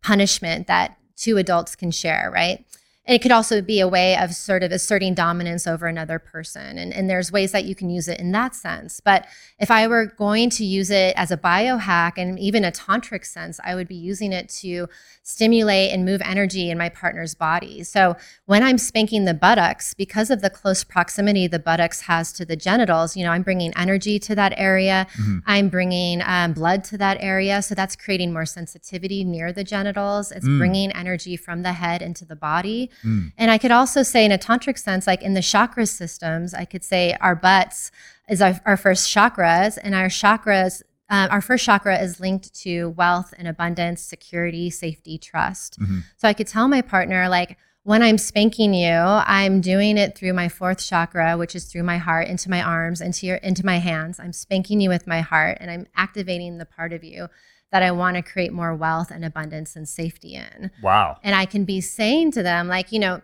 punishment 0.03 0.67
that 0.67 0.97
two 1.17 1.37
adults 1.37 1.75
can 1.75 1.91
share, 1.91 2.31
right? 2.33 2.65
And 3.07 3.15
it 3.15 3.21
could 3.21 3.33
also 3.33 3.61
be 3.61 3.81
a 3.81 3.89
way 3.89 4.17
of 4.17 4.35
sort 4.35 4.63
of 4.63 4.73
asserting 4.73 5.13
dominance 5.15 5.67
over 5.67 5.87
another 5.87 6.19
person. 6.19 6.79
And, 6.79 6.91
and 6.93 7.09
there's 7.11 7.31
ways 7.31 7.53
that 7.53 7.67
you 7.67 7.75
can 7.75 7.91
use 7.91 8.09
it 8.09 8.19
in 8.19 8.33
that 8.33 8.55
sense. 8.55 9.01
But 9.01 9.27
if 9.59 9.71
I 9.71 9.87
were 9.87 10.07
going 10.07 10.49
to 10.51 10.65
use 10.65 10.91
it 10.91 11.13
as 11.15 11.31
a 11.31 11.37
biohack 11.37 12.13
and 12.17 12.39
even 12.39 12.65
a 12.65 12.73
tantric 12.73 13.27
sense, 13.27 13.61
I 13.63 13.75
would 13.75 13.89
be 13.89 13.95
using 13.95 14.33
it 14.33 14.49
to 14.61 14.89
stimulate 15.23 15.91
and 15.93 16.05
move 16.05 16.23
energy 16.25 16.71
in 16.71 16.79
my 16.79 16.89
partner's 16.89 17.35
body. 17.35 17.83
So 17.83 18.17
when 18.47 18.63
I'm 18.63 18.79
spanking 18.79 19.27
the 19.27 19.35
buttocks, 19.35 19.93
because 19.93 20.31
of 20.31 20.41
the 20.41 20.51
close 20.51 20.83
proximity 20.83 21.47
the 21.47 21.59
buttocks 21.59 22.03
has 22.03 22.33
to 22.35 22.45
the 22.47 22.57
genitals, 22.57 23.17
you 23.17 23.25
know, 23.25 23.31
I'm 23.33 23.43
bringing 23.43 23.73
energy 23.77 24.19
to 24.21 24.35
that 24.35 24.55
area. 24.57 25.07
Mhm. 25.19 25.43
I'm 25.47 25.69
bringing 25.69 26.23
um, 26.25 26.53
blood 26.55 26.85
to 26.85 26.99
that 26.99 27.19
area. 27.21 27.61
So 27.61 27.75
that's 27.75 27.97
creating 27.97 28.33
more 28.33 28.47
sensitivity 28.47 29.25
near 29.25 29.53
the 29.53 29.65
genitals. 29.65 30.31
It's 30.33 30.47
Mm. 30.47 30.59
bringing 30.59 30.93
energy 30.93 31.37
from 31.37 31.63
the 31.63 31.73
head 31.75 32.01
into 32.03 32.25
the 32.25 32.37
body. 32.37 32.91
Mm. 33.03 33.33
And 33.37 33.51
I 33.51 33.59
could 33.59 33.71
also 33.71 34.03
say, 34.03 34.25
in 34.25 34.33
a 34.33 34.39
tantric 34.39 34.79
sense, 34.79 35.07
like 35.07 35.23
in 35.23 35.35
the 35.35 35.43
chakra 35.43 35.87
systems, 35.87 36.55
I 36.55 36.65
could 36.65 36.85
say 36.85 37.17
our 37.21 37.35
butts 37.35 37.91
is 38.29 38.41
our, 38.41 38.61
our 38.65 38.77
first 38.77 39.13
chakras, 39.15 39.79
and 39.83 39.95
our 39.95 40.07
chakras, 40.09 40.83
um, 41.11 41.29
our 41.31 41.41
first 41.41 41.65
chakra 41.65 41.99
is 41.99 42.21
linked 42.21 42.55
to 42.63 42.91
wealth 42.91 43.35
and 43.39 43.47
abundance, 43.47 44.01
security, 44.01 44.71
safety, 44.71 45.19
trust. 45.19 45.79
Mhm. 45.79 46.05
So 46.17 46.29
I 46.29 46.33
could 46.33 46.47
tell 46.47 46.69
my 46.69 46.83
partner, 46.83 47.29
like, 47.29 47.59
when 47.83 48.03
I'm 48.03 48.17
spanking 48.17 48.73
you, 48.73 48.91
I'm 48.93 49.61
doing 49.61 49.99
it 49.99 50.17
through 50.17 50.33
my 50.33 50.49
fourth 50.49 50.79
chakra, 50.79 51.37
which 51.37 51.55
is 51.55 51.67
through 51.67 51.83
my 51.83 51.99
heart, 51.99 52.29
into 52.29 52.49
my 52.49 52.63
arms, 52.63 53.03
into 53.03 53.27
your, 53.27 53.37
into 53.37 53.67
my 53.67 53.77
hands. 53.77 54.19
I'm 54.19 54.33
spanking 54.33 54.81
you 54.81 54.89
with 54.89 55.07
my 55.07 55.21
heart, 55.21 55.59
and 55.61 55.71
I'm 55.71 55.87
activating 55.95 56.57
the 56.57 56.65
part 56.65 56.95
of 56.95 57.05
you 57.05 57.29
that 57.75 57.83
I 57.83 57.91
want 57.91 58.15
to 58.17 58.23
create 58.23 58.53
more 58.53 58.73
wealth 58.73 59.11
and 59.11 59.25
abundance 59.25 59.75
and 59.75 59.89
safety 59.89 60.37
in 60.37 60.71
Wow. 60.81 61.19
and 61.25 61.35
I 61.35 61.45
can 61.45 61.65
be 61.65 61.81
saying 61.81 62.31
to 62.33 62.43
them, 62.45 62.69
like, 62.69 62.93
you 62.93 63.01
know, 63.01 63.21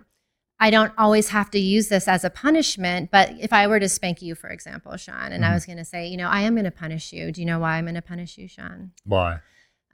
I 0.59 0.71
don't 0.71 0.93
always 0.99 1.29
have 1.29 1.53
to 1.53 1.59
use 1.61 1.89
this 1.89 2.09
as 2.09 2.25
a 2.25 2.31
punishment, 2.31 3.13
but 3.13 3.31
if 3.39 3.53
I 3.53 3.69
were 3.69 3.79
to 3.79 3.89
spank 3.89 4.21
you, 4.21 4.35
for 4.35 4.51
example, 4.51 4.97
Sean, 4.97 5.31
and 5.31 5.45
I 5.45 5.51
Mhm. 5.51 5.55
was 5.55 5.67
going 5.67 5.79
to 5.79 5.85
say, 5.85 6.09
you 6.09 6.17
know, 6.17 6.27
I 6.29 6.41
am 6.41 6.55
going 6.57 6.65
to 6.65 6.73
punish 6.73 7.13
you. 7.13 7.31
Do 7.31 7.41
you 7.41 7.47
know 7.47 7.61
why 7.61 7.77
I'm 7.77 7.85
going 7.85 7.95
to 7.95 8.03
punish 8.03 8.37
you, 8.39 8.49
Sean? 8.49 8.91
Why? 9.05 9.39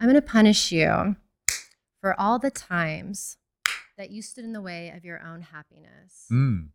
I'm 0.00 0.06
going 0.08 0.14
to 0.14 0.22
punish 0.22 0.72
you 0.72 1.16
for 2.00 2.18
all 2.18 2.38
the 2.38 2.50
times 2.50 3.36
that 3.98 4.08
you 4.10 4.22
stood 4.22 4.44
in 4.44 4.54
the 4.54 4.62
way 4.62 4.88
of 4.96 5.04
your 5.04 5.20
own 5.22 5.42
happiness. 5.42 6.28
Mm. 6.32 6.70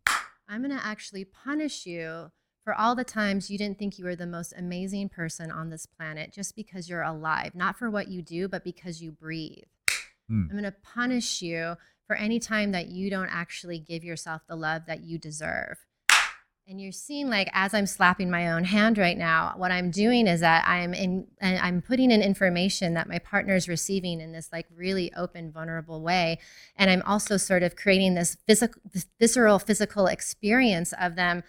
I'm 0.48 0.62
going 0.62 0.76
to 0.78 0.86
actually 0.86 1.24
punish 1.24 1.84
you 1.84 2.30
for 2.64 2.74
all 2.74 2.94
the 2.94 3.04
times 3.04 3.50
you 3.50 3.58
didn't 3.58 3.78
think 3.78 3.98
you 3.98 4.04
were 4.04 4.16
the 4.16 4.26
most 4.26 4.52
amazing 4.56 5.08
person 5.08 5.50
on 5.50 5.70
this 5.70 5.86
planet 5.86 6.32
just 6.32 6.54
because 6.54 6.88
you're 6.88 7.02
alive, 7.02 7.54
not 7.54 7.76
for 7.76 7.90
what 7.90 8.08
you 8.08 8.22
do, 8.22 8.48
but 8.48 8.62
because 8.62 9.02
you 9.02 9.10
breathe. 9.10 9.64
Mm. 10.30 10.48
I'm 10.48 10.50
going 10.50 10.62
to 10.64 10.74
punish 10.82 11.42
you 11.42 11.76
for 12.06 12.16
any 12.16 12.38
time 12.38 12.72
that 12.72 12.88
you 12.88 13.10
don't 13.10 13.28
actually 13.28 13.78
give 13.78 14.04
yourself 14.04 14.42
the 14.48 14.56
love 14.56 14.82
that 14.86 15.02
you 15.02 15.18
deserve. 15.18 15.78
And 16.68 16.80
you're 16.80 16.92
seeing 16.92 17.28
like 17.28 17.50
as 17.52 17.74
I'm 17.74 17.86
slapping 17.86 18.30
my 18.30 18.52
own 18.52 18.62
hand 18.62 18.96
right 18.96 19.18
now, 19.18 19.54
what 19.56 19.72
I'm 19.72 19.90
doing 19.90 20.28
is 20.28 20.40
that 20.40 20.66
I'm 20.66 20.94
in 20.94 21.26
and 21.40 21.58
I'm 21.58 21.82
putting 21.82 22.12
in 22.12 22.22
information 22.22 22.94
that 22.94 23.08
my 23.08 23.18
partner 23.18 23.56
is 23.56 23.68
receiving 23.68 24.20
in 24.20 24.30
this 24.30 24.48
like 24.52 24.66
really 24.74 25.12
open, 25.14 25.50
vulnerable 25.50 26.00
way. 26.00 26.38
And 26.76 26.88
I'm 26.88 27.02
also 27.02 27.36
sort 27.36 27.64
of 27.64 27.74
creating 27.74 28.14
this 28.14 28.36
physical 28.46 28.80
this 28.92 29.06
visceral 29.18 29.58
physical 29.58 30.06
experience 30.06 30.94
of 31.00 31.16
them 31.16 31.42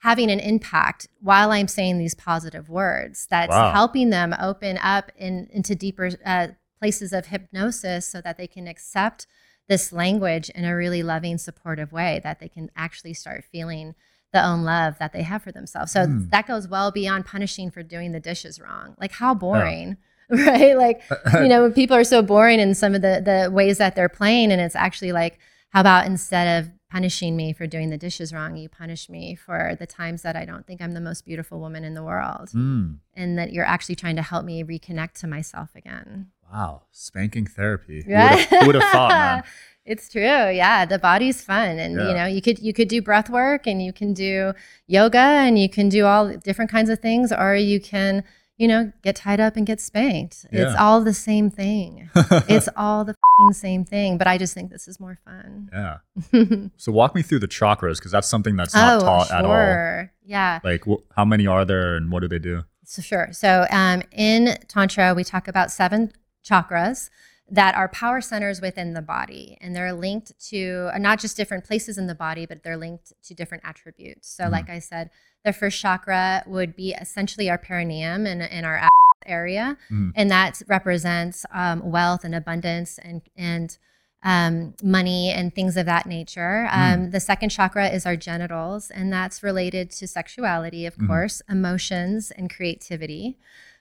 having 0.00 0.30
an 0.30 0.40
impact 0.40 1.06
while 1.20 1.50
I'm 1.52 1.68
saying 1.68 1.98
these 1.98 2.14
positive 2.14 2.68
words 2.68 3.26
that's 3.30 3.50
Wow. 3.50 3.72
helping 3.72 4.10
them 4.10 4.34
open 4.40 4.78
up 4.82 5.10
in, 5.16 5.48
into 5.52 5.74
deeper 5.74 6.10
uh, 6.24 6.48
places 6.78 7.12
of 7.12 7.26
hypnosis 7.26 8.06
so 8.06 8.20
that 8.22 8.36
they 8.38 8.46
can 8.46 8.66
accept 8.66 9.26
this 9.68 9.92
language 9.92 10.48
in 10.50 10.64
a 10.64 10.74
really 10.74 11.02
loving, 11.02 11.38
supportive 11.38 11.92
way, 11.92 12.20
that 12.24 12.40
they 12.40 12.48
can 12.48 12.70
actually 12.74 13.14
start 13.14 13.44
feeling 13.52 13.94
the 14.32 14.44
own 14.44 14.62
love 14.62 14.96
that 14.98 15.12
they 15.12 15.22
have 15.22 15.42
for 15.42 15.52
themselves. 15.52 15.92
So 15.92 16.06
Hmm. 16.06 16.28
that 16.30 16.46
goes 16.46 16.66
well 16.66 16.90
beyond 16.90 17.26
punishing 17.26 17.70
for 17.70 17.82
doing 17.82 18.12
the 18.12 18.20
dishes 18.20 18.60
wrong. 18.60 18.94
Like, 18.98 19.12
how 19.12 19.34
boring, 19.34 19.96
right? 20.30 20.76
Like, 20.76 21.02
you 21.34 21.48
know, 21.48 21.70
people 21.70 21.96
are 21.96 22.04
so 22.04 22.22
boring 22.22 22.58
in 22.58 22.74
some 22.74 22.94
of 22.94 23.02
the, 23.02 23.20
the 23.24 23.50
ways 23.50 23.78
that 23.78 23.94
they're 23.96 24.08
playing, 24.08 24.50
and 24.50 24.60
it's 24.60 24.76
actually 24.76 25.12
like, 25.12 25.38
how 25.70 25.80
about 25.82 26.06
instead 26.06 26.64
of 26.64 26.70
punishing 26.90 27.36
me 27.36 27.52
for 27.52 27.66
doing 27.66 27.90
the 27.90 27.96
dishes 27.98 28.32
wrong, 28.32 28.56
you 28.56 28.68
punish 28.68 29.08
me 29.08 29.34
for 29.34 29.76
the 29.78 29.86
times 29.86 30.22
that 30.22 30.36
I 30.36 30.44
don't 30.44 30.66
think 30.66 30.80
I'm 30.82 30.92
the 30.92 31.00
most 31.00 31.24
beautiful 31.24 31.60
woman 31.60 31.84
in 31.84 31.94
the 31.94 32.02
world, 32.02 32.50
Mm. 32.54 32.96
and 33.14 33.38
that 33.38 33.52
you're 33.52 33.64
actually 33.64 33.96
trying 33.96 34.16
to 34.16 34.22
help 34.22 34.44
me 34.44 34.62
reconnect 34.64 35.14
to 35.20 35.26
myself 35.26 35.70
again. 35.76 36.26
Wow, 36.52 36.82
spanking 36.90 37.46
therapy. 37.46 38.02
Who 38.02 38.12
would've- 38.12 38.44
Who 38.50 38.66
would 38.66 38.74
have 38.74 38.90
thought, 38.92 39.10
man? 39.10 39.42
It's 39.86 40.08
true. 40.10 40.20
Yeah, 40.22 40.84
the 40.84 40.98
body's 40.98 41.42
fun 41.42 41.78
and 41.78 41.94
Yeah. 41.96 42.08
you 42.08 42.14
know, 42.14 42.26
you 42.26 42.42
could 42.42 42.58
you 42.58 42.72
could 42.72 42.86
do 42.88 43.00
breath 43.02 43.30
work 43.30 43.66
and 43.66 43.82
you 43.82 43.92
can 43.92 44.12
do 44.12 44.52
yoga 44.86 45.18
and 45.18 45.58
you 45.58 45.68
can 45.70 45.88
do 45.88 46.04
all 46.04 46.28
different 46.36 46.70
kinds 46.70 46.90
of 46.90 46.98
things 47.00 47.32
or 47.32 47.54
you 47.56 47.80
can, 47.80 48.22
you 48.60 48.68
know, 48.68 48.92
get 49.00 49.16
tied 49.16 49.40
up 49.40 49.56
and 49.56 49.66
get 49.66 49.80
spanked. 49.80 50.44
It's 50.52 50.76
all 50.78 51.00
the 51.00 51.14
same 51.14 51.50
thing. 51.50 52.10
it's 52.46 52.68
all 52.76 53.06
the 53.06 53.14
fing 53.14 53.52
same 53.54 53.86
thing, 53.86 54.18
but 54.18 54.26
I 54.26 54.36
just 54.36 54.52
think 54.52 54.70
this 54.70 54.86
is 54.86 55.00
more 55.00 55.18
fun. 55.24 55.70
yeah. 55.72 56.68
So 56.76 56.92
walk 56.92 57.14
me 57.14 57.22
through 57.22 57.38
the 57.38 57.48
chakras 57.48 57.96
because 57.96 58.12
that's 58.12 58.28
something 58.28 58.56
that's 58.56 58.74
not 58.74 59.00
oh, 59.02 59.04
taught 59.06 59.30
at 59.30 59.46
all. 59.46 59.50
sure. 59.50 60.12
Yeah. 60.26 60.60
Like, 60.62 60.84
wh- 60.84 61.02
how 61.16 61.24
many 61.24 61.46
are 61.46 61.64
there, 61.64 61.94
and 61.96 62.12
what 62.12 62.20
do 62.20 62.28
they 62.28 62.38
do? 62.38 62.64
So 62.84 63.00
sure. 63.00 63.30
So 63.32 63.64
um, 63.70 64.02
in 64.12 64.58
Tantra, 64.68 65.14
we 65.14 65.24
talk 65.24 65.48
about 65.48 65.70
seven 65.70 66.12
chakras 66.44 67.08
that 67.50 67.74
are 67.74 67.88
power 67.88 68.20
centers 68.20 68.60
within 68.60 68.94
the 68.94 69.02
body, 69.02 69.58
and 69.60 69.74
they're 69.74 69.92
linked 69.92 70.32
to 70.50 70.88
uh, 70.94 70.98
not 70.98 71.18
just 71.20 71.36
different 71.36 71.64
places 71.64 71.98
in 71.98 72.06
the 72.06 72.14
body, 72.14 72.46
but 72.46 72.62
they're 72.62 72.76
linked 72.76 73.12
to 73.24 73.34
different 73.34 73.64
attributes. 73.66 74.28
So, 74.28 74.44
Mhm. 74.44 74.52
like 74.52 74.70
I 74.70 74.78
said, 74.78 75.10
the 75.44 75.52
first 75.52 75.80
chakra 75.80 76.44
would 76.46 76.76
be 76.76 76.92
essentially 76.92 77.50
our 77.50 77.58
perineum 77.58 78.26
and 78.26 78.40
in 78.42 78.64
our 78.64 78.88
area, 79.26 79.76
Mhm. 79.90 80.12
and 80.14 80.30
that 80.30 80.62
represents 80.68 81.44
um, 81.52 81.90
wealth 81.90 82.24
and 82.24 82.34
abundance 82.34 82.98
and 82.98 83.22
and 83.36 83.76
um, 84.22 84.74
money 84.82 85.30
and 85.30 85.54
things 85.54 85.78
of 85.78 85.86
that 85.86 86.04
nature. 86.04 86.68
Um, 86.70 87.10
The 87.10 87.20
second 87.20 87.48
chakra 87.48 87.88
is 87.88 88.04
our 88.04 88.16
genitals, 88.16 88.90
and 88.90 89.10
that's 89.10 89.42
related 89.42 89.90
to 89.92 90.06
sexuality, 90.06 90.84
of 90.84 90.94
Mhm. 90.98 91.06
course, 91.06 91.40
emotions, 91.48 92.30
and 92.30 92.54
creativity. 92.54 93.38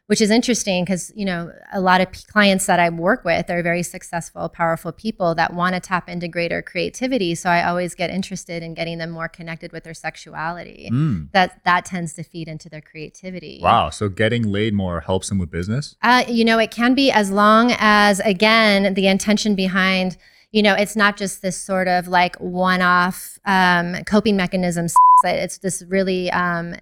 Which 0.09 0.21
is 0.21 0.31
interesting 0.31 0.85
because 0.85 1.11
you 1.15 1.23
know 1.23 1.51
a 1.71 1.79
lot 1.79 2.01
of 2.01 2.11
p- 2.11 2.21
clients 2.27 2.65
that 2.65 2.79
I 2.79 2.89
work 2.89 3.23
with 3.23 3.47
are 3.49 3.61
very 3.61 3.83
successful, 3.83 4.49
powerful 4.49 4.91
people 4.91 5.35
that 5.35 5.53
want 5.53 5.75
to 5.75 5.79
tap 5.79 6.09
into 6.09 6.27
greater 6.27 6.63
creativity. 6.63 7.35
So 7.35 7.49
I 7.49 7.63
always 7.63 7.93
get 7.93 8.09
interested 8.09 8.63
in 8.63 8.73
getting 8.73 8.97
them 8.97 9.11
more 9.11 9.27
connected 9.27 9.71
with 9.71 9.83
their 9.83 9.93
sexuality. 9.93 10.89
Mm. 10.91 11.31
That 11.33 11.63
that 11.63 11.85
tends 11.85 12.13
to 12.13 12.23
feed 12.23 12.47
into 12.47 12.69
their 12.69 12.81
creativity. 12.81 13.59
Wow. 13.61 13.91
So 13.91 14.09
getting 14.09 14.43
laid 14.51 14.73
more 14.73 15.01
helps 15.01 15.29
them 15.29 15.37
with 15.37 15.51
business? 15.51 15.95
Uh, 16.01 16.23
you 16.27 16.45
know, 16.45 16.57
it 16.59 16.71
can 16.71 16.93
be 16.95 17.11
as 17.11 17.31
long 17.31 17.73
as, 17.77 18.19
again, 18.21 18.93
the 18.93 19.07
intention 19.07 19.55
behind, 19.55 20.17
you 20.51 20.61
know, 20.61 20.73
it's 20.73 20.95
not 20.95 21.17
just 21.17 21.41
this 21.41 21.57
sort 21.57 21.87
of 21.87 22.07
like 22.07 22.35
one 22.37 22.81
off 22.81 23.39
um, 23.45 24.03
coping 24.05 24.35
mechanisms. 24.35 24.93
It's 25.25 25.57
this 25.57 25.83
really 25.89 26.31
um, 26.31 26.75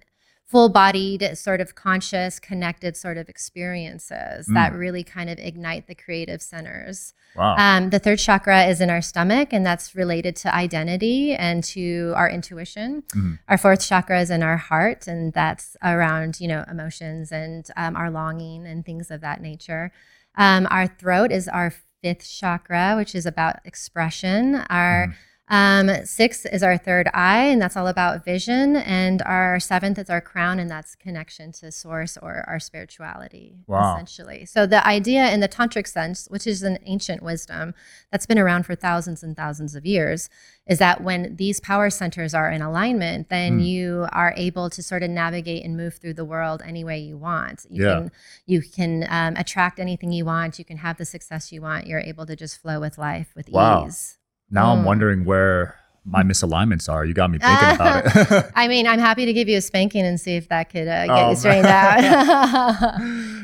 full 0.48 0.70
bodied, 0.70 1.36
sort 1.36 1.60
of 1.60 1.74
conscious, 1.74 2.40
connected 2.40 2.96
sort 2.96 3.18
of 3.18 3.28
experiences 3.28 4.46
that 4.46 4.72
really 4.72 5.04
kind 5.04 5.28
of 5.28 5.38
ignite 5.38 5.86
the 5.86 5.94
creative 5.94 6.40
centers. 6.40 7.12
Wow. 7.36 7.54
Um, 7.56 7.90
the 7.90 7.98
third 7.98 8.18
chakra 8.18 8.64
is 8.64 8.80
in 8.80 8.88
our 8.88 9.02
stomach, 9.02 9.52
and 9.52 9.64
that's 9.64 9.94
related 9.94 10.36
to 10.36 10.54
identity 10.54 11.34
and 11.34 11.62
to 11.64 12.14
our 12.16 12.30
intuition. 12.30 13.02
Mhm. 13.14 13.38
Our 13.46 13.58
fourth 13.58 13.86
chakra 13.86 14.20
is 14.22 14.30
in 14.30 14.42
our 14.42 14.56
heart, 14.56 15.06
and 15.06 15.34
that's 15.34 15.76
around 15.82 16.40
you 16.40 16.48
know 16.48 16.64
emotions 16.70 17.30
and 17.30 17.68
um, 17.76 17.94
our 17.94 18.10
longing 18.10 18.66
and 18.66 18.86
things 18.86 19.10
of 19.10 19.20
that 19.20 19.42
nature. 19.42 19.92
Um, 20.36 20.66
our 20.70 20.86
throat 20.86 21.30
is 21.30 21.46
our 21.48 21.74
fifth 22.02 22.26
chakra, 22.26 22.94
which 22.96 23.14
is 23.14 23.26
about 23.26 23.56
expression. 23.66 24.54
Our 24.70 25.14
um, 25.50 25.90
sixth 26.04 26.46
is 26.52 26.62
our 26.62 26.76
third 26.76 27.08
eye, 27.14 27.44
and 27.44 27.60
that's 27.60 27.76
all 27.76 27.86
about 27.86 28.24
vision. 28.24 28.76
And 28.76 29.22
our 29.22 29.58
seventh 29.58 29.98
is 29.98 30.10
our 30.10 30.20
crown, 30.20 30.58
and 30.58 30.70
that's 30.70 30.94
connection 30.94 31.52
to 31.52 31.72
source 31.72 32.16
or 32.18 32.44
our 32.46 32.60
spirituality, 32.60 33.56
Wow. 33.66 33.94
essentially. 33.94 34.44
So 34.44 34.66
the 34.66 34.86
idea 34.86 35.30
in 35.32 35.40
the 35.40 35.48
tantric 35.48 35.86
sense, 35.86 36.26
which 36.28 36.46
is 36.46 36.62
an 36.62 36.78
ancient 36.84 37.22
wisdom 37.22 37.74
that's 38.12 38.26
been 38.26 38.38
around 38.38 38.64
for 38.66 38.74
thousands 38.74 39.22
and 39.22 39.34
thousands 39.36 39.74
of 39.74 39.86
years, 39.86 40.28
is 40.66 40.78
that 40.80 41.02
when 41.02 41.36
these 41.36 41.60
power 41.60 41.88
centers 41.88 42.34
are 42.34 42.50
in 42.50 42.60
alignment, 42.60 43.30
then 43.30 43.58
Mm. 43.58 43.66
you 43.66 44.06
are 44.12 44.34
able 44.36 44.68
to 44.68 44.82
sort 44.82 45.02
of 45.02 45.08
navigate 45.08 45.64
and 45.64 45.76
move 45.76 45.94
through 45.94 46.12
the 46.14 46.26
world 46.26 46.60
any 46.66 46.84
way 46.84 46.98
you 46.98 47.16
want. 47.16 47.64
You 47.70 47.84
Yeah. 47.86 47.94
can 47.94 48.10
you 48.44 48.60
can 48.60 49.06
um, 49.08 49.34
attract 49.36 49.80
anything 49.80 50.12
you 50.12 50.26
want. 50.26 50.58
You 50.58 50.64
can 50.66 50.76
have 50.78 50.98
the 50.98 51.06
success 51.06 51.52
you 51.52 51.62
want. 51.62 51.86
You're 51.86 52.00
able 52.00 52.26
to 52.26 52.36
just 52.36 52.60
flow 52.60 52.80
with 52.80 52.98
life 52.98 53.32
with 53.34 53.48
Wow. 53.48 53.86
ease. 53.86 54.17
Now 54.50 54.72
I'm 54.72 54.82
Mm. 54.82 54.84
wondering 54.84 55.24
where 55.24 55.74
my 56.04 56.22
misalignments 56.22 56.88
are. 56.88 57.04
You 57.04 57.12
got 57.12 57.30
me 57.30 57.38
thinking 57.42 57.68
about 57.74 58.04
it. 58.06 58.50
I 58.56 58.66
mean, 58.68 58.86
I'm 58.86 58.98
happy 58.98 59.26
to 59.26 59.32
give 59.34 59.46
you 59.48 59.58
a 59.58 59.60
spanking 59.60 60.06
and 60.06 60.18
see 60.18 60.36
if 60.36 60.48
that 60.48 60.70
could 60.70 60.88
uh, 60.88 61.06
get 61.06 61.10
Oh, 61.10 61.30
you 61.30 61.36
straightened 61.36 61.66
out. 61.66 62.00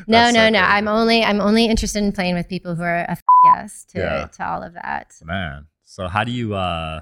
no, 0.07 0.29
no, 0.29 0.31
so 0.31 0.49
no. 0.49 0.59
I'm 0.59 0.87
only 0.87 1.23
I'm 1.23 1.41
only 1.41 1.65
interested 1.65 2.03
in 2.03 2.11
playing 2.11 2.35
with 2.35 2.47
people 2.47 2.75
who 2.75 2.83
are 2.83 2.99
a 3.01 3.11
f- 3.11 3.21
yes 3.45 3.85
to 3.89 3.99
Yeah. 3.99 4.25
to 4.25 4.47
all 4.47 4.63
of 4.63 4.73
that. 4.73 5.13
Man. 5.23 5.67
So 5.83 6.07
how 6.07 6.23
do 6.23 6.31
you 6.31 6.55
uh 6.55 7.01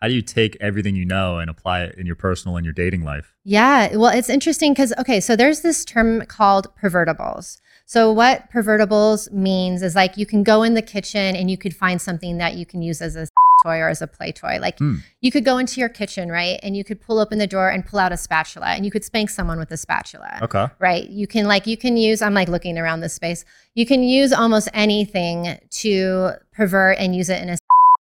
how 0.00 0.08
do 0.08 0.14
you 0.14 0.22
take 0.22 0.56
everything 0.60 0.94
you 0.96 1.04
know 1.04 1.38
and 1.38 1.50
apply 1.50 1.82
it 1.82 1.96
in 1.98 2.06
your 2.06 2.16
personal 2.16 2.56
and 2.56 2.64
your 2.64 2.72
dating 2.72 3.04
life? 3.04 3.34
Yeah, 3.44 3.96
well, 3.96 4.16
it's 4.16 4.30
interesting 4.30 4.72
because 4.72 4.92
okay, 4.98 5.20
so 5.20 5.36
there's 5.36 5.60
this 5.62 5.84
term 5.84 6.24
called 6.26 6.68
pervertibles. 6.80 7.58
So 7.84 8.12
what 8.12 8.50
pervertibles 8.52 9.30
means 9.32 9.82
is 9.82 9.94
like 9.96 10.16
you 10.16 10.24
can 10.24 10.42
go 10.44 10.62
in 10.62 10.74
the 10.74 10.82
kitchen 10.82 11.34
and 11.36 11.50
you 11.50 11.58
could 11.58 11.74
find 11.74 12.00
something 12.00 12.38
that 12.38 12.54
you 12.54 12.64
can 12.64 12.80
use 12.82 13.02
as 13.02 13.16
a 13.16 13.26
toy 13.64 13.78
or 13.78 13.88
as 13.88 14.02
a 14.02 14.06
play 14.06 14.32
toy. 14.32 14.58
Like 14.60 14.78
Hmm. 14.78 14.96
you 15.20 15.30
could 15.30 15.44
go 15.44 15.58
into 15.58 15.80
your 15.80 15.88
kitchen, 15.88 16.30
right, 16.30 16.58
and 16.62 16.76
you 16.76 16.84
could 16.84 17.00
pull 17.00 17.18
open 17.18 17.38
the 17.38 17.46
drawer 17.46 17.68
and 17.70 17.84
pull 17.84 17.98
out 17.98 18.12
a 18.12 18.16
spatula, 18.16 18.68
and 18.68 18.84
you 18.84 18.90
could 18.90 19.04
spank 19.04 19.30
someone 19.30 19.58
with 19.58 19.70
a 19.70 19.76
spatula. 19.76 20.38
Okay. 20.42 20.66
right 20.78 21.08
you 21.10 21.26
can 21.26 21.46
like 21.46 21.66
you 21.66 21.76
can 21.76 21.96
use 21.96 22.22
i'm 22.22 22.34
like 22.34 22.48
looking 22.48 22.78
around 22.78 23.00
this 23.00 23.14
space 23.14 23.44
you 23.74 23.84
can 23.86 24.02
use 24.02 24.32
almost 24.32 24.68
anything 24.74 25.58
to 25.70 26.30
pervert 26.52 26.96
and 26.98 27.14
use 27.14 27.28
it 27.28 27.42
in 27.42 27.48
a 27.50 27.56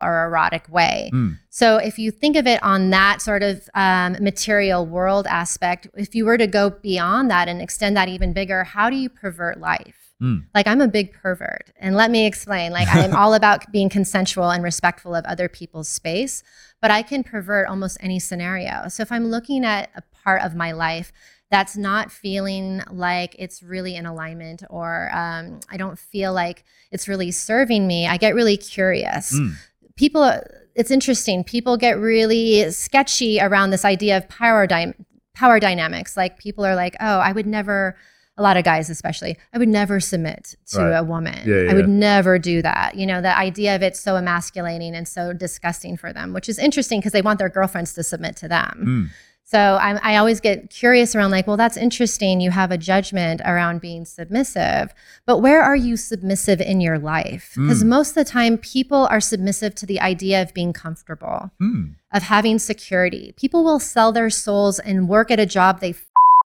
or 0.02 0.24
erotic 0.26 0.68
way 0.68 1.10
Mm. 1.14 1.38
so 1.48 1.78
if 1.78 1.98
you 1.98 2.10
think 2.10 2.36
of 2.36 2.46
it 2.46 2.62
on 2.62 2.90
that 2.90 3.22
sort 3.22 3.42
of 3.42 3.68
um, 3.74 4.16
material 4.20 4.84
world 4.84 5.26
aspect 5.26 5.86
if 5.94 6.14
you 6.14 6.24
were 6.26 6.36
to 6.36 6.46
go 6.46 6.68
beyond 6.70 7.30
that 7.30 7.48
and 7.48 7.62
extend 7.62 7.96
that 7.96 8.08
even 8.08 8.32
bigger 8.34 8.64
how 8.64 8.90
do 8.90 8.96
you 8.96 9.08
pervert 9.08 9.58
life 9.58 10.05
Mm. 10.22 10.46
like 10.54 10.66
i'm 10.66 10.80
a 10.80 10.88
big 10.88 11.12
pervert. 11.12 11.70
And 11.78 11.94
let 11.94 12.10
me 12.10 12.26
explain. 12.26 12.72
Like 12.72 12.88
i'm 12.90 13.14
all 13.14 13.34
about 13.40 13.70
being 13.70 13.88
consensual 13.88 14.50
and 14.50 14.62
respectful 14.64 15.14
of 15.14 15.24
other 15.26 15.48
people's 15.48 15.88
space 15.88 16.42
but 16.80 16.90
i 16.90 17.02
can 17.02 17.22
pervert 17.22 17.68
almost 17.68 17.98
any 18.00 18.18
scenario. 18.18 18.88
So 18.88 19.02
if 19.02 19.12
i'm 19.12 19.26
looking 19.26 19.64
at 19.64 19.90
a 19.94 20.02
part 20.24 20.42
of 20.42 20.54
my 20.54 20.72
life 20.72 21.12
that's 21.50 21.76
not 21.76 22.10
feeling 22.10 22.82
like 22.90 23.36
it's 23.38 23.62
really 23.62 23.94
in 23.94 24.06
alignment 24.06 24.62
or 24.70 25.10
um, 25.14 25.60
i 25.70 25.76
don't 25.76 25.98
feel 25.98 26.32
like 26.32 26.64
it's 26.90 27.06
really 27.08 27.30
serving 27.30 27.86
me 27.86 28.06
i 28.06 28.16
get 28.16 28.34
really 28.34 28.56
curious. 28.56 29.34
Mm. 29.34 29.52
people 29.96 30.32
it's 30.74 30.90
interesting. 30.90 31.42
People 31.42 31.78
get 31.78 31.98
really 31.98 32.70
sketchy 32.70 33.40
around 33.40 33.70
this 33.70 33.82
idea 33.82 34.18
of 34.18 34.28
power 34.28 34.66
dy- 34.66 34.92
power 35.34 35.58
dynamics. 35.58 36.18
Like 36.18 36.38
people 36.38 36.64
are 36.64 36.74
like 36.74 36.96
oh 37.00 37.18
i 37.18 37.32
would 37.32 37.46
never 37.46 37.96
a 38.38 38.42
lot 38.42 38.56
of 38.56 38.64
guys 38.64 38.90
especially 38.90 39.36
i 39.54 39.58
would 39.58 39.68
never 39.68 39.98
submit 40.00 40.54
to 40.66 40.78
Right. 40.80 40.98
a 40.98 41.02
woman 41.04 41.38
Yeah, 41.46 41.62
yeah, 41.62 41.70
i 41.70 41.74
would 41.74 41.86
yeah. 41.88 41.92
never 42.10 42.38
do 42.38 42.62
that 42.62 42.94
you 42.94 43.06
know 43.06 43.20
the 43.20 43.36
idea 43.36 43.74
of 43.74 43.82
it's 43.82 44.00
so 44.00 44.16
emasculating 44.16 44.94
and 44.94 45.06
so 45.08 45.32
disgusting 45.32 45.96
for 45.96 46.12
them 46.12 46.32
which 46.32 46.48
is 46.48 46.58
interesting 46.58 47.00
because 47.00 47.12
they 47.12 47.22
want 47.22 47.38
their 47.38 47.48
girlfriends 47.48 47.94
to 47.94 48.02
submit 48.02 48.36
to 48.36 48.48
them 48.48 48.74
Mm. 48.86 49.08
so 49.44 49.78
I'm, 49.80 49.98
I 50.02 50.16
always 50.16 50.40
get 50.40 50.70
curious 50.70 51.14
around 51.14 51.30
like, 51.30 51.46
well, 51.46 51.56
that's 51.56 51.76
interesting. 51.76 52.40
You 52.40 52.50
have 52.50 52.72
a 52.72 52.76
judgment 52.78 53.40
around 53.44 53.80
being 53.80 54.04
submissive, 54.04 54.92
but 55.24 55.38
where 55.38 55.62
are 55.62 55.76
you 55.76 55.96
submissive 55.96 56.60
in 56.60 56.80
your 56.80 56.98
life? 56.98 57.52
Because 57.54 57.84
Mm. 57.84 57.88
most 57.96 58.08
of 58.10 58.14
the 58.16 58.24
time, 58.24 58.58
people 58.58 59.06
are 59.08 59.20
submissive 59.20 59.72
to 59.76 59.86
the 59.86 60.00
idea 60.00 60.42
of 60.42 60.52
being 60.52 60.72
comfortable, 60.72 61.52
Mm. 61.62 61.94
of 62.12 62.24
having 62.24 62.58
security. 62.58 63.34
People 63.36 63.62
will 63.62 63.78
sell 63.78 64.10
their 64.10 64.30
souls 64.30 64.80
and 64.80 65.08
work 65.08 65.30
at 65.30 65.38
a 65.38 65.46
job 65.46 65.78
they 65.80 65.90
f- 65.90 66.06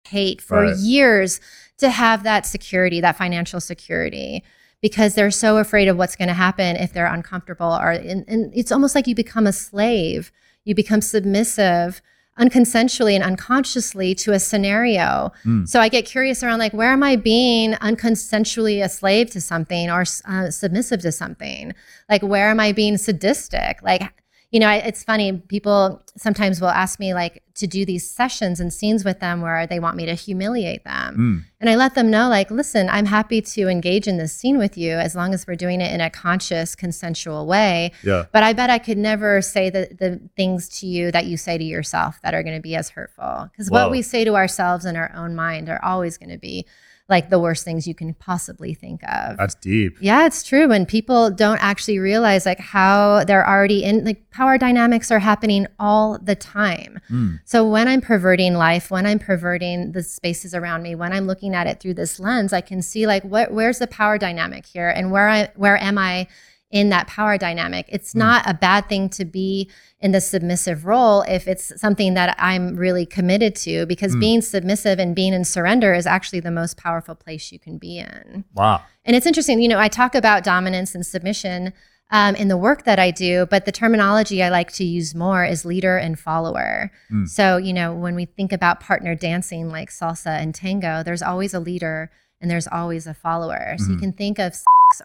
hate 0.09 0.41
for 0.43 0.63
Right. 0.65 0.77
years 0.77 1.41
to 1.81 1.91
have 1.91 2.23
that 2.23 2.47
security, 2.47 3.01
that 3.01 3.17
financial 3.17 3.61
security. 3.61 4.43
Because 4.83 5.15
they're 5.15 5.31
so 5.31 5.59
afraid 5.59 5.89
of 5.89 5.99
what's 5.99 6.17
going 6.17 6.29
to 6.29 6.35
happen 6.35 6.75
if 6.77 6.95
they're 6.95 7.05
uncomfortable, 7.05 7.67
or 7.67 7.91
and, 7.91 8.25
and 8.27 8.51
it's 8.55 8.73
almost 8.73 8.95
like 8.95 9.07
you 9.07 9.15
become 9.15 9.47
a 9.47 9.53
slave. 9.53 10.33
You 10.65 10.75
become 10.75 11.03
submissive 11.03 12.01
unconsensually 12.39 13.13
and 13.15 13.23
unconsciously 13.23 14.15
to 14.15 14.33
a 14.33 14.39
scenario. 14.39 15.31
Mm. 15.45 15.69
So 15.69 15.81
I 15.81 15.91
get 15.91 16.07
curious 16.07 16.43
around 16.43 16.59
like, 16.59 16.73
where 16.73 16.93
am 16.93 17.03
I 17.03 17.17
being 17.17 17.73
unconsensually 17.75 18.83
a 18.83 18.89
slave 18.89 19.31
to 19.33 19.41
something 19.43 19.91
or 19.91 20.05
uh, 20.27 20.51
submissive 20.51 21.01
to 21.01 21.13
something? 21.13 21.75
Like, 22.09 22.23
where 22.23 22.49
am 22.49 22.59
I 22.59 22.73
being 22.73 22.97
sadistic? 22.97 23.83
Like, 23.83 24.03
you 24.51 24.61
know, 24.61 24.69
I- 24.69 24.77
it's 24.77 25.05
funny. 25.05 25.43
People 25.49 26.03
sometimes 26.17 26.61
will 26.61 26.69
ask 26.69 26.99
me 26.99 27.13
like 27.13 27.43
to 27.61 27.67
do 27.67 27.85
these 27.85 28.11
sessions 28.11 28.59
and 28.61 28.73
scenes 28.73 29.05
with 29.05 29.21
them 29.21 29.41
where 29.41 29.67
they 29.67 29.79
want 29.79 29.97
me 29.97 30.07
to 30.07 30.15
humiliate 30.15 30.85
them. 30.85 31.17
Mm. 31.17 31.45
And 31.61 31.71
I 31.71 31.77
let 31.77 31.95
them 31.95 32.11
know, 32.11 32.29
like, 32.29 32.51
listen, 32.51 32.89
I'm 32.89 33.07
happy 33.07 33.41
to 33.41 33.69
engage 33.69 34.09
in 34.09 34.17
this 34.17 34.35
scene 34.35 34.59
with 34.59 34.77
you 34.77 34.93
as 34.93 35.15
long 35.15 35.33
as 35.33 35.47
we're 35.47 35.57
doing 35.57 35.81
it 35.81 35.93
in 35.93 36.01
a 36.01 36.11
conscious, 36.11 36.75
consensual 36.75 37.47
way. 37.47 37.93
Yeah. 38.03 38.25
But 38.33 38.43
I 38.43 38.53
bet 38.53 38.71
I 38.71 38.79
could 38.79 38.99
never 38.99 39.41
say 39.43 39.71
the, 39.71 39.89
the 39.97 40.21
things 40.37 40.69
to 40.81 40.87
you 40.87 41.13
that 41.13 41.27
you 41.27 41.37
say 41.37 41.59
to 41.59 41.65
yourself 41.65 42.19
that 42.23 42.35
are 42.35 42.43
going 42.43 42.57
to 42.57 42.63
be 42.63 42.75
as 42.75 42.91
hurtful. 42.91 43.49
Because 43.53 43.71
what 43.71 43.91
we 43.91 44.03
say 44.03 44.25
to 44.25 44.35
ourselves 44.35 44.85
in 44.85 44.97
our 44.97 45.13
own 45.15 45.37
mind 45.37 45.69
are 45.69 45.83
always 45.85 46.19
going 46.19 46.31
to 46.31 46.39
be 46.39 46.67
like 47.11 47.29
the 47.29 47.39
worst 47.39 47.65
things 47.65 47.87
you 47.87 47.95
can 47.95 48.15
possibly 48.15 48.73
think 48.73 49.03
of. 49.03 49.37
That's 49.37 49.57
deep. 49.57 49.99
Yeah, 50.01 50.27
it's 50.27 50.45
true. 50.45 50.71
And 50.71 50.87
people 50.87 51.31
don't 51.31 51.63
actually 51.63 51.99
realize 51.99 52.47
like 52.47 52.61
how 52.61 53.25
they're 53.25 53.47
already 53.47 53.83
in 53.83 54.05
like 54.05 54.31
power 54.31 54.57
dynamics 54.57 55.11
are 55.11 55.19
happening 55.19 55.67
all 55.79 56.19
the 56.19 56.37
time. 56.37 57.01
Mm. 57.11 57.41
So 57.45 57.69
when 57.69 57.89
I'm 57.89 58.01
perverting 58.01 58.55
life, 58.55 58.91
when 58.91 59.07
I'm 59.07 59.19
perverting 59.19 59.93
the 59.93 60.05
spaces 60.05 60.55
around 60.55 60.83
me, 60.83 60.95
when 60.95 61.13
I'm 61.13 61.27
looking 61.27 61.55
at 61.55 61.67
it 61.67 61.81
through 61.81 61.95
this 61.95 62.21
lens, 62.21 62.53
I 62.53 62.61
can 62.61 62.81
see 62.81 63.07
like 63.07 63.25
what 63.25 63.53
where's 63.53 63.81
the 63.81 63.89
power 63.89 64.17
dynamic 64.17 64.65
here 64.65 64.89
and 64.89 65.11
where 65.11 65.29
I 65.29 65.51
where 65.57 65.77
am 65.77 65.99
I 65.99 66.29
in 66.71 66.89
that 66.91 67.07
power 67.09 67.37
dynamic. 67.37 67.87
It's 67.89 68.13
Mm. 68.15 68.19
not 68.19 68.49
a 68.49 68.55
bad 68.55 68.89
thing 68.89 69.09
to 69.11 69.25
be 69.25 69.69
in 70.01 70.13
the 70.13 70.21
submissive 70.21 70.87
role 70.87 71.23
if 71.23 71.49
it's 71.49 71.73
something 71.81 72.15
that 72.15 72.37
I'm 72.39 72.77
really 72.77 73.05
committed 73.05 73.55
to 73.57 73.87
because 73.87 74.15
Mm. 74.15 74.21
being 74.21 74.41
submissive 74.43 74.99
and 75.01 75.15
being 75.15 75.33
in 75.33 75.45
surrender 75.45 75.93
is 75.95 76.07
actually 76.07 76.41
the 76.41 76.51
most 76.53 76.77
powerful 76.77 77.15
place 77.17 77.51
you 77.51 77.59
can 77.59 77.77
be 77.77 77.99
in. 77.99 78.45
Wow. 78.55 78.83
And 79.05 79.17
it's 79.17 79.27
interesting, 79.27 79.61
you 79.61 79.69
know, 79.69 79.81
I 79.81 79.89
talk 79.89 80.15
about 80.15 80.45
dominance 80.45 80.95
and 80.95 81.05
submission 81.05 81.73
um, 82.13 82.35
in 82.35 82.49
the 82.49 82.57
work 82.57 82.83
that 82.87 82.99
I 82.99 83.13
do, 83.13 83.47
but 83.47 83.67
the 83.67 83.71
terminology 83.73 84.43
I 84.43 84.49
like 84.49 84.73
to 84.73 84.85
use 84.85 85.15
more 85.15 85.45
is 85.45 85.65
leader 85.65 85.97
and 85.97 86.19
follower. 86.19 86.91
Mm. 87.13 87.29
So, 87.29 87.57
you 87.57 87.73
know, 87.73 87.95
when 87.95 88.17
we 88.17 88.25
think 88.25 88.53
about 88.53 88.81
partner 88.81 89.15
dancing 89.15 89.69
like 89.71 89.91
salsa 89.91 90.41
and 90.41 90.53
tango, 90.53 91.05
there's 91.05 91.23
always 91.23 91.55
a 91.55 91.61
leader 91.61 92.11
and 92.41 92.51
there's 92.51 92.67
always 92.67 93.07
a 93.07 93.15
follower. 93.15 93.77
So 93.79 93.91
you 93.91 93.97
Mhm. 93.97 94.01
can 94.01 94.13
think 94.15 94.39
of 94.41 94.55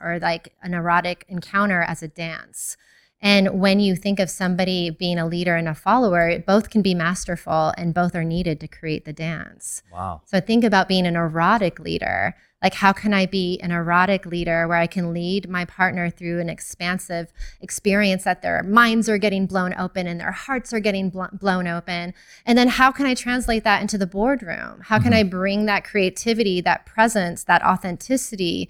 or 0.01 0.19
like 0.19 0.53
an 0.63 0.73
erotic 0.73 1.25
encounter 1.27 1.81
as 1.81 2.01
a 2.01 2.07
dance. 2.07 2.77
And 3.21 3.59
when 3.59 3.79
you 3.79 3.95
think 3.95 4.19
of 4.19 4.29
somebody 4.29 4.89
being 4.89 5.17
a 5.17 5.25
leader 5.25 5.55
and 5.55 5.67
a 5.67 5.73
follower, 5.73 6.37
both 6.45 6.69
can 6.69 6.81
be 6.81 6.93
masterful 6.93 7.73
and 7.77 7.93
both 7.93 8.13
are 8.13 8.23
needed 8.23 8.59
to 8.59 8.67
create 8.67 9.05
the 9.05 9.13
dance. 9.13 9.81
Wow. 9.91 10.21
So 10.25 10.39
think 10.39 10.63
about 10.63 10.87
being 10.87 11.07
an 11.07 11.15
erotic 11.15 11.79
leader. 11.79 12.35
Like, 12.61 12.75
how 12.75 12.93
can 12.93 13.13
I 13.13 13.25
be 13.25 13.59
an 13.61 13.71
erotic 13.71 14.25
leader 14.25 14.67
where 14.67 14.77
I 14.77 14.87
can 14.87 15.13
lead 15.13 15.49
my 15.49 15.65
partner 15.65 16.09
through 16.09 16.39
an 16.39 16.49
expansive 16.49 17.31
experience 17.61 18.23
that 18.25 18.41
their 18.41 18.63
minds 18.63 19.07
are 19.07 19.17
getting 19.17 19.45
blown 19.45 19.73
open 19.75 20.07
and 20.07 20.19
their 20.19 20.31
hearts 20.31 20.73
are 20.73 20.79
getting 20.79 21.09
bl- 21.09 21.25
blown 21.33 21.67
open? 21.67 22.13
And 22.45 22.57
then 22.57 22.67
how 22.67 22.91
can 22.91 23.05
I 23.05 23.13
translate 23.13 23.63
that 23.63 23.81
into 23.81 23.97
the 23.97 24.07
boardroom? 24.07 24.81
How 24.83 24.99
can 24.99 25.13
Mhm. 25.13 25.17
I 25.17 25.23
bring 25.23 25.65
that 25.65 25.83
creativity, 25.83 26.59
that 26.61 26.85
presence, 26.85 27.43
that 27.45 27.63
authenticity? 27.63 28.69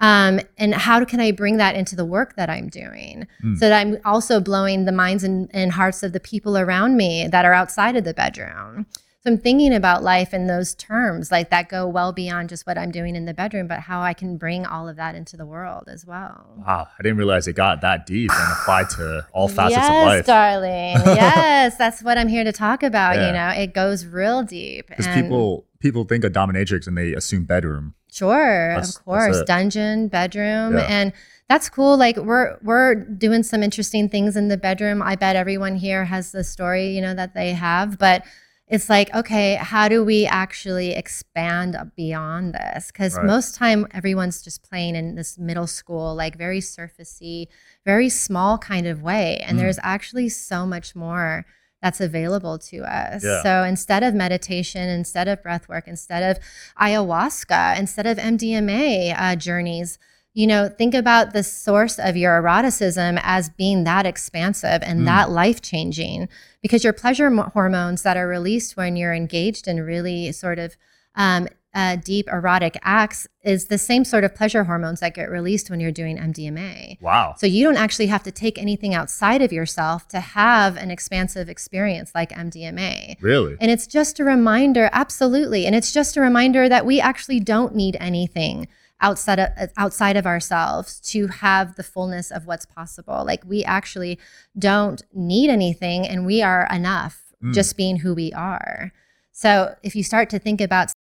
Um, 0.00 0.40
and 0.58 0.74
how 0.74 1.04
can 1.04 1.20
I 1.20 1.30
bring 1.30 1.56
that 1.58 1.76
into 1.76 1.94
the 1.96 2.04
work 2.04 2.34
that 2.36 2.50
I'm 2.50 2.68
doing 2.68 3.26
Mm. 3.44 3.56
so 3.58 3.68
that 3.68 3.78
I'm 3.80 3.98
also 4.04 4.40
blowing 4.40 4.84
the 4.84 4.92
minds 4.92 5.22
and, 5.22 5.48
and 5.54 5.72
hearts 5.72 6.02
of 6.02 6.12
the 6.12 6.20
people 6.20 6.58
around 6.58 6.96
me 6.96 7.28
that 7.28 7.44
are 7.44 7.54
outside 7.54 7.96
of 7.96 8.04
the 8.04 8.12
bedroom? 8.14 8.86
So 9.22 9.30
I'm 9.30 9.38
thinking 9.38 9.72
about 9.72 10.02
life 10.02 10.34
in 10.34 10.48
those 10.48 10.74
terms, 10.74 11.32
like 11.32 11.48
that 11.48 11.70
go 11.70 11.86
well 11.88 12.12
beyond 12.12 12.50
just 12.50 12.66
what 12.66 12.76
I'm 12.76 12.90
doing 12.90 13.16
in 13.16 13.24
the 13.24 13.32
bedroom, 13.32 13.66
but 13.66 13.80
how 13.80 14.02
I 14.02 14.12
can 14.12 14.36
bring 14.36 14.66
all 14.66 14.86
of 14.86 14.96
that 14.96 15.14
into 15.14 15.38
the 15.38 15.46
world 15.46 15.84
as 15.88 16.04
well. 16.04 16.44
Wow. 16.58 16.88
I 16.98 17.02
didn't 17.02 17.16
realize 17.16 17.48
it 17.48 17.54
got 17.54 17.80
that 17.80 18.04
deep 18.04 18.30
and 18.30 18.52
applied 18.52 18.90
to 18.90 19.26
all 19.32 19.48
facets 19.60 19.76
yes, 19.78 19.88
of 19.88 20.06
life. 20.06 20.16
Yes, 20.18 20.26
darling. 20.26 21.16
yes, 21.16 21.76
that's 21.78 22.02
what 22.02 22.18
I'm 22.18 22.28
here 22.28 22.44
to 22.44 22.52
talk 22.52 22.82
about. 22.82 23.16
Yeah. 23.16 23.26
You 23.28 23.32
know, 23.32 23.62
it 23.62 23.72
goes 23.72 24.04
real 24.04 24.42
deep. 24.42 24.88
Because 24.88 25.06
and- 25.06 25.22
people 25.22 25.64
people 25.78 26.04
think 26.04 26.24
of 26.24 26.32
dominatrix 26.32 26.86
and 26.86 26.98
they 26.98 27.14
assume 27.14 27.44
bedroom. 27.44 27.94
Sure, 28.14 28.68
That's- 28.68 28.96
of 28.96 29.04
course. 29.04 29.42
Dungeon, 29.46 30.06
bedroom, 30.08 30.74
Yeah. 30.76 30.86
and 30.88 31.12
that's 31.48 31.68
cool. 31.68 31.96
Like 31.96 32.16
we're 32.16 32.56
we're 32.62 32.94
doing 32.94 33.42
some 33.42 33.62
interesting 33.62 34.08
things 34.08 34.36
in 34.36 34.48
the 34.48 34.56
bedroom. 34.56 35.02
I 35.02 35.16
bet 35.16 35.34
everyone 35.34 35.74
here 35.76 36.04
has 36.04 36.30
the 36.30 36.44
story, 36.44 36.88
you 36.94 37.02
know, 37.02 37.12
that 37.14 37.34
they 37.34 37.52
have, 37.52 37.98
but 37.98 38.24
it's 38.68 38.88
like, 38.88 39.12
okay, 39.14 39.56
how 39.56 39.88
do 39.88 40.02
we 40.04 40.24
actually 40.26 40.92
expand 40.94 41.76
beyond 41.96 42.54
this? 42.54 42.86
Because 42.86 43.16
Right. 43.16 43.26
most 43.26 43.56
time 43.56 43.86
everyone's 43.92 44.40
just 44.42 44.62
playing 44.62 44.94
in 44.96 45.16
this 45.16 45.36
middle 45.36 45.66
school, 45.66 46.14
like 46.14 46.36
very 46.38 46.60
surfacey, 46.60 47.48
very 47.84 48.08
small 48.08 48.56
kind 48.58 48.86
of 48.86 49.02
way, 49.02 49.38
and 49.46 49.58
Mm. 49.58 49.60
there's 49.62 49.78
actually 49.82 50.28
so 50.30 50.64
much 50.64 50.94
more 50.96 51.44
that's 51.84 52.00
available 52.00 52.58
to 52.58 52.78
us. 52.78 53.22
Yeah. 53.22 53.42
So 53.42 53.62
instead 53.62 54.02
of 54.02 54.14
meditation, 54.14 54.88
instead 54.88 55.28
of 55.28 55.42
breath 55.42 55.68
work, 55.68 55.86
instead 55.86 56.22
of 56.34 56.42
ayahuasca, 56.80 57.78
instead 57.78 58.06
of 58.06 58.16
MDMA 58.16 59.14
uh, 59.14 59.36
journeys, 59.36 59.98
you 60.32 60.46
know, 60.46 60.70
think 60.70 60.94
about 60.94 61.34
the 61.34 61.42
source 61.42 61.98
of 61.98 62.16
your 62.16 62.40
eroticism 62.40 63.20
as 63.22 63.50
being 63.50 63.84
that 63.84 64.06
expansive 64.06 64.80
and 64.82 65.00
Mm. 65.02 65.04
that 65.04 65.30
life 65.30 65.60
changing 65.60 66.30
because 66.62 66.82
your 66.82 66.94
pleasure 66.94 67.30
hormones 67.30 68.02
that 68.02 68.16
are 68.16 68.26
released 68.26 68.78
when 68.78 68.96
you're 68.96 69.12
engaged 69.12 69.68
in 69.68 69.82
really 69.82 70.32
sort 70.32 70.58
of 70.58 70.76
um, 71.16 71.46
uh, 71.74 71.96
deep 71.96 72.28
erotic 72.28 72.78
acts 72.82 73.26
is 73.42 73.66
the 73.66 73.78
same 73.78 74.04
sort 74.04 74.24
of 74.24 74.34
pleasure 74.34 74.64
hormones 74.64 75.00
that 75.00 75.14
get 75.14 75.28
released 75.30 75.70
when 75.70 75.80
you're 75.80 75.90
doing 75.92 76.16
MDMA. 76.16 77.00
Wow. 77.00 77.34
So 77.36 77.46
you 77.46 77.64
don't 77.64 77.76
actually 77.76 78.06
have 78.06 78.22
to 78.22 78.30
take 78.32 78.58
anything 78.58 78.94
outside 78.94 79.42
of 79.42 79.52
yourself 79.52 80.06
to 80.08 80.20
have 80.20 80.76
an 80.76 80.90
expansive 80.90 81.48
experience 81.48 82.12
like 82.14 82.30
MDMA. 82.30 83.16
Really? 83.20 83.56
And 83.60 83.70
it's 83.70 83.86
just 83.86 84.20
a 84.20 84.24
reminder, 84.24 84.88
absolutely. 84.92 85.66
And 85.66 85.74
it's 85.74 85.92
just 85.92 86.16
a 86.16 86.20
reminder 86.20 86.68
that 86.68 86.86
we 86.86 87.00
actually 87.00 87.40
don't 87.40 87.74
need 87.74 87.96
anything 88.00 88.68
outside 89.00 89.40
of 89.40 89.50
outside 89.76 90.16
of 90.16 90.24
ourselves 90.26 91.00
to 91.00 91.26
have 91.26 91.74
the 91.74 91.82
fullness 91.82 92.30
of 92.30 92.46
what's 92.46 92.64
possible. 92.64 93.24
Like 93.26 93.42
we 93.44 93.64
actually 93.64 94.18
don't 94.58 95.02
need 95.12 95.50
anything 95.50 96.06
and 96.06 96.24
we 96.24 96.40
are 96.40 96.68
enough 96.72 97.20
Mm. 97.44 97.52
just 97.52 97.76
being 97.76 97.98
who 97.98 98.14
we 98.14 98.32
are. 98.32 98.92
So 99.32 99.74
if 99.82 99.94
you 99.94 100.02
start 100.02 100.30
to 100.30 100.38
think 100.38 100.60
about 100.60 100.92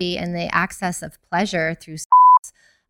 and 0.00 0.34
the 0.34 0.48
access 0.54 1.02
of 1.02 1.18
pleasure 1.30 1.76
through 1.80 1.96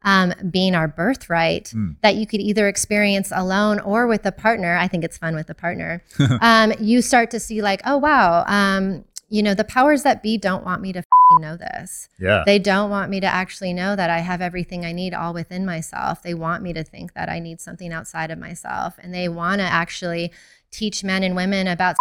um, 0.05 0.33
being 0.51 0.75
our 0.75 0.89
birthright 0.89 1.67
Mm. 1.75 1.97
that 2.03 2.17
you 2.17 2.27
could 2.27 2.41
either 2.41 2.67
experience 2.69 3.31
alone 3.35 3.79
or 3.81 4.07
with 4.07 4.27
a 4.27 4.33
partner. 4.33 4.77
I 4.77 4.89
think 4.89 5.05
it's 5.05 5.19
fun 5.19 5.35
with 5.35 5.49
a 5.51 5.55
partner. 5.55 6.03
um, 6.41 6.73
you 6.81 7.03
start 7.03 7.31
to 7.33 7.41
see 7.41 7.63
like, 7.63 7.83
oh 7.85 7.99
wow, 7.99 8.45
um, 8.49 9.05
you 9.29 9.43
know, 9.43 9.55
the 9.55 9.65
powers 9.65 10.03
that 10.03 10.23
be 10.23 10.37
don't 10.37 10.65
want 10.65 10.83
me 10.83 10.93
to 10.93 11.03
know 11.41 11.57
this. 11.57 12.09
Yeah. 12.19 12.43
They 12.45 12.59
don't 12.59 12.91
want 12.91 13.11
me 13.11 13.21
to 13.21 13.27
actually 13.27 13.73
know 13.73 13.97
that 13.97 14.11
I 14.11 14.19
have 14.19 14.43
everything 14.43 14.85
I 14.85 14.93
need 14.93 15.15
all 15.15 15.33
within 15.33 15.65
myself. 15.65 16.23
They 16.23 16.35
want 16.35 16.63
me 16.63 16.73
to 16.75 16.85
think 16.85 17.15
that 17.15 17.31
I 17.31 17.39
need 17.39 17.59
something 17.61 17.93
outside 17.93 18.31
of 18.31 18.39
myself, 18.39 18.97
and 18.99 19.15
they 19.15 19.29
want 19.31 19.61
to 19.61 19.65
actually 19.65 20.33
teach 20.71 21.03
men 21.03 21.23
and 21.23 21.35
women 21.37 21.67
about 21.69 21.97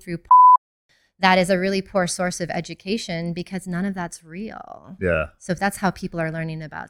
through. 0.00 0.18
That 1.20 1.38
is 1.38 1.48
a 1.50 1.58
really 1.58 1.80
poor 1.82 2.06
source 2.06 2.40
of 2.40 2.50
education 2.50 3.32
because 3.32 3.66
none 3.66 3.84
of 3.84 3.94
that's 3.94 4.24
real. 4.24 4.96
yeah. 5.00 5.26
So 5.38 5.52
if 5.52 5.58
that's 5.60 5.76
how 5.78 5.90
people 5.90 6.20
are 6.20 6.30
learning 6.32 6.62
about 6.62 6.88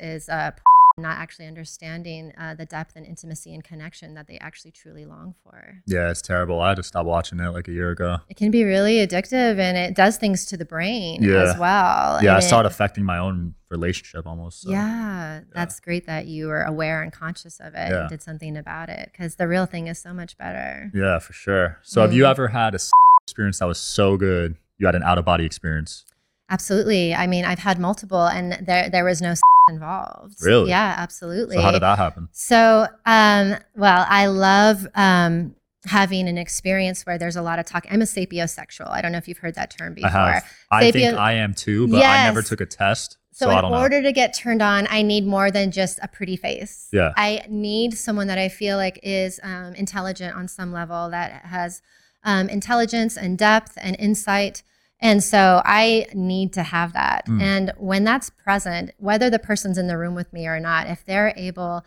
is 0.00 0.28
uh, 0.28 0.52
not 0.98 1.18
actually 1.18 1.46
understanding 1.46 2.32
uh, 2.38 2.54
the 2.54 2.64
depth 2.64 2.92
and 2.96 3.04
intimacy 3.04 3.52
and 3.52 3.62
connection 3.64 4.14
that 4.14 4.28
they 4.28 4.38
actually 4.38 4.70
truly 4.70 5.04
long 5.04 5.34
for. 5.42 5.82
Yeah. 5.86 6.10
It's 6.10 6.22
terrible. 6.22 6.60
I 6.60 6.68
had 6.68 6.76
to 6.76 6.82
stop 6.82 7.06
watching 7.06 7.40
it 7.40 7.48
like 7.50 7.66
a 7.68 7.72
year 7.72 7.90
ago. 7.90 8.18
It 8.30 8.36
can 8.36 8.50
be 8.50 8.62
really 8.64 8.96
addictive 9.06 9.58
and 9.58 9.76
it 9.76 9.94
does 9.94 10.16
things 10.16 10.46
to 10.46 10.56
the 10.56 10.64
brain 10.64 11.22
Yeah. 11.22 11.42
as 11.42 11.58
well. 11.58 12.22
Yeah. 12.22 12.36
I 12.36 12.40
saw 12.40 12.58
it 12.60 12.66
it- 12.66 12.66
affecting 12.72 13.04
my 13.04 13.18
own 13.18 13.54
relationship 13.68 14.26
almost. 14.26 14.62
so. 14.62 14.70
Yeah, 14.70 15.40
that's 15.52 15.80
great 15.80 16.06
that 16.06 16.26
you 16.26 16.46
were 16.46 16.62
aware 16.62 17.02
and 17.02 17.12
conscious 17.12 17.58
of 17.58 17.74
it 17.74 17.90
Yeah. 17.90 18.02
and 18.02 18.08
did 18.08 18.22
something 18.22 18.56
about 18.56 18.88
it 18.88 19.10
because 19.12 19.34
the 19.36 19.48
real 19.48 19.66
thing 19.66 19.88
is 19.88 19.98
so 19.98 20.14
much 20.14 20.38
better. 20.38 20.90
Yeah, 20.94 21.18
for 21.18 21.32
sure. 21.32 21.78
So 21.82 22.00
have 22.02 22.12
you 22.12 22.22
Mm. 22.24 22.30
ever 22.30 22.48
had 22.48 22.74
a 22.74 22.76
s- 22.76 22.90
experience 23.26 23.58
that 23.58 23.66
was 23.66 23.78
so 23.78 24.16
good 24.16 24.56
you 24.78 24.86
had 24.86 24.94
an 24.94 25.02
out 25.02 25.18
of 25.18 25.24
body 25.24 25.44
experience? 25.44 26.04
Absolutely. 26.48 27.12
I 27.12 27.26
mean, 27.26 27.44
I've 27.44 27.58
had 27.58 27.80
multiple 27.80 28.26
and 28.26 28.52
there 28.64 28.88
there 28.88 29.04
was 29.04 29.20
no 29.20 29.34
involved. 29.68 30.36
Really? 30.42 30.70
Yeah, 30.70 30.94
absolutely. 30.96 31.56
So 31.56 31.62
how 31.62 31.72
did 31.72 31.82
that 31.82 31.98
happen? 31.98 32.28
So, 32.30 32.86
um, 33.04 33.56
well, 33.74 34.06
I 34.08 34.26
love 34.26 34.86
um, 34.94 35.56
having 35.86 36.28
an 36.28 36.38
experience 36.38 37.04
where 37.04 37.18
there's 37.18 37.34
a 37.34 37.42
lot 37.42 37.58
of 37.58 37.66
talk. 37.66 37.84
I'm 37.90 38.00
a 38.00 38.04
sapiosexual. 38.04 38.88
I 38.88 39.02
don't 39.02 39.10
know 39.10 39.18
if 39.18 39.26
you've 39.26 39.38
heard 39.38 39.56
that 39.56 39.76
term 39.76 39.94
before. 39.94 40.10
I 40.10 40.34
have. 40.34 40.44
I 40.70 40.90
think 40.92 41.18
I 41.18 41.32
am 41.32 41.52
too, 41.52 41.88
but 41.88 42.04
I 42.04 42.24
never 42.24 42.42
took 42.42 42.60
a 42.60 42.66
test. 42.66 43.18
So, 43.32 43.50
So, 43.50 43.58
in 43.58 43.64
order 43.66 44.00
to 44.02 44.12
get 44.12 44.34
turned 44.34 44.62
on, 44.62 44.86
I 44.88 45.02
need 45.02 45.26
more 45.26 45.50
than 45.50 45.72
just 45.72 45.98
a 46.00 46.08
pretty 46.08 46.36
face. 46.36 46.88
Yeah. 46.92 47.12
I 47.16 47.44
need 47.50 47.92
someone 47.92 48.28
that 48.28 48.38
I 48.38 48.48
feel 48.48 48.78
like 48.78 49.00
is 49.02 49.40
um, 49.42 49.74
intelligent 49.74 50.34
on 50.34 50.48
some 50.48 50.72
level, 50.72 51.10
that 51.10 51.44
has 51.44 51.82
um, 52.26 52.50
intelligence 52.50 53.16
and 53.16 53.38
depth 53.38 53.78
and 53.80 53.96
insight. 53.98 54.62
And 55.00 55.22
so 55.22 55.62
I 55.64 56.06
need 56.12 56.52
to 56.54 56.62
have 56.62 56.92
that. 56.92 57.26
Mm. 57.26 57.40
And 57.40 57.72
when 57.78 58.04
that's 58.04 58.28
present, 58.30 58.90
whether 58.98 59.30
the 59.30 59.38
person's 59.38 59.78
in 59.78 59.86
the 59.86 59.96
room 59.96 60.14
with 60.14 60.32
me 60.32 60.46
or 60.46 60.60
not, 60.60 60.88
if 60.88 61.04
they're 61.04 61.32
able 61.36 61.84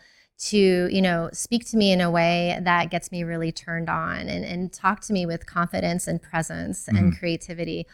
to, 0.48 0.88
you 0.90 1.02
know, 1.02 1.30
speak 1.34 1.70
to 1.70 1.78
me 1.78 1.92
in 1.92 2.00
a 2.00 2.10
way 2.10 2.58
that 2.62 2.90
gets 2.90 3.12
me 3.12 3.24
really 3.24 3.52
turned 3.52 3.90
on 3.90 4.30
and, 4.30 4.46
and 4.46 4.72
talk 4.72 5.02
to 5.02 5.12
me 5.14 5.26
with 5.26 5.46
confidence 5.46 6.08
and 6.08 6.22
presence 6.22 6.88
and 6.88 7.12
Mhm. 7.12 7.20
creativity. 7.20 7.86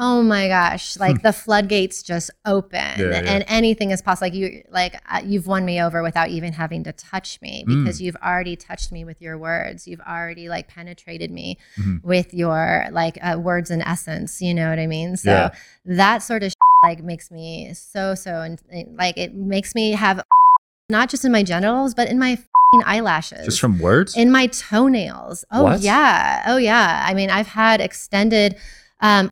Oh 0.00 0.22
my 0.22 0.46
gosh, 0.46 0.96
like 0.96 1.22
the 1.22 1.32
floodgates 1.32 2.04
just 2.04 2.30
open 2.46 2.78
Yeah, 2.98 3.10
yeah. 3.10 3.22
and 3.26 3.44
anything 3.48 3.90
is 3.90 4.00
possible. 4.00 4.26
Like 4.26 4.34
you, 4.34 4.62
like 4.70 4.94
uh, 5.10 5.22
you've 5.24 5.48
won 5.48 5.64
me 5.64 5.82
over 5.82 6.04
without 6.04 6.28
even 6.28 6.52
having 6.52 6.84
to 6.84 6.92
touch 6.92 7.40
me 7.42 7.64
Mm. 7.66 7.84
because 7.84 8.00
you've 8.00 8.14
already 8.24 8.54
touched 8.54 8.92
me 8.92 9.04
with 9.04 9.20
your 9.20 9.36
words. 9.36 9.88
You've 9.88 10.00
already 10.00 10.48
like 10.48 10.68
penetrated 10.68 11.32
me 11.32 11.58
Mhm. 11.76 12.04
with 12.04 12.32
your 12.32 12.86
like 12.92 13.18
uh, 13.20 13.38
words 13.40 13.72
and 13.72 13.82
essence. 13.82 14.40
You 14.40 14.54
know 14.54 14.70
what 14.70 14.78
I 14.78 14.86
mean? 14.86 15.16
So 15.16 15.30
Yeah. 15.30 15.50
that 15.84 16.22
sort 16.22 16.44
of 16.44 16.52
like 16.84 17.02
makes 17.02 17.30
me 17.32 17.74
so 17.74 18.14
so 18.14 18.40
and 18.40 18.62
like 18.96 19.18
it 19.18 19.34
makes 19.34 19.74
me 19.74 19.92
have 19.92 20.22
not 20.88 21.08
just 21.10 21.24
in 21.24 21.32
my 21.32 21.42
genitals 21.42 21.92
but 21.94 22.08
in 22.08 22.20
my 22.20 22.38
eyelashes 22.86 23.46
Just 23.46 23.60
from 23.60 23.80
words? 23.80 24.16
in 24.16 24.30
my 24.30 24.46
toenails. 24.46 25.44
Oh 25.50 25.64
What? 25.64 25.80
yeah. 25.80 26.44
Oh 26.46 26.56
yeah. 26.56 27.04
I 27.04 27.14
mean, 27.14 27.30
I've 27.30 27.48
had 27.48 27.80
extended 27.80 28.54
um 29.00 29.30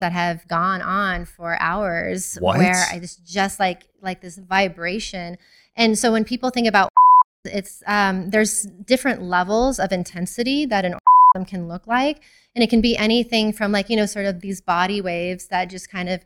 that 0.00 0.12
have 0.12 0.46
gone 0.48 0.82
on 0.82 1.24
for 1.24 1.56
hours 1.60 2.36
What? 2.40 2.58
where 2.58 2.84
I 2.90 2.98
just 2.98 3.24
just 3.26 3.60
like 3.60 3.84
like 4.00 4.20
this 4.20 4.36
vibration. 4.38 5.36
And 5.76 5.98
so 5.98 6.12
when 6.12 6.24
people 6.24 6.50
think 6.50 6.66
about 6.66 6.88
it's 7.44 7.82
um 7.86 8.30
there's 8.30 8.62
different 8.84 9.22
levels 9.22 9.78
of 9.78 9.92
intensity 9.92 10.66
that 10.66 10.84
an 10.84 10.94
orgasm 11.34 11.48
can 11.48 11.68
look 11.68 11.86
like 11.86 12.20
and 12.54 12.62
it 12.62 12.68
can 12.68 12.80
be 12.82 12.96
anything 12.98 13.50
from 13.52 13.72
like 13.72 13.88
you 13.88 13.96
know 13.96 14.04
sort 14.06 14.26
of 14.26 14.40
these 14.40 14.60
body 14.60 15.00
waves 15.00 15.46
that 15.46 15.70
just 15.70 15.90
kind 15.90 16.08
of 16.10 16.20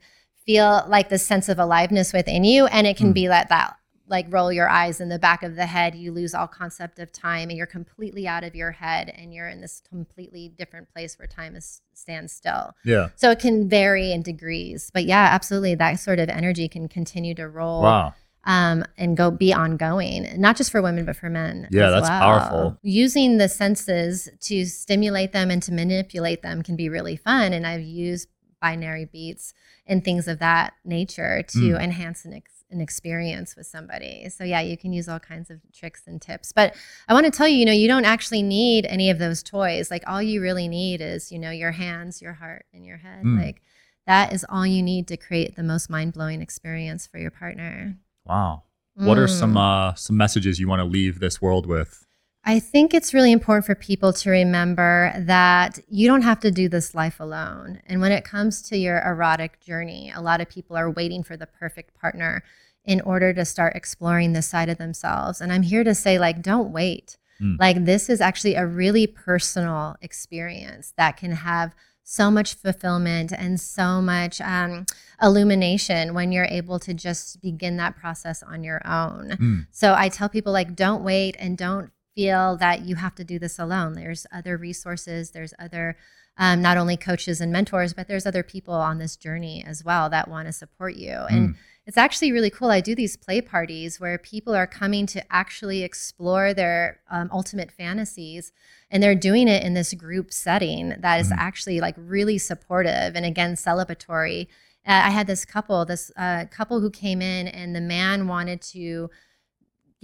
feel 0.44 0.84
like 0.88 1.08
the 1.10 1.18
sense 1.18 1.48
of 1.48 1.58
aliveness 1.58 2.12
within 2.12 2.42
you 2.42 2.66
and 2.66 2.86
it 2.86 2.96
can 2.96 3.10
Mm. 3.10 3.14
be 3.14 3.28
like 3.28 3.48
that 3.48 3.76
like 4.06 4.26
roll 4.28 4.52
your 4.52 4.68
eyes 4.68 5.00
in 5.00 5.08
the 5.08 5.18
back 5.18 5.42
of 5.42 5.56
the 5.56 5.66
head 5.66 5.94
you 5.94 6.12
lose 6.12 6.34
all 6.34 6.46
concept 6.46 6.98
of 6.98 7.10
time 7.12 7.48
and 7.48 7.56
you're 7.56 7.66
completely 7.66 8.28
out 8.28 8.44
of 8.44 8.54
your 8.54 8.70
head 8.72 9.12
and 9.16 9.32
you're 9.32 9.48
in 9.48 9.60
this 9.60 9.80
completely 9.88 10.48
different 10.48 10.88
place 10.92 11.18
where 11.18 11.26
time 11.26 11.56
is 11.56 11.80
stands 11.94 12.32
still 12.32 12.74
yeah. 12.84 13.08
so 13.16 13.30
it 13.30 13.38
can 13.38 13.68
vary 13.68 14.12
in 14.12 14.22
degrees 14.22 14.90
but 14.92 15.04
yeah 15.04 15.28
absolutely 15.32 15.74
that 15.74 15.94
sort 15.94 16.18
of 16.18 16.28
energy 16.28 16.68
can 16.68 16.88
continue 16.88 17.34
to 17.34 17.48
roll 17.48 17.82
Wow. 17.82 18.14
um, 18.44 18.84
and 18.98 19.16
go 19.16 19.30
be 19.30 19.54
ongoing, 19.54 20.28
not 20.38 20.56
just 20.56 20.70
for 20.70 20.82
women 20.82 21.06
but 21.06 21.16
for 21.16 21.30
men. 21.30 21.66
Yeah, 21.70 21.88
that's 21.88 22.08
well. 22.10 22.20
powerful. 22.20 22.78
Using 22.82 23.38
the 23.38 23.48
senses 23.48 24.28
to 24.40 24.66
stimulate 24.66 25.32
them 25.32 25.50
and 25.50 25.62
to 25.62 25.72
manipulate 25.72 26.42
them 26.42 26.60
can 26.62 26.76
be 26.76 26.90
really 26.90 27.16
fun, 27.16 27.54
and 27.54 27.66
I've 27.66 27.80
used 27.80 28.28
binary 28.60 29.06
beats 29.06 29.54
and 29.86 30.04
things 30.04 30.28
of 30.28 30.40
that 30.40 30.74
nature 30.84 31.42
to 31.48 31.58
Mm. 31.58 31.82
enhance 31.82 32.24
an, 32.26 32.34
ex- 32.34 32.63
an 32.70 32.80
experience 32.80 33.56
with 33.56 33.66
somebody. 33.66 34.28
So 34.30 34.44
yeah, 34.44 34.60
you 34.60 34.76
can 34.76 34.92
use 34.92 35.08
all 35.08 35.20
kinds 35.20 35.50
of 35.50 35.60
tricks 35.72 36.02
and 36.06 36.20
tips. 36.20 36.52
But 36.52 36.74
I 37.08 37.14
want 37.14 37.26
to 37.26 37.30
tell 37.30 37.46
you, 37.46 37.56
you 37.58 37.64
know, 37.64 37.72
you 37.72 37.88
don't 37.88 38.04
actually 38.04 38.42
need 38.42 38.86
any 38.86 39.10
of 39.10 39.18
those 39.18 39.42
toys. 39.42 39.90
Like 39.90 40.02
all 40.06 40.22
you 40.22 40.40
really 40.40 40.68
need 40.68 41.00
is, 41.00 41.30
you 41.30 41.38
know, 41.38 41.50
your 41.50 41.72
hands, 41.72 42.20
your 42.20 42.32
heart, 42.34 42.66
and 42.72 42.84
your 42.84 42.96
head. 42.96 43.24
Mm. 43.24 43.44
Like 43.44 43.62
that 44.06 44.32
is 44.32 44.44
all 44.48 44.66
you 44.66 44.82
need 44.82 45.08
to 45.08 45.16
create 45.16 45.56
the 45.56 45.62
most 45.62 45.88
mind 45.88 46.12
blowing 46.14 46.42
experience 46.42 47.06
for 47.06 47.18
your 47.18 47.30
partner. 47.30 47.96
Wow. 48.26 48.64
What 48.96 49.18
are 49.18 49.28
some 49.28 49.54
Mm. 49.54 49.90
uh 49.90 49.94
some 49.94 50.16
messages 50.16 50.60
you 50.60 50.68
want 50.68 50.80
to 50.80 50.84
leave 50.84 51.20
this 51.20 51.42
world 51.42 51.66
with? 51.66 52.03
I 52.46 52.60
think 52.60 52.92
it's 52.92 53.14
really 53.14 53.32
important 53.32 53.64
for 53.64 53.74
people 53.74 54.12
to 54.12 54.30
remember 54.30 55.12
that 55.16 55.78
you 55.88 56.06
don't 56.06 56.22
have 56.22 56.40
to 56.40 56.50
do 56.50 56.68
this 56.68 56.94
life 56.94 57.18
alone. 57.18 57.80
And 57.86 58.02
when 58.02 58.12
it 58.12 58.24
comes 58.24 58.60
to 58.62 58.76
your 58.76 59.00
erotic 59.00 59.60
journey, 59.60 60.12
a 60.14 60.20
lot 60.20 60.42
of 60.42 60.50
people 60.50 60.76
are 60.76 60.90
waiting 60.90 61.22
for 61.22 61.38
the 61.38 61.46
perfect 61.46 61.98
partner 61.98 62.44
in 62.84 63.00
order 63.00 63.32
to 63.32 63.46
start 63.46 63.74
exploring 63.74 64.34
this 64.34 64.46
side 64.46 64.68
of 64.68 64.76
themselves. 64.76 65.40
And 65.40 65.52
I'm 65.52 65.62
here 65.62 65.84
to 65.84 65.94
say, 65.94 66.18
like, 66.18 66.42
don't 66.42 66.70
wait. 66.70 67.16
Mm. 67.40 67.58
Like, 67.58 67.86
this 67.86 68.10
is 68.10 68.20
actually 68.20 68.56
a 68.56 68.66
really 68.66 69.06
personal 69.06 69.96
experience 70.02 70.92
that 70.98 71.16
can 71.16 71.32
have 71.32 71.74
so 72.02 72.30
much 72.30 72.52
fulfillment 72.54 73.32
and 73.32 73.58
so 73.58 74.02
much 74.02 74.38
um, 74.42 74.84
illumination 75.22 76.12
when 76.12 76.30
you're 76.30 76.44
able 76.44 76.78
to 76.78 76.92
just 76.92 77.40
begin 77.40 77.78
that 77.78 77.96
process 77.96 78.42
on 78.42 78.62
your 78.62 78.86
own. 78.86 79.30
Mm. 79.30 79.66
So 79.70 79.94
I 79.96 80.10
tell 80.10 80.28
people 80.28 80.52
like 80.52 80.76
don't 80.76 81.02
wait 81.02 81.34
and 81.38 81.56
don't 81.56 81.90
feel 82.14 82.56
that 82.56 82.82
you 82.82 82.96
have 82.96 83.14
to 83.16 83.24
do 83.24 83.38
this 83.38 83.58
alone. 83.58 83.94
There's 83.94 84.26
other 84.32 84.56
resources, 84.56 85.30
there's 85.32 85.54
other 85.58 85.96
um, 86.36 86.60
not 86.60 86.76
only 86.76 86.96
coaches 86.96 87.40
and 87.40 87.52
mentors, 87.52 87.94
but 87.94 88.08
there's 88.08 88.26
other 88.26 88.42
people 88.42 88.74
on 88.74 88.98
this 88.98 89.14
journey 89.14 89.64
as 89.64 89.84
well 89.84 90.10
that 90.10 90.26
want 90.28 90.48
to 90.48 90.52
support 90.52 90.96
you. 90.96 91.12
And 91.30 91.54
it's 91.86 91.96
actually 91.96 92.32
really 92.32 92.50
cool. 92.50 92.70
I 92.72 92.80
do 92.80 92.96
these 92.96 93.16
play 93.16 93.40
parties 93.40 94.00
where 94.00 94.18
people 94.18 94.52
are 94.52 94.66
coming 94.66 95.06
to 95.06 95.22
actually 95.32 95.84
explore 95.84 96.52
their 96.52 96.98
um, 97.08 97.30
ultimate 97.32 97.70
fantasies, 97.70 98.50
and 98.90 99.00
they're 99.00 99.14
doing 99.14 99.46
it 99.46 99.62
in 99.62 99.74
this 99.74 99.94
group 99.94 100.32
setting 100.32 100.96
that 100.98 101.20
is 101.20 101.30
Mhm. 101.30 101.36
actually 101.38 101.80
like 101.80 101.94
really 101.96 102.38
supportive 102.38 103.14
and 103.14 103.24
again 103.24 103.54
celebratory. 103.54 104.48
Uh, 104.86 105.02
I 105.04 105.10
had 105.10 105.28
this 105.28 105.44
couple, 105.44 105.84
this 105.84 106.10
uh, 106.16 106.46
couple 106.50 106.80
who 106.80 106.90
came 106.90 107.22
in, 107.22 107.46
and 107.46 107.76
the 107.76 107.80
man 107.80 108.26
wanted 108.26 108.60
to 108.72 109.08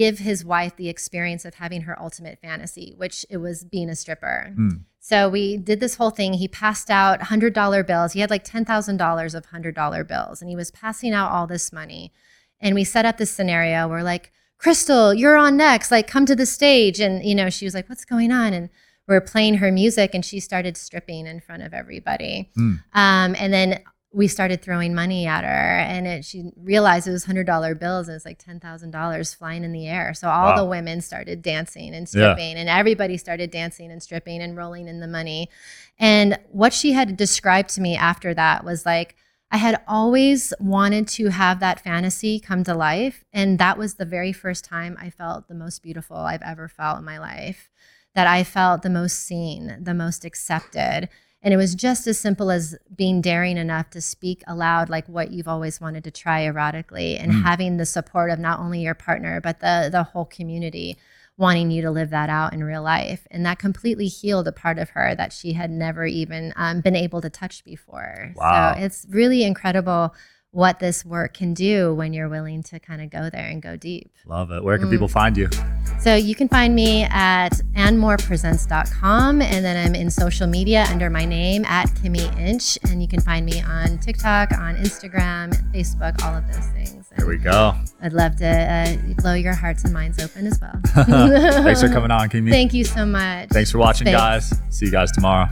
give 0.00 0.18
his 0.18 0.46
wife 0.46 0.76
the 0.76 0.88
experience 0.88 1.44
of 1.44 1.56
having 1.56 1.82
her 1.82 2.00
ultimate 2.00 2.38
fantasy, 2.40 2.94
which 2.96 3.26
it 3.28 3.36
was 3.36 3.64
being 3.64 3.90
a 3.90 3.94
stripper. 3.94 4.54
Mm. 4.56 4.80
So 4.98 5.28
we 5.28 5.58
did 5.58 5.78
this 5.78 5.96
whole 5.96 6.08
thing. 6.08 6.32
He 6.32 6.48
passed 6.48 6.90
out 6.90 7.20
$100 7.20 7.86
bills. 7.86 8.14
He 8.14 8.20
had 8.20 8.30
like 8.30 8.42
$10,000 8.42 9.34
of 9.34 9.46
$100 9.46 10.08
bills 10.08 10.40
and 10.40 10.48
he 10.48 10.56
was 10.56 10.70
passing 10.70 11.12
out 11.12 11.30
all 11.30 11.46
this 11.46 11.70
money. 11.70 12.14
And 12.60 12.74
we 12.74 12.82
set 12.82 13.04
up 13.04 13.18
this 13.18 13.30
scenario 13.30 13.88
where 13.88 14.02
like, 14.02 14.32
Crystal, 14.56 15.12
you're 15.12 15.36
on 15.36 15.58
next. 15.58 15.90
Like, 15.90 16.06
come 16.06 16.24
to 16.24 16.34
the 16.34 16.46
stage. 16.46 16.98
And, 16.98 17.22
you 17.22 17.34
know, 17.34 17.50
she 17.50 17.66
was 17.66 17.74
like, 17.74 17.90
what's 17.90 18.06
going 18.06 18.32
on? 18.32 18.54
And 18.54 18.70
we're 19.06 19.20
playing 19.20 19.56
her 19.56 19.70
music 19.70 20.14
and 20.14 20.24
she 20.24 20.40
started 20.40 20.78
stripping 20.78 21.26
in 21.26 21.40
front 21.40 21.62
of 21.62 21.74
everybody. 21.74 22.50
Mm. 22.56 22.82
Um, 22.94 23.36
and 23.38 23.52
then 23.52 23.82
we 24.12 24.26
started 24.26 24.60
throwing 24.60 24.92
money 24.92 25.24
at 25.26 25.44
her 25.44 25.50
and 25.78 26.04
it, 26.06 26.24
she 26.24 26.50
realized 26.56 27.06
it 27.06 27.12
was 27.12 27.26
$100 27.26 27.78
bills 27.78 28.08
and 28.08 28.16
it's 28.16 28.24
like 28.24 28.42
$10,000 28.42 29.36
flying 29.36 29.62
in 29.62 29.70
the 29.72 29.86
air. 29.86 30.14
So 30.14 30.28
all 30.28 30.48
Wow. 30.50 30.56
the 30.56 30.64
women 30.64 31.00
started 31.00 31.42
dancing 31.42 31.94
and 31.94 32.08
Yeah. 32.12 32.34
stripping 32.34 32.56
and 32.56 32.68
everybody 32.68 33.16
started 33.16 33.52
dancing 33.52 33.92
and 33.92 34.02
stripping 34.02 34.42
and 34.42 34.56
rolling 34.56 34.88
in 34.88 34.98
the 34.98 35.06
money. 35.06 35.48
And 35.98 36.38
what 36.50 36.72
she 36.72 36.92
had 36.92 37.16
described 37.16 37.70
to 37.70 37.80
me 37.80 37.96
after 37.96 38.34
that 38.34 38.64
was 38.64 38.84
like, 38.84 39.14
I 39.52 39.58
had 39.58 39.80
always 39.86 40.52
wanted 40.60 41.06
to 41.08 41.28
have 41.28 41.60
that 41.60 41.80
fantasy 41.80 42.40
come 42.40 42.64
to 42.64 42.74
life. 42.74 43.24
And 43.32 43.58
that 43.58 43.78
was 43.78 43.94
the 43.94 44.04
very 44.04 44.32
first 44.32 44.64
time 44.64 44.96
I 45.00 45.10
felt 45.10 45.46
the 45.48 45.54
most 45.54 45.82
beautiful 45.82 46.16
I've 46.16 46.42
ever 46.42 46.66
felt 46.68 46.98
in 46.98 47.04
my 47.04 47.18
life. 47.18 47.68
That 48.16 48.26
I 48.26 48.42
felt 48.42 48.82
the 48.82 48.90
most 48.90 49.18
seen, 49.18 49.76
the 49.80 49.94
most 49.94 50.24
accepted. 50.24 51.08
And 51.42 51.54
it 51.54 51.56
was 51.56 51.74
just 51.74 52.06
as 52.06 52.18
simple 52.18 52.50
as 52.50 52.76
being 52.94 53.22
daring 53.22 53.56
enough 53.56 53.88
to 53.90 54.00
speak 54.00 54.42
aloud, 54.46 54.90
like 54.90 55.06
what 55.08 55.30
you've 55.30 55.48
always 55.48 55.80
wanted 55.80 56.04
to 56.04 56.10
try 56.10 56.42
erotically, 56.42 57.18
and 57.18 57.32
Mm. 57.32 57.42
having 57.42 57.76
the 57.78 57.86
support 57.86 58.30
of 58.30 58.38
not 58.38 58.60
only 58.60 58.80
your 58.82 58.94
partner, 58.94 59.40
but 59.40 59.60
the, 59.60 59.88
the 59.90 60.02
whole 60.02 60.26
community 60.26 60.98
wanting 61.38 61.70
you 61.70 61.80
to 61.80 61.90
live 61.90 62.10
that 62.10 62.28
out 62.28 62.52
in 62.52 62.62
real 62.62 62.82
life. 62.82 63.26
And 63.30 63.46
that 63.46 63.58
completely 63.58 64.08
healed 64.08 64.46
a 64.46 64.52
part 64.52 64.78
of 64.78 64.90
her 64.90 65.14
that 65.14 65.32
she 65.32 65.54
had 65.54 65.70
never 65.70 66.04
even 66.04 66.52
um, 66.56 66.82
been 66.82 66.96
able 66.96 67.22
to 67.22 67.30
touch 67.30 67.64
before. 67.64 68.34
Wow. 68.36 68.74
So 68.74 68.82
it's 68.82 69.06
really 69.08 69.42
incredible 69.42 70.14
what 70.52 70.80
this 70.80 71.04
work 71.04 71.34
can 71.34 71.54
do 71.54 71.94
when 71.94 72.12
you're 72.12 72.28
willing 72.28 72.60
to 72.64 72.80
kind 72.80 73.00
of 73.00 73.08
go 73.08 73.30
there 73.30 73.46
and 73.46 73.62
go 73.62 73.76
deep. 73.76 74.10
Love 74.26 74.50
it. 74.50 74.64
Where 74.64 74.76
can 74.78 74.88
Mm. 74.88 74.90
people 74.90 75.06
find 75.08 75.36
you? 75.36 75.48
So 76.00 76.14
you 76.16 76.34
can 76.34 76.48
find 76.48 76.74
me 76.74 77.04
at 77.04 77.50
andmorepresents.com 77.76 79.42
and 79.42 79.64
then 79.64 79.76
I'm 79.86 79.94
in 79.94 80.10
social 80.10 80.46
media 80.46 80.86
under 80.90 81.08
my 81.10 81.24
name 81.24 81.64
at 81.66 81.94
Kimi 82.02 82.26
Inch 82.38 82.78
and 82.88 83.00
you 83.00 83.06
can 83.06 83.20
find 83.20 83.46
me 83.46 83.62
on 83.62 83.98
TikTok, 83.98 84.52
on 84.52 84.74
Instagram, 84.76 85.52
Facebook, 85.72 86.20
all 86.24 86.34
of 86.36 86.46
those 86.52 86.66
things. 86.68 87.08
There 87.16 87.26
we 87.26 87.38
go. 87.38 87.74
I'd 88.02 88.12
love 88.12 88.36
to 88.36 88.46
uh, 88.46 88.96
blow 89.20 89.34
your 89.34 89.54
hearts 89.54 89.84
and 89.84 89.92
minds 89.92 90.20
open 90.22 90.46
as 90.46 90.58
well. 90.60 90.80
Thanks 91.62 91.80
for 91.80 91.88
coming 91.88 92.10
on, 92.10 92.28
Kimmy. 92.28 92.50
Thank 92.50 92.72
you 92.72 92.84
so 92.84 93.04
much. 93.06 93.48
Thanks 93.50 93.70
for 93.70 93.78
watching, 93.78 94.06
Thanks. 94.06 94.20
guys. 94.50 94.60
See 94.70 94.86
you 94.86 94.92
guys 94.92 95.10
tomorrow. 95.12 95.48